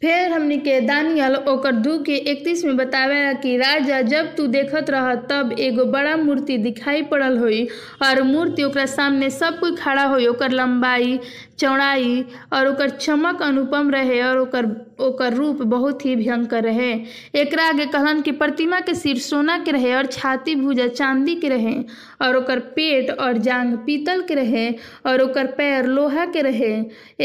फिर 0.06 0.32
हमनी 0.32 0.58
के 0.58 0.80
दानियल 0.82 1.36
ओकर 1.50 1.72
दू 1.76 1.98
के 1.98 2.16
इकतीस 2.32 2.64
में 2.66 2.76
बतावेला 2.78 3.32
कि, 3.34 3.56
राजा, 3.58 4.02
जब 4.02 4.26
तू 4.36 4.46
देखत 4.48 4.90
रह, 4.90 5.14
तब 5.30 5.56
एगो 5.60 5.86
बड़ा 5.86 6.16
मूर्ति 6.18 6.58
दिखाई 6.58 7.02
पड़ल 7.02 7.38
होई 7.38 7.64
और 8.04 8.22
मूर्ति 8.24 8.64
ओकरा 8.64 8.86
सामने 8.86 9.30
सब 9.30 9.60
कोई 9.60 9.76
खड़ा 9.76 10.04
होई, 10.04 10.28
ओकर 10.28 10.52
लंबाई 10.52 11.20
चौड़ाई 11.60 12.24
और 12.54 12.68
ओकर 12.68 12.90
चमक 12.90 13.42
अनुपम 13.42 13.90
रहे 13.92 14.22
और 14.22 14.40
ओकर 14.40 14.66
ओकर 15.00 15.34
रूप 15.34 15.62
बहुत 15.64 16.06
ही 16.06 16.16
भयंकर 16.16 16.64
रहे। 16.64 16.94
एकरा 17.36 17.68
आगे 17.70 17.86
कहलन 17.86 18.22
कि 18.22 18.32
प्रतिमा 18.32 18.80
के 18.80 18.94
सिर 18.94 19.18
सोना 19.20 19.58
के 19.58 19.72
रहे 19.72 19.96
और 19.96 20.06
छाती 20.06 20.56
भुजा 20.56 20.88
चांदी 20.88 21.36
के 21.36 21.50
रहे 21.50 21.76
और 22.22 22.38
ओकर 22.38 22.60
पेट 22.78 23.12
और 23.12 23.38
जांग 23.40 23.78
पीतल 23.78 24.22
के 24.22 24.36
रहे 24.36 24.70
और 25.06 25.22
ओकर 25.22 25.48
पैर 25.58 25.86
लोहा 25.88 26.26
के 26.26 26.42
रहे। 26.42 26.74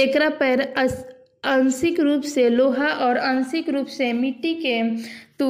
एकरा 0.03 0.29
पैर 0.41 0.73
अस 0.77 1.05
आंशिक 1.45 2.01
रूप 2.01 2.23
से 2.23 2.49
लोहा 2.49 2.89
और 3.05 3.19
आंशिक 3.19 3.69
रूप 3.69 3.87
से 3.87 4.13
मिट्टी 4.13 4.55
के 4.55 4.83
तू 5.39 5.47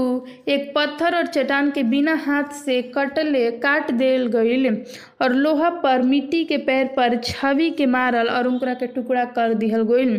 एक 0.48 0.72
पत्थर 0.74 1.16
और 1.16 1.26
चट्टान 1.26 1.70
के 1.70 1.82
बिना 1.82 2.14
हाथ 2.26 2.52
से 2.64 2.80
कटले, 2.96 3.50
काट 3.50 3.90
देल 3.90 4.26
गईल 4.26 4.84
और 5.22 5.32
लोहा 5.34 5.70
पर 5.82 6.02
मिट्टी 6.02 6.44
के 6.44 6.56
पैर 6.56 6.86
पर 6.96 7.16
छवि 7.24 7.70
के 7.70 7.86
मारल 7.86 8.28
और 8.28 8.46
उनकरा 8.48 8.74
के 8.74 8.86
टुकड़ा 8.86 9.24
कर 9.24 9.54
दिहल 9.54 9.82
गईल 9.82 10.18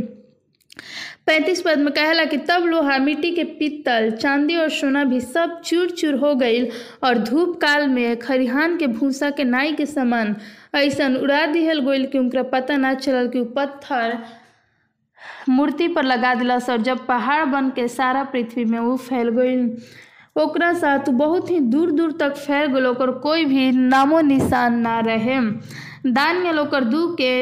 पैंतीस 1.25 1.61
पद 1.61 1.79
में 1.79 1.91
कहला 1.93 2.25
कि 2.25 2.37
तब 2.37 2.63
लोहा 2.65 2.97
मिट्टी 2.97 3.31
के 3.31 3.43
पीतल, 3.43 4.09
चांदी 4.11 4.55
और 4.55 4.69
सोना 4.69 5.03
भी 5.03 5.19
सब 5.21 5.59
चूर 5.65 5.89
चूर 5.89 6.15
हो 6.15 6.33
गई 6.35 6.65
और 7.03 7.17
धूप 7.17 7.55
काल 7.61 7.87
में 7.87 8.19
खरिहान 8.19 8.77
के 8.77 8.87
भूसा 8.87 9.29
के 9.29 9.43
नाई 9.43 9.73
के 9.73 9.85
समान 9.85 10.35
ऐसा 10.75 11.07
उड़ा 11.21 11.45
दिहल 11.45 11.79
गईल 11.89 12.05
कि 12.05 12.17
उनका 12.19 12.43
पता 12.43 12.77
ना 12.77 12.93
चलल 12.93 13.27
कि 13.27 13.43
पत्थर 13.55 14.17
मूर्ति 15.49 15.87
पर 15.87 16.03
लगा 16.03 16.33
दिलस 16.35 16.69
और 16.69 16.81
जब 16.81 17.05
पहाड़ 17.07 17.45
बन 17.45 17.69
के 17.69 17.87
सारा 17.87 18.23
पृथ्वी 18.23 18.65
में 18.65 18.79
वो 18.79 18.95
फैल 18.97 19.29
गई 19.29 19.65
ओकरा 20.35 20.73
साथ 20.73 21.09
बहुत 21.11 21.49
ही 21.51 21.59
दूर 21.59 21.91
दूर 21.91 22.11
तक 22.11 22.35
फैल 22.37 22.67
गल 22.67 22.85
ओकर 22.87 23.11
कोई 23.21 23.45
भी 23.45 23.71
नामो 23.71 24.19
निशान 24.21 24.79
ना 24.79 24.99
रहे। 24.99 25.39
दानियल 26.07 26.59
ओकर 26.59 26.83
दू 26.83 27.07
के 27.15 27.33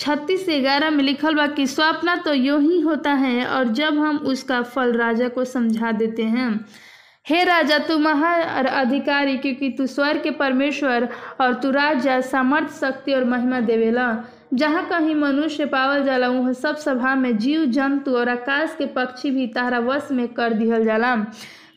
छत्तीस 0.00 0.44
से 0.46 0.58
ग्यारह 0.60 0.90
में 0.90 1.02
लिखल 1.04 1.34
बा 1.34 1.46
कि 1.46 1.66
स्वप्न 1.66 2.16
तो 2.16 2.32
यूँ 2.34 2.60
ही 2.62 2.80
होता 2.80 3.12
है 3.12 3.44
और 3.46 3.68
जब 3.72 3.98
हम 3.98 4.16
उसका 4.26 4.60
फल 4.62 4.92
राजा 4.92 5.28
को 5.28 5.44
समझा 5.44 5.92
देते 5.92 6.22
हैं। 6.24 6.48
हे 7.26 7.42
राजा, 7.44 7.78
तू 7.78 7.98
महा 7.98 8.34
अधिकारी 8.80 9.36
क्योंकि 9.38 9.68
तू 9.70 9.86
स्वर 9.86 10.18
के 10.18 10.30
परमेश्वर 10.30 11.08
और 11.40 11.54
तू 11.54 11.70
राजा 11.70 12.20
सामर्थ्य 12.20 12.74
शक्ति 12.80 13.12
और 13.12 13.24
महिमा 13.24 13.60
देवेला। 13.60 14.08
जहाँ 14.60 14.84
कहीं 14.88 15.14
मनुष्य 15.14 15.64
पावल 15.66 16.04
जाला 16.04 16.28
वहाँ 16.28 16.52
सब 16.52 16.76
सभा 16.76 17.14
में 17.14 17.36
जीव, 17.38 17.64
जंतु 17.72 18.16
और 18.16 18.28
आकाश 18.28 18.74
के 18.78 18.86
पक्षी 18.96 19.30
भी 19.30 19.46
तहरा 19.54 19.78
वश 19.88 20.08
में 20.12 20.26
कर 20.34 20.52
दिहल 20.54 20.84
जाला 20.84 21.14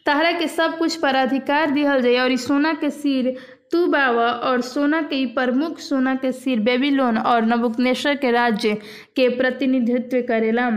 तहरा 0.05 0.31
के 0.39 0.47
सब 0.47 0.77
कुछ 0.77 0.95
पर 1.01 1.15
अधिकार 1.15 1.71
दिहल 1.71 2.01
जाए 2.01 2.17
और 2.23 2.35
सोना 2.45 2.73
के 2.81 2.89
सिर 2.91 3.35
तू 3.71 3.85
बावा 3.91 4.27
और 4.49 4.61
सोना 4.61 5.01
के 5.01 5.25
प्रमुख 5.35 5.79
सोना 5.79 6.15
के 6.15 6.31
सिर 6.31 6.59
बेबीलोन 6.67 7.17
और 7.17 7.45
नबुकनेश्वर 7.45 8.15
के 8.25 8.31
राज्य 8.31 8.73
के 9.15 9.27
प्रतिनिधित्व 9.37 10.21
करेला 10.27 10.69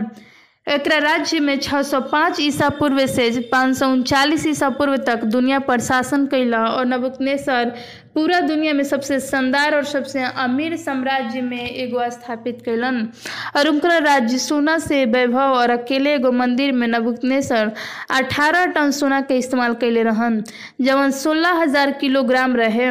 एकरा 0.69 0.97
राज्य 0.99 1.39
में 1.41 1.59
605 1.61 2.41
ईसा 2.41 2.69
पूर्व 2.79 3.07
से 3.07 3.29
पाँच 3.53 4.47
ईसा 4.47 4.69
पूर्व 4.71 4.97
तक 5.07 5.23
दुनिया 5.25 5.59
पर 5.59 5.81
शासन 5.81 6.27
कैला 6.27 6.65
और 6.67 6.87
नबुकनेसर 6.87 7.73
पूरा 8.15 8.41
दुनिया 8.41 8.73
में 8.75 8.83
सबसे 8.85 9.19
शानदार 9.21 9.75
और 9.75 9.85
सबसे 9.85 10.23
अमीर 10.45 10.77
साम्राज्य 10.77 11.41
में 11.43 11.71
एगो 11.71 12.09
स्थापित 12.11 12.61
कैलन 12.65 13.09
और 13.57 13.69
उनका 13.69 13.97
राज्य 13.99 14.39
सोना 14.39 14.77
से 14.79 15.05
वैभव 15.07 15.55
और 15.55 15.71
अकेले 15.71 16.15
एगो 16.15 16.33
मंदिर 16.33 16.73
में 16.73 16.87
नबुकनेसर 16.89 17.73
18 18.17 18.75
टन 18.75 18.91
सोना 18.91 19.21
के 19.21 19.39
इस्तेमाल 19.39 19.75
कैले 19.75 20.03
रहन, 20.03 20.43
जवन 20.81 21.11
सोलह 21.11 21.63
हज़ार 21.63 21.91
किलोग्राम 22.01 22.57
रहे। 22.57 22.91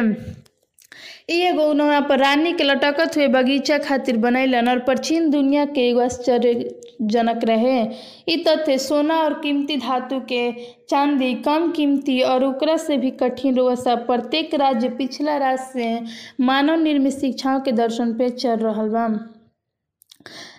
इ 1.28 1.38
एगो 1.46 1.64
उनवा 1.70 1.98
पर 2.00 2.18
रानी 2.18 2.52
के 2.52 2.64
लटकत 2.64 3.16
हुए 3.16 3.26
बगीचा 3.28 3.76
खातिर 3.78 4.16
बनैलन 4.16 4.68
और 4.68 4.78
प्राचीन 4.78 5.28
दुनिया 5.30 5.64
के 5.64 5.80
एगो 5.88 6.00
आश्चर्यजनक 6.00 7.40
रहे। 7.44 7.80
इ 8.28 8.36
तथ्य 8.46 8.76
सोना 8.78 9.16
और 9.22 9.34
कीमती 9.40 9.76
धातु 9.76 10.20
के 10.20 10.50
चांदी, 10.90 11.34
कम 11.34 11.70
कीमती 11.72 12.20
और 12.20 12.44
ओकरा 12.44 12.76
से 12.76 12.96
भी 12.96 13.10
कठिन 13.20 13.56
रोसा 13.56 13.94
प्रत्येक 14.08 14.54
राज्य 14.54 14.88
पिछला 14.88 15.36
राज्य 15.36 15.64
से 15.72 16.44
मानव 16.44 16.80
निर्मित 16.82 17.18
शिक्षाओं 17.18 17.60
के 17.60 17.72
दर्शन 17.72 18.14
पे 18.18 18.28
चल 18.30 18.56
रहल 18.56 18.88
बा। 18.88 19.06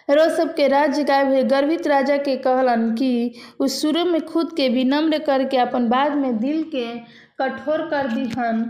रोज 0.09 0.31
सबके 0.31 0.67
राज्य 0.67 1.03
गायब 1.03 1.27
हुए। 1.27 1.43
गर्वित 1.43 1.87
राजा 1.87 2.17
के 2.17 2.35
कहलन 2.35 2.91
कि 2.95 3.33
उस 3.59 3.81
शुरू 3.81 4.05
में 4.05 4.21
खुद 4.25 4.53
के 4.57 4.69
विनम्र 4.69 5.17
करके 5.19 5.57
अपन 5.57 5.89
बाद 5.89 6.15
में 6.17 6.37
दिल 6.39 6.63
के 6.75 6.85
कठोर 7.41 7.87
कर 7.89 8.07
दिहन 8.07 8.63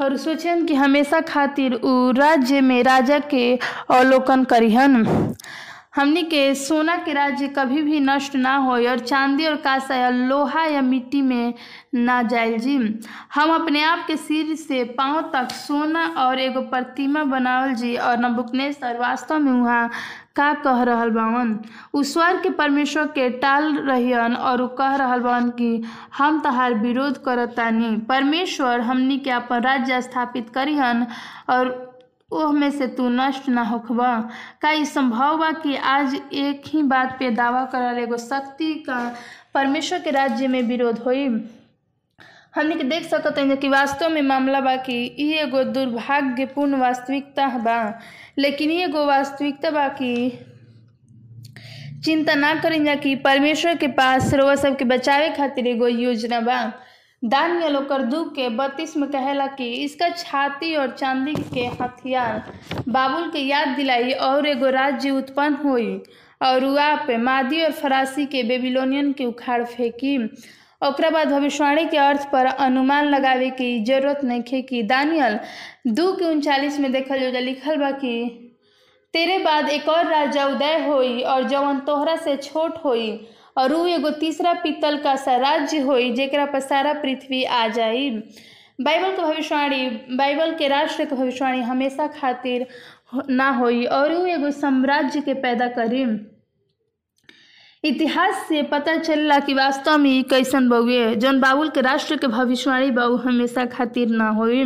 और 0.00 0.16
सोचन 0.16 0.64
कि 0.66 0.74
हमेशा 0.74 1.20
खातिर 1.28 1.74
उ 1.74 2.10
राज्य 2.16 2.60
में 2.60 2.82
राजा 2.84 3.18
के 3.30 3.54
अवलोकन 3.56 4.44
करिहन। 4.44 5.04
हमनी 5.96 6.22
के 6.22 6.54
सोना 6.54 6.96
के 7.04 7.12
राज्य 7.12 7.46
कभी 7.48 7.82
भी 7.82 8.00
नष्ट 8.00 8.34
ना 8.36 8.56
हो 8.56 8.72
और 8.88 8.98
चांदी 8.98 9.46
और 9.46 9.56
कांसा 9.56 9.96
या 9.96 10.08
लोहा 10.10 10.64
या 10.64 10.82
मिट्टी 10.82 11.22
में 11.22 11.54
ना 11.94 12.20
जाए 12.22 12.58
जी। 12.58 12.76
हम 13.34 13.54
अपने 13.54 13.82
आप 13.82 14.04
के 14.06 14.16
सिर 14.16 14.54
से 14.56 14.82
पाँव 14.98 15.20
तक 15.34 15.52
सोना 15.52 16.06
और 16.26 16.40
एगो 16.40 16.60
प्रतिमा 16.70 17.24
बनावल 17.24 17.72
जी 17.74 17.96
और 17.96 18.18
नबुकनेश्वर 18.24 18.98
वास्तव 19.00 19.38
में 19.38 19.52
वहाँ 19.52 19.90
का 20.36 20.52
कह 20.54 20.82
रहल 20.82 21.10
बावन। 21.10 21.58
उ 21.94 22.02
स्वर्ग 22.02 22.42
के 22.42 22.50
परमेश्वर 22.50 23.06
के 23.06 23.28
टाल 23.40 23.76
रहियन 23.88 24.34
और 24.36 24.62
उ 24.62 24.66
कह 24.78 24.94
रहल 24.96 25.20
बावन 25.20 25.50
कि, 25.50 25.82
हम 26.18 26.40
तहार 26.40 26.74
विरोध 26.74 27.22
करतानी 27.24 27.96
परमेश्वर 28.08 28.80
हमनी 28.80 29.18
के 29.18 29.30
अपन 29.30 29.60
राज्य 29.62 30.00
स्थापित 30.02 30.50
करिहन 30.50 31.06
और 31.50 31.74
ओह 32.32 32.52
में 32.52 32.70
से 32.70 32.86
तू 32.86 33.08
नष्ट 33.08 33.48
ना 33.48 33.62
होखबा। 33.62 34.14
का 34.62 34.70
ई 34.70 34.84
संभव 34.84 35.36
बा 35.38 35.50
कि 35.52 35.76
आज 35.76 36.14
एक 36.32 36.62
ही 36.66 36.82
बात 36.82 37.16
पे 37.18 37.30
दावा 37.30 37.64
करल 37.64 37.98
एगो 37.98 38.16
शक्ति 38.16 38.74
का 38.88 39.14
परमेश्वर 39.54 39.98
के 39.98 40.10
राज्य 40.10 40.48
में 40.48 40.62
विरोध 40.62 40.98
होई? 40.98 41.28
हमने 42.56 42.74
देख 42.84 43.04
सकते 43.04 43.40
हैं 43.40 43.56
कि 43.56 43.68
वास्तव 43.68 44.08
में 44.10 44.22
मामला 44.22 44.60
बा 44.60 44.74
कि 44.88 44.94
एगो 45.40 45.62
दुर्भाग्यपूर्ण 45.72 46.76
वास्तविकता 46.80 47.48
बा, 47.58 47.78
लेकिन 48.38 48.70
एगो 48.70 49.04
वास्तविकता 49.06 49.70
बा 49.70 49.88
कि 50.00 50.38
चिंता 52.04 52.34
ना 52.34 52.54
करें 52.60 52.98
कि 53.00 53.14
परमेश्वर 53.24 53.76
के 53.76 53.88
पास 54.00 54.32
रोवा 54.34 54.54
सबके 54.56 54.84
बचावे 54.84 55.28
खातिर 55.36 55.66
एगो 55.66 55.88
योजना 55.88 56.40
बा। 56.40 56.60
दानियल 57.22 57.76
ओकर 57.76 58.02
दू 58.02 58.22
के 58.36 58.48
बत्तीस 58.56 58.96
में 58.96 59.08
कहेला 59.10 59.46
कि 59.58 59.72
इसका 59.84 60.08
छाती 60.08 60.74
और 60.76 60.90
चांदी 60.90 61.34
के 61.54 61.66
हथियार 61.82 62.82
बाबुल 62.88 63.30
के 63.30 63.38
याद 63.38 63.68
दिलाई 63.76 64.12
और 64.12 64.46
एगो 64.46 64.70
राज्य 64.70 65.10
उत्पन्न 65.10 65.54
हुई 65.64 65.96
और 66.42 66.64
उआ 66.64 66.94
पे 67.06 67.16
मादी 67.16 67.62
और 67.64 67.72
फरासी 67.72 68.26
के 68.26 68.42
बेबीलोनियन 68.42 69.12
के 69.12 69.24
उखाड़ 69.24 69.62
फेंकी। 69.64 70.18
ओकरा 70.82 71.10
बाद 71.10 71.28
भविष्यवाणी 71.28 71.84
के 71.88 71.96
अर्थ 71.96 72.28
पर 72.30 72.46
अनुमान 72.46 73.04
लगावे 73.08 73.50
की 73.50 73.84
ज़रूरत 73.84 74.20
नहीं 74.24 74.42
खे 74.42 74.60
कि 74.62 74.82
दानियल 74.82 75.38
दू 75.86 76.12
के 76.16 76.24
उनचालीस 76.24 76.78
में 76.80 76.90
देखल 76.92 77.20
जो 77.20 77.40
लिखल 77.40 77.76
बा 77.76 77.90
कि, 77.90 78.42
तेरे 79.14 79.38
बाद 79.38 79.68
एक 79.68 79.88
और 79.88 80.06
राजा 80.06 80.46
उदय 80.46 80.78
होई 80.86 81.20
और 81.22 81.48
जवन 81.48 81.78
तोहरा 81.86 82.16
से 82.16 82.36
छोट 82.36 82.76
होई 82.84 83.08
और 83.58 83.72
उ 83.72 83.86
एगो 83.86 84.10
तीसरा 84.20 84.52
पीतल 84.62 84.96
का 85.04 85.14
सा 85.16 85.36
राज्य 85.36 85.78
होई 85.80 86.12
जेकरा 86.12 86.44
पर 86.46 86.60
सारा 86.60 86.92
पृथ्वी 86.92 87.42
आ 87.44 87.66
जाई। 87.68 88.10
बाइबल 88.80 89.16
के 89.16 89.22
भविष्यवाणी, 89.22 89.88
बाइबल 90.16 90.54
के 90.54 90.68
राष्ट्र 90.68 91.04
के 91.04 91.14
भविष्यवाणी 91.16 91.62
हमेशा 91.62 92.06
खातिर 92.20 92.66
ना 93.30 93.48
होई 93.50 93.84
और 93.84 94.12
उ 94.12 94.26
एगो 94.26 94.50
साम्राज्य 94.50 95.20
के 95.20 95.34
पैदा 95.34 95.68
करी। 95.68 96.04
इतिहास 97.88 98.44
से 98.48 98.62
पता 98.72 98.96
चलला 98.98 99.38
कि 99.46 99.54
वास्तव 99.54 99.96
में 99.98 100.10
ई 100.10 100.22
कैसन 100.30 100.68
बउए 100.68 101.14
जौन 101.24 101.40
बाबुल 101.40 101.68
के 101.74 101.80
राष्ट्र 101.80 102.16
के 102.16 102.26
भविष्यवाणी 102.36 102.90
बा 102.98 103.04
हमेशा 103.24 103.64
खातिर 103.76 104.08
ना 104.16 104.28
होई 104.38 104.64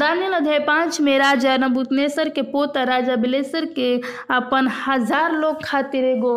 दानियल 0.00 0.32
अध्याय 0.34 0.58
पाँच 0.66 1.00
में 1.00 1.18
राजा 1.18 1.56
नबुकनेसर 1.56 2.28
के 2.34 2.42
पोता 2.52 2.82
राजा 2.90 3.16
बिलेसर 3.24 3.64
के 3.78 3.94
अपन 4.34 4.68
हज़ार 4.86 5.32
लोग 5.38 5.62
खातिर 5.64 6.04
एगो 6.04 6.34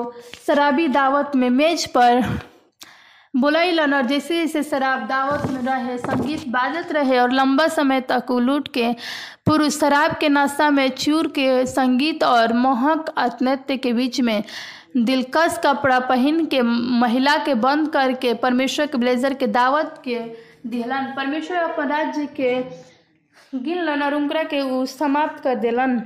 शराबी 0.47 0.88
दावत 0.97 1.32
में 1.36 1.49
मेज 1.49 1.86
पर 1.97 2.22
बुलैलन 3.36 3.93
और 3.93 4.06
जैसे 4.06 4.36
जैसे 4.45 4.62
शराब 4.64 5.06
दावत 5.08 5.45
में 5.51 5.62
रहे, 5.66 5.97
संगीत 5.97 6.47
बाजत 6.56 6.91
रहे 6.93 7.18
और 7.20 7.32
लंबा 7.34 7.68
समय 7.78 8.01
तक 8.10 8.32
उ 8.32 8.39
लूट 8.39 8.68
के 8.74 8.91
पुरुष 9.45 9.78
शराब 9.80 10.16
के 10.22 10.30
नशा 10.30 10.70
में 10.72 10.88
चूर 10.97 11.28
के 11.38 11.66
संगीत 11.68 12.24
और 12.24 12.54
मोहक 12.54 13.14
नृत्य 13.41 13.78
के 13.86 13.93
बीच 13.93 14.20
में 14.28 14.43
दिलकश 14.98 15.60
कपड़ा 15.64 16.00
पहन 16.00 16.46
के, 16.46 16.62
महिला 16.62 17.38
के 17.38 17.54
बंद 17.54 17.89
करके, 17.89 18.34
परमेश्वर 18.34 18.88
के 18.88 18.98
ब्लेजर 18.98 19.34
के 19.34 19.48
दावत 19.48 20.02
के 20.04 20.20
दिहलन, 20.66 21.14
परमेश्वर 21.18 21.58
अपन 21.58 21.88
राज्य 21.88 22.26
के 22.26 22.60
गिनलन 23.56 24.04
और 24.04 24.14
उनकरा 24.14 24.44
के 24.44 24.62
उ 24.62 24.86
समाप्त 24.86 25.44
कर 25.44 25.56
दिलन। 25.56 26.02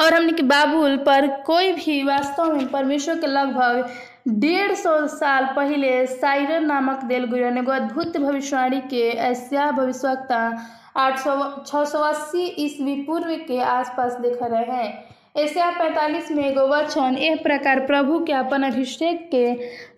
और 0.00 0.14
हमने 0.14 0.32
के 0.32 0.42
बाबुल 0.42 0.96
पर 0.96 1.26
कोई 1.42 1.72
भी 1.72 2.02
वास्तव 2.02 2.52
में 2.52 2.70
परमेश्वर 2.70 3.18
के 3.18 3.26
लगभग 3.26 3.90
डेढ़ 4.28 4.74
सौ 4.74 5.06
साल 5.06 5.46
पहले 5.56 6.06
साइरन 6.06 6.66
नामक 6.66 7.04
देल 7.04 7.24
गुरु 7.24 7.46
एगो 7.58 7.72
अद्भुत 7.72 8.16
भविष्यवाणी 8.16 8.80
के 8.80 9.08
ऐसा 9.10 9.70
भविष्यवक्ता 9.70 10.66
आठ 10.96 11.18
सौ 11.18 11.34
छः 11.66 11.84
सौ 11.84 11.98
अस्सी 11.98 12.44
ईस्वी 12.64 12.94
पूर्व 13.02 13.34
के 13.48 13.60
आसपास 13.62 14.12
देख 14.12 14.38
रहे 14.42 14.64
हैं। 14.64 15.11
एशिया 15.34 15.70
पैंतालीस 15.78 16.30
में 16.32 16.44
एगो 16.46 16.66
वचन 16.68 17.16
एह 17.28 17.36
प्रकार 17.42 17.80
प्रभु 17.86 18.18
के 18.24 18.32
अपन 18.32 18.62
अभिषेक 18.62 19.28
के 19.34 19.44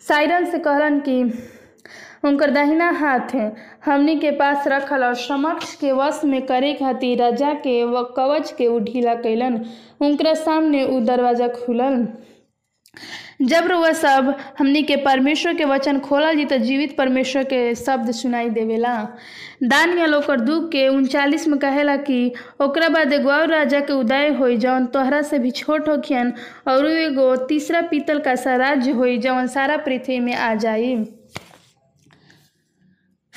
साइरन 0.08 0.44
से 0.50 0.58
कहलन 0.66 0.98
कि 1.08 1.22
उनकर 2.28 2.50
दाहिना 2.50 2.90
हाथ 2.98 3.34
हमनी 3.84 4.16
के 4.20 4.30
पास 4.38 4.66
रखल 4.68 5.04
और 5.04 5.14
समक्ष 5.22 5.74
के 5.80 5.92
वश 5.92 6.20
में 6.24 6.40
करे 6.46 6.72
खातिर 6.74 7.18
राजा 7.22 7.52
के 7.66 7.82
व 7.84 8.02
कवच 8.16 8.52
के 8.58 8.66
उ 8.66 8.78
ढीला 8.84 9.14
कैलन 9.26 9.60
उनके 10.02 10.34
सामने 10.44 10.84
उ 10.96 11.00
दरवाज़ा 11.04 11.48
खुलल। 11.48 12.06
जब 13.44 13.64
वह 13.72 13.92
सब 13.92 14.36
हमनी 14.58 14.82
के 14.82 14.96
परमेश्वर 14.96 15.54
के 15.54 15.64
वचन 15.64 15.98
खोला 15.98 16.32
जी 16.32 16.44
तो 16.44 16.58
जीवित 16.58 16.96
परमेश्वर 16.96 17.44
के 17.44 17.74
शब्द 17.74 18.10
सुनाई 18.10 18.48
देवेला। 18.50 19.08
दानियल 19.62 20.14
ओकर 20.14 20.40
दुख 20.40 20.68
के 20.72 20.88
उनचालीस 20.88 21.48
में 21.48 21.58
कहेला 21.58 21.96
कि, 21.96 22.32
ओकरा 22.60 22.88
बाद 22.88 23.12
एगो 23.12 23.44
राजा 23.44 23.80
के 23.80 23.92
उदय 23.92 24.28
हो 24.28 24.50
जौन 24.50 24.86
तोहरा 24.86 25.22
से 25.22 25.38
भी 25.38 25.50
छोट 25.50 25.88
होखियन 25.88 26.32
और 26.68 26.86
एगो 26.86 27.36
तीसरा 27.36 27.80
पीतल 27.80 28.18
का 28.18 28.34
सा 28.34 28.56
राज्य 28.56 28.90
हो 28.90 29.06
जौन 29.16 29.46
सारा 29.46 29.76
पृथ्वी 29.76 30.18
में 30.20 30.34
आ 30.34 30.54
जाई। 30.54 30.96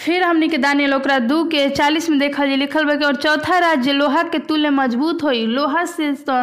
फिर 0.07 0.23
हमनी 0.23 0.47
के 0.47 0.57
दानियल 0.57 0.93
ओकरा 0.93 1.17
दू 1.19 1.43
के 1.51 1.67
चालीस 1.69 2.09
में 2.09 2.17
देखल 2.19 2.49
लिखल 2.57 2.85
बा 2.85 2.93
और 3.05 3.15
चौथा 3.15 3.57
राज्य 3.59 3.91
लोहा 3.93 4.21
के 4.23 4.39
तुल्य 4.39 4.69
मज़बूत 4.69 5.23
हो 5.23 5.31
लोहा 5.31 5.83
से 5.85 6.11
तो 6.29 6.37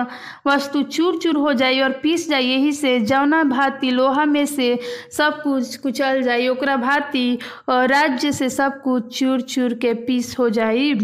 वस्तु 0.46 0.82
चूर 0.82 1.16
चूर 1.22 1.36
हो 1.36 1.52
जाई 1.52 1.80
और 1.80 1.92
पीस 2.02 2.28
जाई, 2.28 2.44
यही 2.44 2.72
से 2.72 2.98
जौना 3.00 3.42
भाती 3.44 3.90
लोहा 3.90 4.24
में 4.24 4.44
से 4.46 4.78
सब 5.16 5.42
कुछ 5.42 5.76
कुचल 5.76 6.22
जाई, 6.22 6.48
ओकरा 6.48 6.76
भांति 6.76 7.38
और 7.68 7.88
राज्य 7.88 8.32
से 8.32 8.48
सब 8.50 8.80
कुछ 8.82 9.18
चूर 9.18 9.40
चूर 9.40 9.74
के 9.74 9.94
पीस 10.04 10.38
हो 10.38 10.48
जाई। 10.50 10.94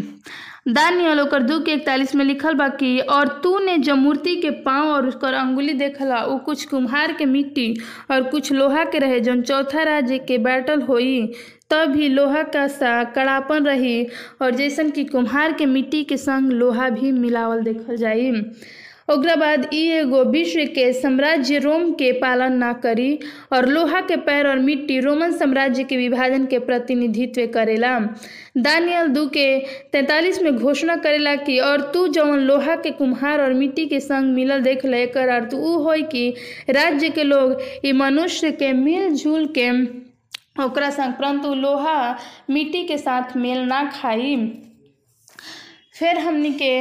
दानियल 0.68 1.20
ओकर 1.20 1.42
दू 1.42 1.58
के 1.64 1.72
इकतालीस 1.72 2.14
में 2.14 2.24
लिखल 2.24 2.54
बा 2.54 2.68
कि, 2.68 2.98
और 3.00 3.28
तू 3.42 3.58
ने 3.58 3.76
जो 3.78 3.94
मूर्ति 3.96 4.34
के 4.40 4.50
पाँव 4.64 4.88
और 4.88 5.06
उसकर 5.08 5.34
अंगुली 5.34 5.72
देखला, 5.74 6.22
उ 6.24 6.38
कुछ 6.44 6.64
कुम्हार 6.70 7.12
के 7.12 7.24
मिट्टी 7.26 7.74
और 8.10 8.22
कुछ 8.30 8.52
लोहा 8.52 8.84
के 8.84 8.98
रहे, 8.98 9.20
जौन 9.20 9.42
चौथा 9.42 9.82
राज्य 9.82 10.18
के 10.18 10.38
बैटल 10.38 10.82
होई 10.82 11.32
तब 11.70 11.90
भी 11.92 12.08
लोहा 12.08 12.42
का 12.42 12.66
सा 12.68 13.02
कड़ापन 13.16 13.66
रही 13.66 14.06
और 14.42 14.54
जैसन 14.54 14.90
कि 14.90 15.04
कुम्हार 15.04 15.52
के 15.52 15.66
मिट्टी 15.66 16.02
के 16.04 16.16
संग 16.16 16.50
लोहा 16.52 16.88
भी 16.90 17.12
मिलावल 17.12 17.62
देखल 17.62 17.96
जाई। 17.96 18.30
ओकरा 19.10 19.52
ई 19.74 19.80
एगो 19.90 20.22
विश्व 20.30 20.60
के 20.74 20.92
साम्राज्य 20.92 21.58
रोम 21.58 21.90
के 22.00 22.10
पालन 22.20 22.52
ना 22.56 22.72
करी 22.82 23.18
और 23.52 23.66
लोहा 23.68 24.00
के 24.00 24.16
पैर 24.26 24.46
और 24.48 24.58
मिट्टी 24.58 24.98
रोमन 25.00 25.32
साम्राज्य 25.36 25.84
के 25.84 25.96
विभाजन 25.96 26.44
के 26.46 26.58
प्रतिनिधित्व 26.58 27.46
करेला। 27.54 27.98
दानियल 28.56 29.08
दू 29.08 29.26
के 29.26 29.46
तैतालीस 29.92 30.40
में 30.42 30.56
घोषणा 30.56 30.96
करेला 30.96 31.34
कि, 31.36 31.58
और 31.58 31.80
तू 31.94 32.06
जौन 32.08 32.38
लोहा 32.38 32.76
के 32.76 32.90
कुम्हार 32.90 33.40
और 33.40 33.54
मिट्टी 33.54 33.86
के 33.86 34.00
संग 34.00 34.34
मिलल 34.34 34.62
देख 34.62 34.84
ले 34.86 35.02
एकर 35.02 35.28
अर्थ 35.28 35.54
ऊ 35.54 35.76
होई 35.84 36.02
कि 36.02 36.28
राज्य 36.70 37.08
के 37.08 37.24
लोग 37.24 37.60
ई 37.84 37.92
मनुष्य 37.92 38.50
के 38.62 38.72
मिलजुल 38.72 39.46
के 39.58 39.70
ओकरा 40.64 40.90
संग 40.90 41.12
परंतु 41.12 41.54
लोहा 41.54 42.18
मिट्टी 42.50 42.84
के 42.84 42.98
साथ 42.98 43.36
मेल 43.36 43.58
ना 43.58 43.84
खाई। 44.00 44.36
फिर 46.00 46.18
हमने 46.18 46.50
के 46.62 46.72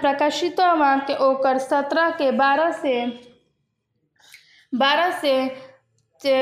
प्रकाशित 0.00 0.60
वाक्य 0.60 1.14
ओकर 1.28 1.58
सत्रह 1.58 2.10
के 2.18 2.30
बारह 2.32 2.70
से 2.82 2.94
बारह 4.72 5.10
से 5.20 5.34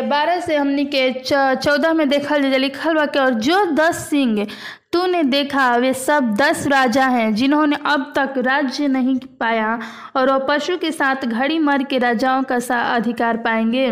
बारह 0.09 0.41
से 0.41 0.57
हमने 0.57 0.85
के 0.95 1.11
चौदह 1.21 1.93
में 1.95 2.09
देखा 2.09 2.39
जा 2.39 2.57
लिखल 2.57 3.07
कि 3.07 3.19
और 3.19 3.35
जो 3.49 3.65
दस 3.75 3.97
सिंह 4.09 4.47
तूने 4.93 5.23
देखा, 5.23 5.77
वे 5.77 5.93
सब 5.95 6.35
दस 6.35 6.67
राजा 6.67 7.07
हैं 7.07 7.35
जिन्होंने 7.35 7.77
अब 7.87 8.13
तक 8.17 8.35
राज्य 8.39 8.87
नहीं 8.89 9.17
पाया 9.41 9.79
और 10.17 10.31
वह 10.31 10.39
पशु 10.49 10.77
के 10.79 10.93
साथ 10.93 11.25
घड़ी 11.27 11.59
मर 11.59 11.83
के 11.83 11.99
राजाओं 11.99 12.43
का 12.43 12.59
सा 12.59 12.81
अधिकार 12.95 13.37
पाएँगे। 13.37 13.87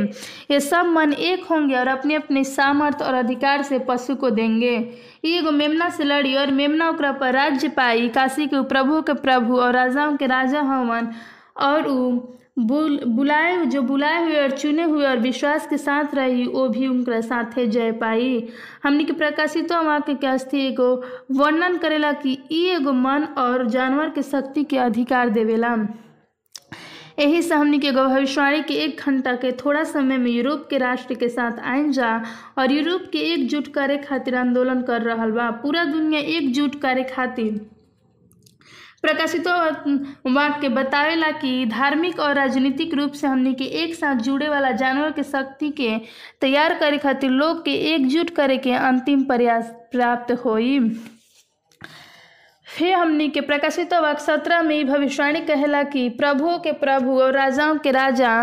ये 0.50 0.60
सब 0.60 0.86
मन 0.86 1.12
एक 1.12 1.44
होंगे 1.44 1.76
और 1.76 1.88
अपने 1.88 2.14
अपने 2.14 2.44
सामर्थ्य 2.44 3.04
और 3.04 3.14
अधिकार 3.14 3.62
से 3.62 3.78
पशु 3.78 4.14
को 4.14 4.30
देंगे। 4.30 4.76
ये 5.24 5.38
एगो 5.38 5.50
मेमना 5.50 5.88
से 5.88 6.04
लड़ी 6.04 6.34
और 6.34 6.50
मेमना 6.50 6.88
ओकरा 6.90 7.12
पर 7.12 7.32
राज्य 7.32 7.68
पाई। 7.68 8.08
काशी 8.08 8.46
के 8.46 8.62
प्रभु 8.64 9.02
के 9.02 9.14
प्रभु 9.14 9.58
और 9.58 9.72
राजाओं 9.72 10.16
के 10.16 10.26
राजा 10.26 10.60
हवन 10.62 11.12
और 11.56 11.86
उ 11.86 12.18
बुल, 12.56 12.98
बुलाए 13.06 13.64
जो 13.66 13.80
बुलाए 13.82 14.22
हुए 14.24 14.36
और 14.42 14.50
चुने 14.50 14.82
हुए 14.82 15.06
और 15.06 15.18
विश्वास 15.18 15.66
के 15.66 15.76
साथ 15.78 16.14
रही, 16.14 16.46
वो 16.46 16.68
भी 16.68 16.86
उनके 16.86 17.20
साथे 17.22 17.66
जय 17.66 17.92
पाई। 17.92 18.48
हमने 18.84 19.04
के 19.04 19.12
प्रकाशित 19.12 19.72
वाक्य 19.72 20.14
के 20.14 20.26
अस्थि 20.26 20.66
एगो 20.66 20.94
वर्णन 21.32 21.76
करेला 21.78 22.12
कि 22.12 22.38
ई 22.52 22.64
एगो 22.68 22.92
मन 22.92 23.24
और 23.38 23.68
जानवर 23.70 24.10
के 24.10 24.22
शक्ति 24.22 24.64
के 24.64 24.78
अधिकार 24.78 25.30
देवेला। 25.30 25.76
यही 27.18 27.42
से 27.42 27.54
हमने 27.54 27.78
के 27.78 27.90
भविष्यवाणी 27.92 28.62
के 28.62 28.74
एक 28.74 29.00
घंटा 29.00 29.32
के 29.34 29.52
थोड़ा 29.52 29.84
समय 29.84 30.18
में 30.18 30.30
यूरोप 30.30 30.66
के 30.70 30.78
राष्ट्र 30.78 31.14
के 31.14 31.28
साथ 31.28 31.60
आइन 31.64 31.92
जा 31.92 32.10
और 32.58 32.72
यूरोप 32.72 33.02
के 33.12 33.18
एकजुट 33.32 33.68
करे 33.74 33.96
खातिर 33.98 34.34
आंदोलन 34.36 34.82
कर 34.82 35.02
रहा 35.02 35.26
बा। 35.26 35.50
पूरा 35.62 35.84
दुनिया 35.84 36.20
एकजुट 36.36 36.80
करे 36.80 37.04
खातिर 37.14 37.60
प्रकाशित 39.06 39.46
वाक्य 40.26 40.68
बतावेला 40.68 41.30
कि 41.32 41.66
धार्मिक 41.66 42.20
और 42.20 42.34
राजनीतिक 42.34 42.94
रूप 42.94 43.12
से 43.12 43.26
हमने 43.26 43.52
के 43.54 43.64
एक 43.82 43.94
साथ 43.94 44.14
जुड़े 44.20 44.48
वाला 44.48 44.70
जानवर 44.72 45.10
के 45.10 45.22
शक्ति 45.22 45.68
के 45.70 45.90
तैयार 46.40 46.74
करे 46.74 46.98
खातिर 46.98 47.30
लोग 47.32 47.64
के 47.64 47.74
एकजुट 47.92 48.30
करे 48.30 48.56
के 48.58 48.72
अंतिम 48.72 49.22
प्रयास 49.24 49.70
प्राप्त 49.92 50.32
होई। 50.44 50.78
फिर 52.66 52.94
हमने 52.94 53.28
के 53.28 53.40
प्रकाशित 53.40 53.94
वाक्य 53.94 54.24
सत्रह 54.24 54.62
में 54.62 54.86
भविष्यवाणी 54.86 55.40
कहला 55.40 55.82
कि 55.84 56.08
प्रभुओं 56.18 56.58
के 56.58 56.72
प्रभु 56.72 57.20
और 57.20 57.32
राजाओं 57.32 57.76
के 57.78 57.90
राजा 57.90 58.34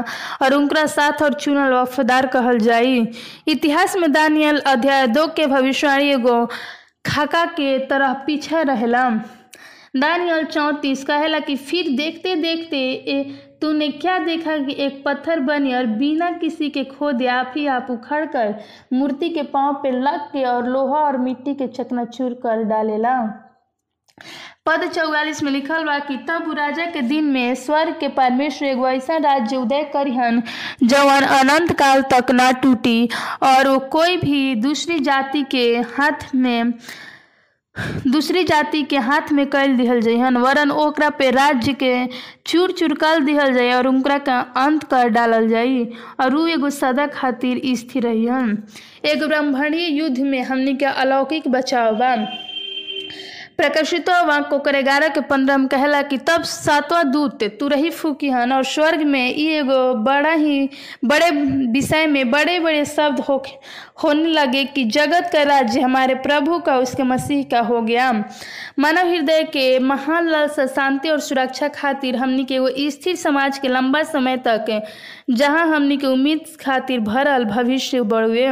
और 0.42 0.54
उनका 0.54 0.86
साथ 0.88 1.22
और 1.24 1.34
चुनल 1.34 1.74
वफादार 1.74 2.28
कहल 2.28 2.60
जाई। 2.60 3.06
इतिहास 3.48 3.96
में 3.96 4.12
दानियल 4.12 4.60
अध्याय 4.68 5.08
दो 5.08 5.28
के 5.28 5.48
भविष्यवाणी 5.48 6.10
एगो 6.12 6.46
खाका 7.06 7.46
के 7.46 7.78
तरह 7.88 8.14
पीछे 8.26 8.64
रहेला। 8.64 9.10
दानियल 9.96 10.46
चौंतीस 10.46 11.04
कहेला 11.04 11.40
कि 11.40 11.56
फिर 11.56 11.90
देखते 11.98 12.36
देखते 12.36 13.24
तूने 13.62 13.90
क्या 13.90 14.18
देखा 14.20 14.58
कि 14.58 14.76
एक 14.86 15.04
पत्थर 15.06 15.40
बनी 15.40 15.74
और 15.74 15.86
बिना 16.00 16.32
किसी 16.32 16.70
के 16.70 16.84
खोदे 16.84 17.28
आप 17.28 17.54
ही 17.58 17.66
आप 17.68 17.88
उखड़ 17.90 18.26
कर 18.26 18.56
मूर्ति 18.94 19.30
के 19.30 19.44
पाँव 19.54 19.74
पे 19.84 19.92
लग 19.92 20.26
के 20.32 20.44
और 20.46 20.68
लोहा 20.70 21.00
और 21.00 21.18
मिट्टी 21.18 21.54
के 21.54 21.68
चकनाचूर 21.68 22.34
कर 22.44 22.64
डालेला। 22.64 23.16
पद 24.66 24.88
चौवालीस 24.90 25.42
में 25.44 25.52
लिखल 25.52 25.84
बा 25.86 25.98
कि 26.00 26.18
तब 26.28 26.54
राजा 26.58 26.86
के 26.86 27.02
दिन 27.02 27.24
में 27.24 27.56
स्वर्ग 27.56 27.96
के 28.00 28.08
परमेश्वर 28.10 28.68
एगो 28.68 28.88
ऐसा 28.88 29.18
राज्य 29.18 29.58
उदय 29.58 29.84
करिहन, 29.94 30.42
जवन 30.84 31.24
अनंत 31.40 31.72
काल 31.80 32.02
तक 32.12 32.32
ना 32.32 32.52
टूटी 32.62 33.10
और 33.44 33.68
वो 33.68 33.80
कोई 33.92 34.18
भी 34.18 34.56
दूसरी 34.56 35.00
जाति 35.00 35.44
के 35.52 35.66
हाथ 35.98 36.34
में 36.36 36.74
दूसरी 38.12 38.44
जाति 38.44 38.82
के 38.90 38.98
हाथ 39.06 39.32
में 39.34 39.46
कैल 39.50 39.76
दिहल 39.78 40.02
जइहन 40.02 40.38
वरन 40.38 40.72
ओकरा 40.72 41.10
पे 41.20 41.30
राज्य 41.32 41.74
के 41.84 41.94
चूर 42.46 42.72
चूर 42.72 42.94
कर 43.04 43.20
दिहल 43.24 43.54
जाए 43.54 43.72
और 43.74 43.88
उनकरा 43.88 44.18
का 44.28 44.40
अंत 44.66 44.84
कर 44.92 45.08
डालल 45.16 45.48
जाई 45.50 45.84
और 46.22 46.36
वो 46.36 46.46
एगो 46.48 46.70
सदा 46.70 47.08
खातिर 47.18 47.62
स्थिर 47.78 48.04
रहन 48.08 48.58
एक 49.06 49.24
ब्राह्मणीय 49.28 49.88
युद्ध 50.00 50.20
में 50.20 50.42
हमने 50.44 50.74
के 50.74 50.86
अलौकिक 50.86 51.48
बचाव 51.48 51.96
बा। 51.96 52.16
वाक्य 53.60 54.56
ओकर 54.56 54.82
ग्यारह 54.82 55.08
के 55.14 55.22
पंद्रह 55.22 55.58
में 55.58 55.68
कहला 55.68 56.02
कि 56.02 56.18
तब 56.18 56.44
सातवां 56.44 57.04
दूत 57.12 57.44
तुरही 57.60 57.90
फूकी 57.90 58.30
हन 58.30 58.52
और 58.54 58.64
स्वर्ग 58.66 59.02
में 59.04 59.30
ई 59.30 59.46
एगो 59.58 59.94
बड़ा 60.04 60.32
ही, 60.32 60.70
बड़े 61.06 61.30
विषय 61.72 62.06
में 62.08 62.32
बड़े 62.32 62.60
बड़े 62.60 62.84
शब्द 62.86 63.20
हो 63.20 63.44
होने 64.04 64.26
लगे 64.26 64.64
कि 64.66 64.84
जगत 64.86 65.30
का 65.34 65.44
राज्य 65.44 65.82
हमारे 65.82 66.16
प्रभु 66.16 66.58
का, 66.60 66.78
उसके 66.78 67.04
मसीह 67.04 67.44
का 67.52 67.60
हो 67.62 67.82
गया। 67.82 68.12
मानव 68.80 69.08
हृदय 69.08 69.44
के 69.44 69.80
महान 69.80 70.30
लालसा 70.30 70.66
शांति 70.68 71.10
और 71.10 71.20
सुरक्षा 71.20 71.68
खातिर 71.68 72.16
हमनी 72.16 72.46
के 72.46 72.56
एगो 72.56 72.70
स्थिर 72.90 73.16
समाज 73.16 73.58
के 73.58 73.68
लंबा 73.68 74.04
समय 74.04 74.38
तक, 74.48 74.82
जहाँ 75.30 75.68
हमनी 75.68 75.98
के 75.98 76.08
उम्मीद 76.08 76.46
खातिर 76.66 77.00
भरल 77.00 77.46
भविष्य 77.46 78.02
बढ़ुए 78.02 78.52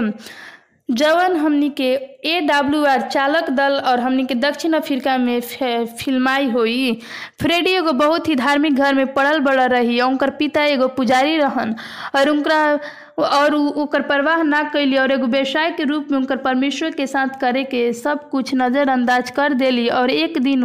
जवन 0.90 1.36
हमनी 1.38 1.70
के 1.70 1.90
ए 2.26 2.40
डब्ल्यू 2.42 2.84
आर 2.86 3.02
चालक 3.02 3.50
दल 3.50 3.74
और 3.80 4.00
हमनी 4.00 4.26
के 4.26 4.36
दक्षिण 4.36 4.74
अफ्रीका 4.74 5.18
में 5.18 5.40
फिल्माई 5.42 6.50
हुई। 6.52 7.00
फ्रेडी 7.42 7.72
एगो 7.72 7.92
बहुत 7.94 8.28
ही 8.28 8.36
धार्मिक 8.36 8.76
घर 8.76 8.94
में 8.94 9.14
पड़ल 9.14 9.40
बढ़ल 9.40 9.68
रही 9.70 10.02
उनकर 10.02 10.30
पिता 10.40 10.64
एगो 10.64 10.88
पुजारी 10.98 11.38
रहन, 11.38 11.76
और 12.16 12.30
उनका 12.30 12.80
और 13.18 13.56
ओकर 13.56 14.02
परवाह 14.02 14.42
ना 14.44 14.62
कैली 14.64 14.98
और 14.98 15.12
एगो 15.12 15.28
व्यवसाय 15.28 15.72
के 15.72 15.84
रूप 15.84 16.08
में 16.12 16.18
उनकर 16.18 16.38
परमेश्वर 16.38 16.92
के 16.92 17.08
साथ 17.08 17.40
करे 17.42 17.64
के 17.64 17.82
सब 17.94 18.30
कुछ 18.30 18.54
नज़रअंदाज 18.56 19.30
कर 19.32 19.54
देली। 19.54 19.88
और 19.90 20.10
एक 20.10 20.38
दिन 20.38 20.64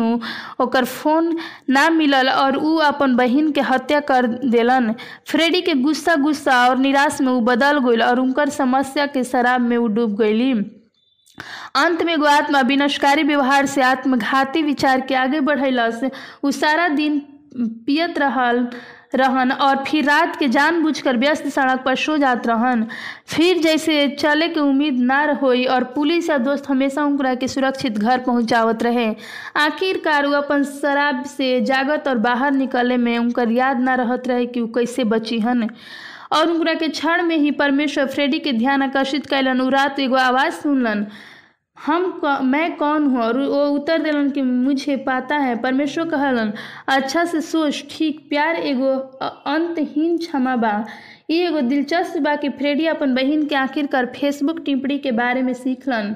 ओकर 0.61 0.85
फ़ोन 0.85 1.37
ना 1.71 1.89
मिलल 1.91 2.29
और 2.29 2.57
उ 2.57 2.77
अपन 2.85 3.17
बहिन 3.17 3.51
के 3.53 3.61
हत्या 3.61 4.01
कर 4.01 4.27
देलन। 4.27 4.95
फ्रेडी 5.27 5.61
के 5.61 5.75
गुस्सा 5.75 6.15
गुस्सा 6.17 6.67
और 6.69 6.79
निराश 6.79 7.21
में 7.21 7.33
उ 7.33 7.41
बदल 7.41 7.79
गईल 7.89 8.03
और 8.03 8.21
उनकर 8.21 8.49
समस्या 8.49 9.07
के 9.07 9.25
शराब 9.25 9.61
में 9.61 9.77
उ 9.77 9.87
डूब 9.89 10.17
गईली 10.17 10.53
अंत 11.77 12.03
में 12.03 12.13
एगो 12.15 12.27
आत्मा 12.27 12.61
विनाशकारी 12.63 13.23
व्यवहार 13.23 13.67
से 13.67 13.83
आत्मघाती 13.83 14.63
विचार 14.63 15.01
के 15.01 15.15
आगे 15.15 15.41
बढ़ैलस। 15.41 16.01
उ 16.45 16.51
सारा 16.51 16.89
दिन 16.89 17.19
पियत 17.87 18.19
रहल। 18.19 18.67
रहन 19.17 19.53
और 19.53 19.85
फिर 19.87 20.05
रात 20.05 20.37
के 20.37 20.49
जानबूझकर 20.49 21.17
व्यस्त 21.17 21.47
सड़क 21.49 21.83
पर 21.85 21.97
सो 21.97 22.17
जात 22.17 22.47
रहन। 22.47 22.87
फिर 23.27 23.59
जैसे 23.59 24.09
चले 24.09 24.49
के 24.49 24.61
उम्मीद 24.61 24.99
ना 25.01 25.21
होई 25.43 25.65
और 25.65 25.85
पुलिस 25.95 26.31
या 26.31 26.39
दोस्त 26.39 26.69
हमेशा 26.69 27.05
उनकरा 27.05 27.35
के 27.35 27.49
सुरक्षित 27.49 27.99
घर 27.99 28.19
पहुंचावत 28.19 28.83
रहे। 28.83 29.15
आखिरकार 29.57 30.27
वो 30.27 30.35
अपन 30.35 30.65
शराब 30.65 31.25
से 31.25 31.61
जागत 31.61 32.09
और 32.09 32.19
बाहर 32.19 32.53
निकले 32.53 32.97
में 32.97 33.17
उनकर 33.19 33.51
याद 33.51 33.81
ना 33.81 33.95
रहत 33.95 34.29
रहे 34.29 34.47
कि 34.47 34.61
उ 34.61 34.67
कैसे 34.67 35.05
बची 35.05 35.39
हन। 35.39 35.69
और 36.33 36.51
उनकरा 36.51 36.75
के 36.75 36.89
क्षण 36.89 37.23
में 37.23 37.37
ही 37.37 37.51
परमेश्वर 37.51 38.07
फ्रेडी 38.07 38.39
के 38.39 38.53
ध्यान 38.53 38.83
आकर्षित 38.83 39.27
कैलन 39.27 39.61
उ 39.61 39.69
रात 39.69 40.01
एगो 40.01 40.17
आवाज़ 40.17 40.55
सुनलन। 40.55 41.07
हम 41.77 42.11
कौ, 42.21 42.39
मैं 42.43 42.77
कौन 42.77 43.07
हूँ? 43.07 43.21
और 43.23 43.39
वो 43.39 43.65
उत्तर 43.71 44.03
दिलन 44.03 44.31
कि 44.31 44.43
मुझे 44.43 44.97
पता 45.07 45.37
है 45.39 45.57
परमेश्वर 45.63 46.09
कहलन 46.09 46.53
अच्छा 46.89 47.25
से 47.25 47.41
सोच 47.41 47.85
ठीक 47.91 48.21
प्यार 48.29 48.57
एगो 48.57 48.93
अंतहीन 49.47 50.17
क्षमा 50.19 50.57
बा। 50.57 50.73
ई 51.31 51.39
एगो 51.43 51.61
दिलचस्प 51.61 52.19
बा 52.23 52.35
कि 52.37 52.49
फ्रेडी 52.59 52.87
अपन 52.87 53.15
बहन 53.15 53.45
के 53.47 53.55
आखिरकार 53.57 54.07
फेसबुक 54.17 54.61
टिप्पणी 54.65 54.99
के 54.99 55.13
बारे 55.13 55.43
में 55.43 55.53
सीखलन। 55.55 56.15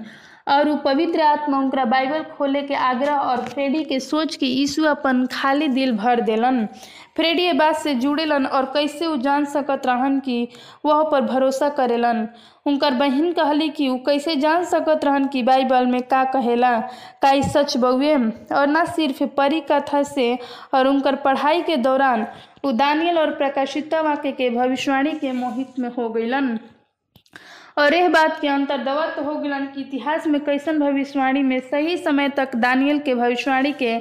और 0.50 0.68
उ 0.68 0.76
पवित्र 0.84 1.20
आत्मा 1.20 1.58
उनकरा 1.58 1.84
बाइबल 1.84 2.22
खोले 2.36 2.62
के 2.62 2.74
आग्रह 2.74 3.16
और 3.16 3.42
फ्रेडी 3.44 3.82
के 3.84 3.98
सोच 4.00 4.36
के 4.36 4.46
यीशु 4.46 4.84
अपन 4.84 5.26
खाली 5.32 5.68
दिल 5.68 5.92
भर 5.96 6.20
देलन। 6.20 6.64
फ्रेडी 7.16 7.42
ये 7.42 7.52
बात 7.52 7.76
से 7.76 7.94
जुड़ेलन 7.94 8.46
और 8.46 8.64
कैसे 8.74 9.06
उ 9.06 9.16
जान 9.16 9.44
सकत 9.44 9.86
रहन 9.86 10.18
कि 10.20 10.48
वह 10.86 11.02
पर 11.02 11.20
भरोसा 11.20 11.68
करेलन। 11.68 12.26
उनकर 12.66 12.94
बहिन 12.94 13.32
कहली 13.32 13.68
कि 13.68 13.88
उ 13.88 13.96
कैसे 14.06 14.34
जान 14.36 14.64
सकत 14.64 15.04
रहन 15.04 15.26
कि 15.26 15.42
बाइबल 15.42 15.86
में 15.86 16.00
का 16.02 16.24
कहेला, 16.24 16.78
का 16.78 17.40
सच 17.42 17.76
बउए? 17.76 18.14
और 18.52 18.66
ना 18.66 18.84
सिर्फ़ 18.86 19.22
परी 19.36 19.60
कथा 19.70 20.02
से, 20.02 20.38
और 20.74 20.86
उनकर 20.86 21.16
पढ़ाई 21.16 21.62
के 21.62 21.76
दौरान 21.76 22.26
उ 22.64 22.72
दानियल 22.72 23.18
और 23.18 23.30
प्रकाशिता 23.34 24.00
वाक्य 24.00 24.32
के 24.32 24.50
भविष्यवाणी 24.50 25.12
के 25.12 25.32
मोहित 25.32 25.78
में 25.78 25.88
हो 25.88 26.08
गईलन 26.08 26.58
और 27.80 27.94
यह 27.94 28.08
बात 28.08 28.40
के 28.40 28.48
अंतर्दवत 28.48 29.14
हो 29.26 29.34
गलन 29.34 29.66
कि 29.66 29.80
इतिहास 29.80 30.26
में 30.26 30.40
कैसन 30.44 30.78
भविष्यवाणी 30.78 31.42
में 31.42 31.58
सही 31.60 31.96
समय 31.96 32.28
तक 32.28 32.56
दानियल 32.56 32.98
के 32.98 33.14
भविष्यवाणी 33.14 33.72
के 33.72 33.94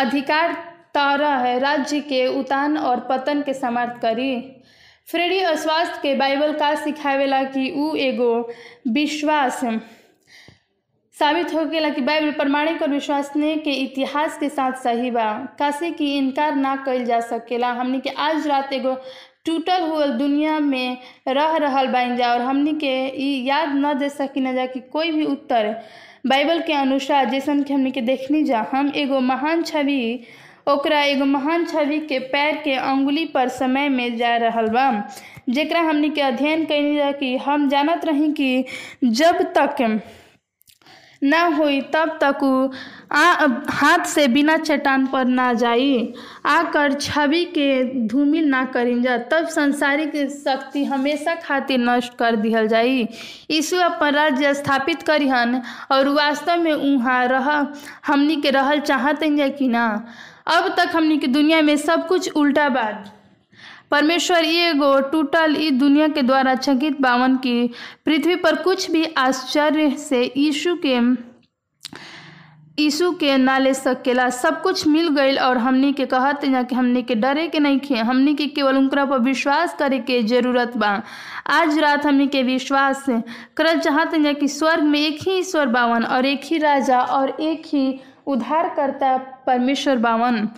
अधिकार 0.00 0.52
तारा 0.94 1.34
है, 1.36 1.58
राज्य 1.58 2.00
के 2.00 2.26
उतान 2.38 2.76
और 2.78 3.00
पतन 3.10 3.42
के 3.42 3.54
समर्थ 3.54 4.00
करी। 4.02 4.62
फ्रेडी 5.10 5.38
अस्वास्थ्य 5.40 5.98
के 6.02 6.14
बाइबल 6.14 6.52
का 6.52 6.74
सिखावेला 6.74 7.42
कि 7.44 7.70
उ 7.78 7.94
एगो 7.96 8.48
विश्वास 8.92 9.60
साबित 11.16 11.52
हो 11.54 11.64
गया 11.64 11.88
कि 11.90 12.00
बाइबल 12.00 12.30
प्रमाणिक 12.30 12.82
और 12.82 12.88
विश्वसनीय 12.90 13.56
के 13.56 13.72
इतिहास 13.72 14.38
के 14.38 14.48
साथ 14.48 14.72
सही 14.82 15.10
बा। 15.10 15.32
कासे 15.58 15.90
कि 15.90 16.16
इनकार 16.16 16.54
ना 16.54 16.74
कल 16.76 17.04
जा 17.04 17.20
सकेला। 17.20 17.72
हमनी 17.72 18.00
के 18.00 18.10
आज 18.10 18.46
रात 18.46 18.72
एगो 18.72 18.96
टूटल 19.46 19.82
हुए 19.82 20.06
दुनिया 20.18 20.58
में 20.60 20.98
रह 21.28 21.56
रहल 21.56 21.86
बाइन 21.88 22.16
जा, 22.16 22.32
और 22.32 22.40
हमनी 22.40 22.72
के 22.74 22.94
याद 23.46 23.74
न 23.74 23.92
दे 23.98 24.08
सकी 24.08 24.40
न 24.40 24.54
जा 24.54 24.66
कि 24.66 24.80
कोई 24.92 25.10
भी 25.12 25.24
उत्तर 25.26 25.74
बाइबल 26.26 26.60
के 26.60 26.72
अनुसार 26.72 27.30
जैसन 27.30 27.62
कि 27.62 27.74
हमनी 27.74 27.90
के 27.90 28.00
देखनी 28.00 28.42
जा, 28.44 28.66
हम 28.72 28.92
एगो 28.96 29.20
महान 29.20 29.62
छवि, 29.62 30.24
ओकरा 30.68 31.00
एगो 31.02 31.24
महान 31.24 31.64
छवि 31.66 31.98
के 32.08 32.18
पैर 32.18 32.56
के 32.64 32.74
अंगुली 32.74 33.24
पर 33.24 33.48
समय 33.48 33.88
में 33.88 34.16
जा 34.16 34.36
रहल 34.36 34.68
बा। 34.68 34.90
जरा 35.48 35.80
हमनी 35.80 36.08
के 36.10 36.20
अध्ययन 36.20 36.64
कैनी 36.64 36.96
जा 36.96 37.10
कि 37.12 37.36
हम 37.36 37.68
जानत 37.68 38.04
रही 38.04 38.32
कि 38.32 38.64
जब 39.04 39.42
तक 39.56 40.00
ना 41.22 41.44
होई 41.46 41.80
तब 41.80 42.18
तक 42.22 42.72
आ, 43.12 43.46
हाथ 43.70 44.04
से 44.04 44.26
बिना 44.28 44.56
चट्टान 44.56 45.06
पर 45.06 45.24
ना 45.24 45.52
जाई। 45.52 46.12
आकर 46.46 46.92
छवि 46.92 47.44
के 47.44 47.84
धूमिल 48.06 48.44
ना 48.44 48.64
करिन 48.64 49.02
जा 49.02 49.16
तब 49.30 49.46
संसारिक 49.46 50.12
शक्ति 50.30 50.84
हमेशा 50.84 51.34
खातिर 51.34 51.78
नष्ट 51.80 52.16
कर 52.18 52.36
दिहल 52.36 52.68
जाई। 52.68 53.08
यीशु 53.50 53.76
अपन 53.76 54.10
राज्य 54.10 54.54
स्थापित 54.54 55.02
करिहन 55.02 55.62
और 55.92 56.08
वास्तव 56.08 56.56
में 56.56 56.72
उहाँ 56.72 57.26
रह, 57.26 57.66
हमनी 58.06 58.36
के 58.36 58.50
रहल 58.50 58.80
चाहत 58.80 59.20
कि 59.22 59.68
ना। 59.68 59.86
अब 60.46 60.74
तक 60.78 60.90
हमनी 60.94 61.18
के 61.18 61.26
दुनिया 61.26 61.62
में 61.62 61.76
सब 61.76 62.06
कुछ 62.06 62.32
उल्टा 62.32 62.68
बात 62.68 63.12
परमेश्वर 63.90 64.44
ई 64.44 64.56
एगो 64.68 64.98
टूटल 65.10 65.56
ई 65.60 65.70
दुनिया 65.70 66.08
के 66.14 66.22
द्वारा 66.22 66.54
चकित 66.54 67.00
बावन 67.00 67.36
की 67.46 67.56
पृथ्वी 68.06 68.36
पर 68.44 68.56
कुछ 68.62 68.90
भी 68.90 69.04
आश्चर्य 69.18 69.90
से 70.08 70.22
यीशु 70.36 70.74
के 70.86 70.98
यीशु 72.80 73.10
के 73.20 73.36
ना 73.38 73.56
ले 73.58 73.72
सकेला 73.74 74.28
सब 74.30 74.60
कुछ 74.62 74.86
मिल 74.86 75.08
गईल 75.16 75.38
और 75.40 75.58
हमनी 75.58 75.92
के 76.00 76.06
कहत 76.06 76.44
ना 76.44 76.62
कि 76.62 76.74
हमनी 76.74 77.02
के 77.02 77.14
डरे 77.14 77.46
के 77.48 77.58
नहीं 77.58 77.78
खे। 77.80 77.94
हमनी 77.96 78.34
के 78.34 78.46
केवल 78.46 78.76
उनकरा 78.76 79.04
पर 79.12 79.18
विश्वास 79.18 79.74
करे 79.78 79.98
के 80.08 80.22
ज़रूरत 80.22 80.76
बा। 80.76 80.90
आज 81.50 81.78
रात 81.78 82.06
हमनी 82.06 82.26
के 82.34 82.42
विश्वास 82.42 83.04
करल 83.56 83.78
चाहत 83.80 84.14
ना 84.14 84.32
कि 84.40 84.48
स्वर्ग 84.48 84.82
में 84.84 84.98
एक 85.00 85.18
ही 85.28 85.38
ईश्वर 85.38 85.66
बावन 85.78 86.04
और 86.04 86.26
एक 86.26 86.40
ही 86.44 86.58
राजा 86.58 87.00
और 87.00 87.30
एक 87.40 87.66
ही 87.66 87.88
उद्धारकर्ता 88.26 89.16
परमेश्वर 89.46 89.96
बावन। 90.08 90.48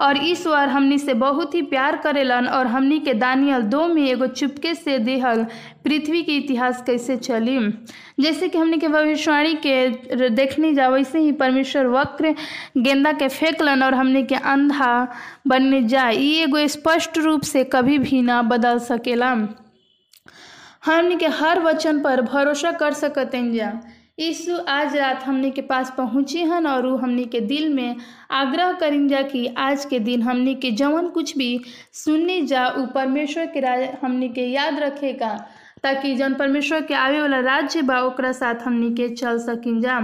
और 0.00 0.18
ईश्वर 0.24 0.68
हमनी 0.68 0.98
से 0.98 1.14
बहुत 1.14 1.54
ही 1.54 1.60
प्यार 1.62 1.96
करेलन 2.04 2.46
और 2.48 2.66
हमनी 2.66 2.98
के 3.00 3.14
दानियल 3.14 3.62
दो 3.72 3.86
में 3.88 4.02
एगो 4.08 4.26
चुपके 4.26 4.74
से 4.74 4.98
देहल 4.98 5.44
पृथ्वी 5.84 6.22
के 6.22 6.36
इतिहास 6.36 6.82
कैसे 6.86 7.16
चली 7.16 7.58
जैसे 8.20 8.48
कि 8.48 8.58
हमनी 8.58 8.78
के 8.78 8.88
भविष्यवाणी 8.88 9.54
के 9.66 10.28
देखने 10.30 10.72
जा, 10.74 10.88
वैसे 10.88 11.18
ही 11.18 11.32
परमेश्वर 11.32 11.86
वक्र 11.86 12.34
गेंदा 12.76 13.12
के 13.12 13.28
फेंकलन 13.28 13.82
और 13.82 13.94
हमनी 13.94 14.22
के 14.22 14.34
अंधा 14.34 14.92
बनने 15.46 15.78
ई 16.16 16.32
एगो 16.42 16.66
स्पष्ट 16.68 17.18
रूप 17.18 17.42
से 17.42 17.64
कभी 17.64 17.98
भी 17.98 18.22
ना 18.22 18.42
बदल 18.42 18.78
सकेला 18.78 19.30
हमनी 20.86 21.16
के 21.16 21.26
हर 21.26 21.60
वचन 21.62 22.00
पर 22.02 22.20
भरोसा 22.22 22.70
कर 22.72 22.92
सकते 22.92 23.50
जा। 23.52 23.72
यीशु 24.20 24.56
आज 24.68 24.96
रात 24.96 25.22
हमनी 25.24 25.50
के 25.50 25.62
पास 25.68 25.92
पहुँची 25.96 26.42
हन 26.44 26.66
और 26.66 26.86
उ 26.86 26.96
हमनी 27.02 27.24
के 27.34 27.40
दिल 27.40 27.72
में 27.74 27.96
आग्रह 28.40 28.72
करिन 28.80 29.06
जा 29.08 29.22
कि 29.30 29.46
आज 29.58 29.84
के 29.90 29.98
दिन 30.08 30.22
हमनी 30.22 30.54
के 30.64 30.70
जवन 30.80 31.08
कुछ 31.14 31.36
भी 31.38 31.50
सुननी 32.04 32.40
जा 32.46 32.66
उ 32.68 32.84
परमेश्वर 32.94 33.46
के 33.54 33.60
राज 33.60 33.88
हमनी 34.02 34.28
के 34.28 34.46
याद 34.52 34.78
रखेगा, 34.78 35.32
ताकि 35.82 36.14
जन 36.16 36.34
परमेश्वर 36.34 36.82
के 36.86 36.94
आवे 36.94 37.20
वाला 37.20 37.40
राज्य 37.40 37.82
बा, 37.82 38.00
ओकरा 38.00 38.32
साथ 38.32 38.66
हमनी 38.66 38.90
के 38.94 39.08
चल 39.14 39.38
सकिन 39.46 39.80
जा। 39.80 39.98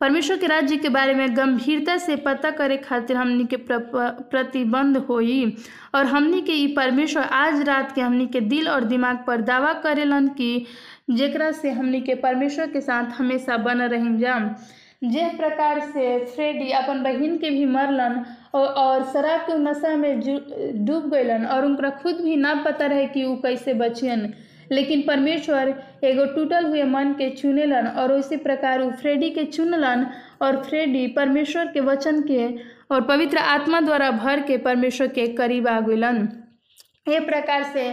परमेश्वर 0.00 0.36
के 0.38 0.46
राज्य 0.46 0.76
के 0.76 0.88
बारे 0.88 1.14
में 1.14 1.36
गंभीरता 1.36 1.96
से 1.98 2.16
पता 2.24 2.50
करे 2.50 2.76
खातिर 2.76 3.16
हमनी 3.16 3.44
के 3.50 3.56
प्र- 3.56 3.80
प्रतिबंध 4.30 4.96
होई, 5.08 5.56
और 5.94 6.06
हमनी 6.06 6.40
के 6.40 6.66
परमेश्वर 6.76 7.22
आज 7.22 7.60
रात 7.68 7.92
के 7.94 8.00
हमनी 8.00 8.26
के 8.26 8.40
दिल 8.40 8.68
और 8.68 8.84
दिमाग 8.84 9.24
पर 9.26 9.40
दावा 9.42 9.72
करेलन 9.86 10.28
कि 10.28 10.66
जेकरा 11.08 11.50
से 11.52 11.70
हमनी 11.70 12.00
के 12.00 12.14
परमेश्वर 12.22 12.66
के 12.70 12.80
साथ 12.80 13.10
हमेशा 13.18 13.56
बन 13.66 13.82
रही 13.92 14.16
जा 14.18 14.38
जे 15.12 15.24
प्रकार 15.36 15.80
से 15.92 16.04
फ्रेडी 16.34 16.70
अपन 16.72 17.02
बहन 17.02 17.36
के 17.38 17.50
भी 17.50 17.64
मरलन 17.72 18.24
और, 18.54 18.66
और 18.66 19.02
शराब 19.12 19.40
के 19.46 19.56
नशा 19.64 19.94
में 19.96 20.20
डूब 20.86 21.08
गईलन 21.14 21.44
और 21.54 21.64
उनका 21.64 21.90
खुद 22.02 22.20
भी 22.24 22.36
ना 22.36 22.54
पता 22.64 22.86
रहे 22.86 23.06
कि 23.06 23.24
उ 23.24 23.34
कैसे 23.42 23.74
बचियन। 23.82 24.32
लेकिन 24.72 25.02
परमेश्वर 25.06 25.74
एगो 26.04 26.24
टूटल 26.34 26.66
हुए 26.66 26.82
मन 26.92 27.12
के 27.18 27.28
चुनेलन 27.36 27.86
और 28.02 28.12
उसी 28.12 28.36
प्रकार 28.46 28.80
उ 28.82 28.90
फ्रेडी 29.00 29.30
के 29.30 29.44
चुनलन 29.44 30.06
और 30.42 30.62
फ्रेडी 30.68 31.06
परमेश्वर 31.16 31.66
के 31.74 31.80
वचन 31.90 32.20
के 32.30 32.46
और 32.94 33.00
पवित्र 33.08 33.38
आत्मा 33.38 33.80
द्वारा 33.80 34.10
भर 34.24 34.40
के 34.48 34.56
परमेश्वर 34.68 35.08
के 35.18 35.26
करीब 35.42 35.68
आ 35.68 35.78
गईलन 35.88 36.28
ए 37.12 37.18
प्रकार 37.26 37.62
से 37.72 37.88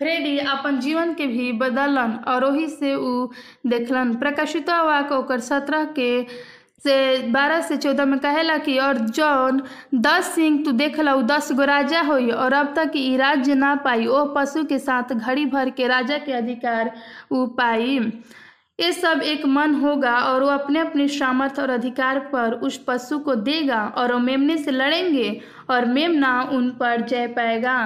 फ्रेडी 0.00 0.38
अपन 0.38 0.78
जीवन 0.80 1.12
के 1.14 1.26
भी 1.26 1.52
बदलन। 1.52 2.18
और 2.28 2.44
वही 2.44 2.68
से 2.68 2.94
उ 2.94 3.28
देखलन। 3.66 4.14
प्रकाशित 4.14 4.70
वाक 4.70 5.12
ओकर 5.12 5.40
सत्रह 5.40 5.84
के 5.98 6.10
से 6.82 7.18
बारह 7.32 7.60
से 7.60 7.76
चौदह 7.76 8.04
में 8.04 8.18
कहला 8.20 8.56
कि 8.58 8.76
और 8.78 8.98
जौन 8.98 9.62
दस 9.94 10.24
सिंह, 10.34 10.62
तू 10.64 10.72
देखला 10.72 11.14
उ 11.14 11.22
दस 11.22 11.50
गो 11.52 11.64
राजा 11.64 12.00
हो 12.00 12.14
और 12.34 12.52
अब 12.52 12.72
तक 12.76 12.92
ई 12.96 13.16
राज्य 13.16 13.54
ना 13.54 13.74
पाई, 13.74 14.06
ओ 14.06 14.24
पशु 14.36 14.64
के 14.64 14.78
साथ 14.78 15.14
घड़ी 15.14 15.46
भर 15.46 15.70
के 15.70 15.86
राजा 15.86 16.18
के 16.18 16.32
अधिकार 16.32 16.92
उ 17.30 17.46
पाई। 17.46 17.98
ये 18.78 18.92
सब 18.92 19.20
एक 19.24 19.44
मन 19.46 19.74
होगा 19.74 20.14
और 20.20 20.42
वो 20.42 20.48
अपने 20.48 20.78
अपने 20.78 21.06
सामर्थ्य 21.08 21.62
और 21.62 21.70
अधिकार 21.70 22.18
पर 22.32 22.52
उस 22.62 22.76
पशु 22.78 23.18
को 23.18 23.34
देगा 23.34 23.80
और 23.96 24.12
वो 24.12 24.18
मेमने 24.18 24.56
से 24.58 24.70
लड़ेंगे 24.70 25.40
और 25.70 25.84
मेमना 25.84 26.40
उन 26.52 26.68
पर 26.70 27.00
जय 27.00 27.26
पाएगा, 27.28 27.78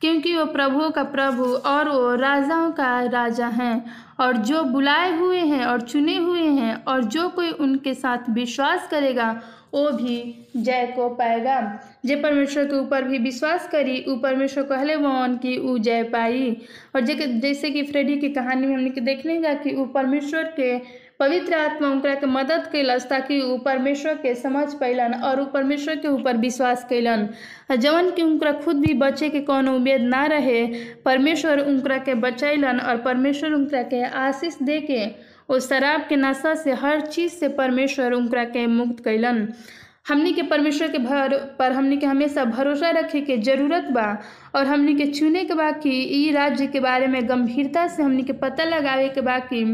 क्योंकि 0.00 0.36
वो 0.36 0.44
प्रभुओं 0.46 0.90
का 0.90 1.02
प्रभु 1.04 1.44
और 1.44 1.88
वो 1.88 2.14
राजाओं 2.14 2.70
का 2.72 3.00
राजा 3.02 3.46
हैं। 3.46 3.84
और 4.20 4.36
जो 4.38 4.62
बुलाए 4.64 5.16
हुए 5.18 5.38
हैं 5.38 5.64
और 5.66 5.80
चुने 5.80 6.16
हुए 6.16 6.46
हैं 6.50 6.74
और 6.84 7.04
जो 7.06 7.28
कोई 7.28 7.50
उनके 7.50 7.94
साथ 7.94 8.30
विश्वास 8.30 8.88
करेगा, 8.88 9.30
वो 9.74 9.90
भी 9.92 10.48
जय 10.56 10.86
को 10.96 11.08
पाएगा। 11.08 11.60
जे 12.04 12.16
परमेश्वर 12.16 12.64
के 12.64 12.76
ऊपर 12.76 13.02
भी 13.02 13.18
विश्वास 13.18 13.68
करी, 13.68 14.04
ऊ 14.08 14.16
परमेश्वर 14.16 14.64
कहले 14.64 14.96
वन 14.96 15.38
कि 15.42 15.56
ऊ 15.58 15.78
जय 15.78 16.02
पाई। 16.02 16.56
और 16.94 17.00
जे 17.00 17.14
जैसे 17.14 17.70
कि 17.70 17.82
फ्रेडी 17.82 18.16
की 18.16 18.28
कहानी 18.28 18.66
में 18.66 18.74
हमने 18.74 19.00
देखने 19.00 19.40
जा 19.42 19.54
कि 19.54 19.74
ऊ 19.74 19.84
परमेश्वर 19.86 20.52
के 20.56 20.78
पवित्र 21.18 21.54
आत्मा 21.54 21.88
उनकरा 21.88 22.14
के 22.14 22.26
मदद 22.26 22.66
कैलस 22.72 23.06
ताकि 23.06 23.40
ऊ 23.40 23.56
परमेश्वर 23.58 24.14
के 24.14 24.34
समझ 24.34 24.72
पैलन 24.74 25.14
और 25.14 25.40
ऊ 25.40 25.44
परमेश्वर 25.44 25.96
के 25.96 26.08
ऊपर 26.08 26.36
विश्वास 26.36 26.84
कैलन। 26.84 27.28
जवन 27.76 28.10
कि 28.10 28.22
उनकरा 28.22 28.52
खुद 28.54 28.76
भी 28.76 28.94
बचे 28.94 29.28
के 29.28 29.40
कोनो 29.40 29.74
उम्मीद 29.76 30.00
ना 30.00 30.24
रहे, 30.26 30.66
परमेश्वर 31.04 31.60
उनकरा 31.60 31.98
के 31.98 32.14
बचैलन 32.14 32.80
और 32.80 32.96
परमेश्वर 32.96 33.52
उनकरा 33.52 33.82
के 33.82 34.02
आशीष 34.02 34.58
दे 34.62 34.80
के, 34.80 35.06
उस 35.48 35.68
शराब 35.68 36.06
के 36.08 36.16
नशा 36.16 36.54
से 36.54 36.72
हर 36.72 37.00
चीज़ 37.00 37.32
से 37.32 37.48
परमेश्वर 37.48 38.12
उनकरा 38.12 38.44
के 38.44 38.66
मुक्त 38.66 39.04
कैलन। 39.04 39.48
हमनी 40.08 40.32
के 40.32 40.42
परमेश्वर 40.42 40.88
के 40.92 40.98
भर, 40.98 41.34
पर 41.58 41.72
हमनी 41.72 41.96
के 41.96 42.06
हमेशा 42.06 42.44
भरोसा 42.44 42.90
रखे 42.90 43.20
के 43.20 43.36
ज़रूरत 43.42 43.84
बा, 43.92 44.06
और 44.54 44.66
हमनी 44.66 44.94
के 44.94 45.06
चुने 45.12 45.44
के 45.44 45.54
बा 45.54 45.70
कि 45.84 46.30
राज्य 46.34 46.66
के 46.66 46.80
बारे 46.80 47.06
में 47.06 47.28
गंभीरता 47.28 47.86
से 47.88 48.02
हमनी 48.02 48.22
के 48.22 48.32
पता 48.42 48.64
लगावे 48.64 49.08
के 49.08 49.20
बा 49.20 49.38
कि 49.38 49.64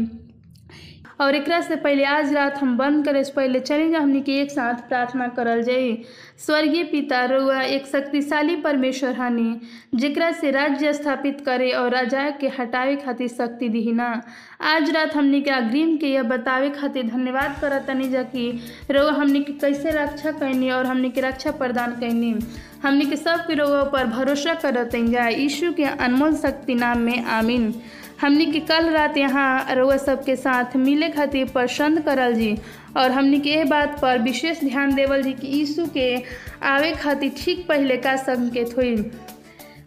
और 1.21 1.35
एक 1.35 1.45
से 1.63 1.75
पहले 1.75 2.03
आज 2.03 2.33
रात 2.33 2.57
हम 2.57 2.77
बंद 2.77 3.05
करे 3.05 3.23
से 3.23 3.31
पहले 3.31 3.59
जा 3.59 3.99
हमनी 3.99 4.21
के 4.21 4.41
एक 4.41 4.51
साथ 4.51 4.73
प्रार्थना 4.73 5.27
करल 5.27 5.63
जाई। 5.63 6.03
स्वर्गीय 6.37 6.83
पिता, 6.83 7.25
रुआ, 7.25 7.61
एक 7.61 7.85
शक्तिशाली 7.87 8.55
परमेश्वर 8.55 9.13
हनी, 9.13 9.61
जेकरा 9.95 10.31
से 10.31 10.51
राज्य 10.51 10.93
स्थापित 10.93 11.41
करे 11.45 11.71
और 11.71 11.89
राजा 11.89 12.29
के 12.29 12.47
हटावे 12.47 12.95
खातिर 12.95 13.27
शक्ति 13.27 13.69
दीना 13.69 14.21
आज 14.61 14.89
रात 14.89 15.15
हमनी 15.15 15.41
के 15.41 15.51
अग्रिम 15.51 15.97
के 15.97 16.07
यह 16.07 16.23
बतावे 16.23 16.69
खातिर 16.69 17.07
धन्यवाद 17.07 17.57
करत 17.61 17.83
तनी 17.87 18.09
जा 18.09 18.23
कि 18.23 18.59
रुआ 18.91 19.11
हमनी 19.11 19.39
के 19.39 19.53
कैसे 19.53 19.91
रक्षा 19.91 20.31
कैनी 20.31 20.71
और 20.71 20.85
हमनी 20.85 21.09
के 21.09 21.21
रक्षा 21.21 21.51
प्रदान 21.51 21.91
कैनी। 21.91 22.39
हमनी 22.83 23.05
के 23.05 23.15
सब 23.15 23.47
के 23.47 23.53
रोगों 23.53 23.91
पर 23.91 24.05
भरोसा 24.05 24.53
करत 24.53 24.95
जा। 24.95 25.27
यीशु 25.27 25.73
के 25.73 25.83
अनमोल 25.83 26.35
शक्ति 26.35 26.75
नाम 26.75 26.99
में 26.99 27.23
आमीन। 27.23 27.73
हमनी 28.21 28.45
के 28.45 28.59
कल 28.59 28.89
रात 28.89 29.17
यहाँ 29.17 29.75
रउआ 29.75 29.95
सबके 29.97 30.35
साथ 30.35 30.75
मिले 30.75 31.09
खातिर 31.09 31.49
पसंद 31.55 32.01
करल 32.01 32.33
जी। 32.33 32.55
और 32.97 33.11
हमनी 33.11 33.39
के 33.39 33.49
ये 33.49 33.63
बात 33.63 33.97
पर 34.01 34.19
विशेष 34.19 34.59
ध्यान 34.59 34.93
देवल 34.95 35.21
जी 35.23 35.33
कि 35.33 35.47
यीशु 35.47 35.85
के 35.85 36.15
आवे 36.63 36.91
खातिर 36.93 37.31
ठीक 37.37 37.65
पहले 37.67 37.97
का 37.97 38.15
संकेत 38.15 38.77
हुई। 38.77 38.95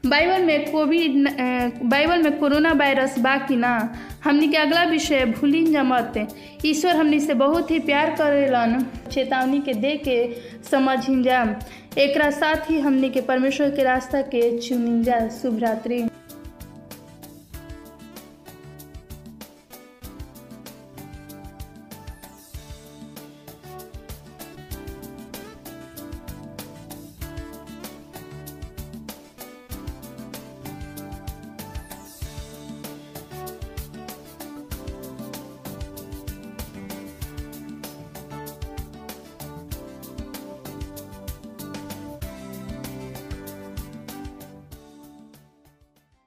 बाइबल 0.07 0.43
में 0.45 0.71
कोविड 0.73 1.29
बाइबल 1.83 2.23
में 2.23 2.39
कोरोना 2.39 2.73
वायरस 2.73 3.19
बा 3.19 3.37
कि 3.37 3.57
ना, 3.57 3.95
हमनी 4.25 4.49
के 4.49 4.57
अगला 4.57 4.83
विषय 4.85 5.25
भूलिन 5.27 5.73
जमत। 5.73 6.29
ईश्वर 6.67 6.97
हमनी 6.97 7.21
से 7.21 7.35
बहुत 7.35 7.71
ही 7.71 7.79
प्यार 7.79 8.11
करेलन, 8.11 8.85
चेतावनी 9.13 9.61
के 9.61 9.75
दे 9.75 9.97
के 10.09 10.19
समझिन 10.71 11.23
जा। 11.23 11.43
एक 11.99 12.21
साथ 12.33 12.71
ही 12.71 12.81
हमनी 12.81 13.11
के 13.11 13.21
परमेश्वर 13.21 13.71
के 13.71 13.85
रास्ता 13.85 14.21
के 14.23 14.59
चुनिन 14.59 15.03
जा, 15.03 15.29
शुभ 15.29 15.59
रात्रि। 15.63 16.05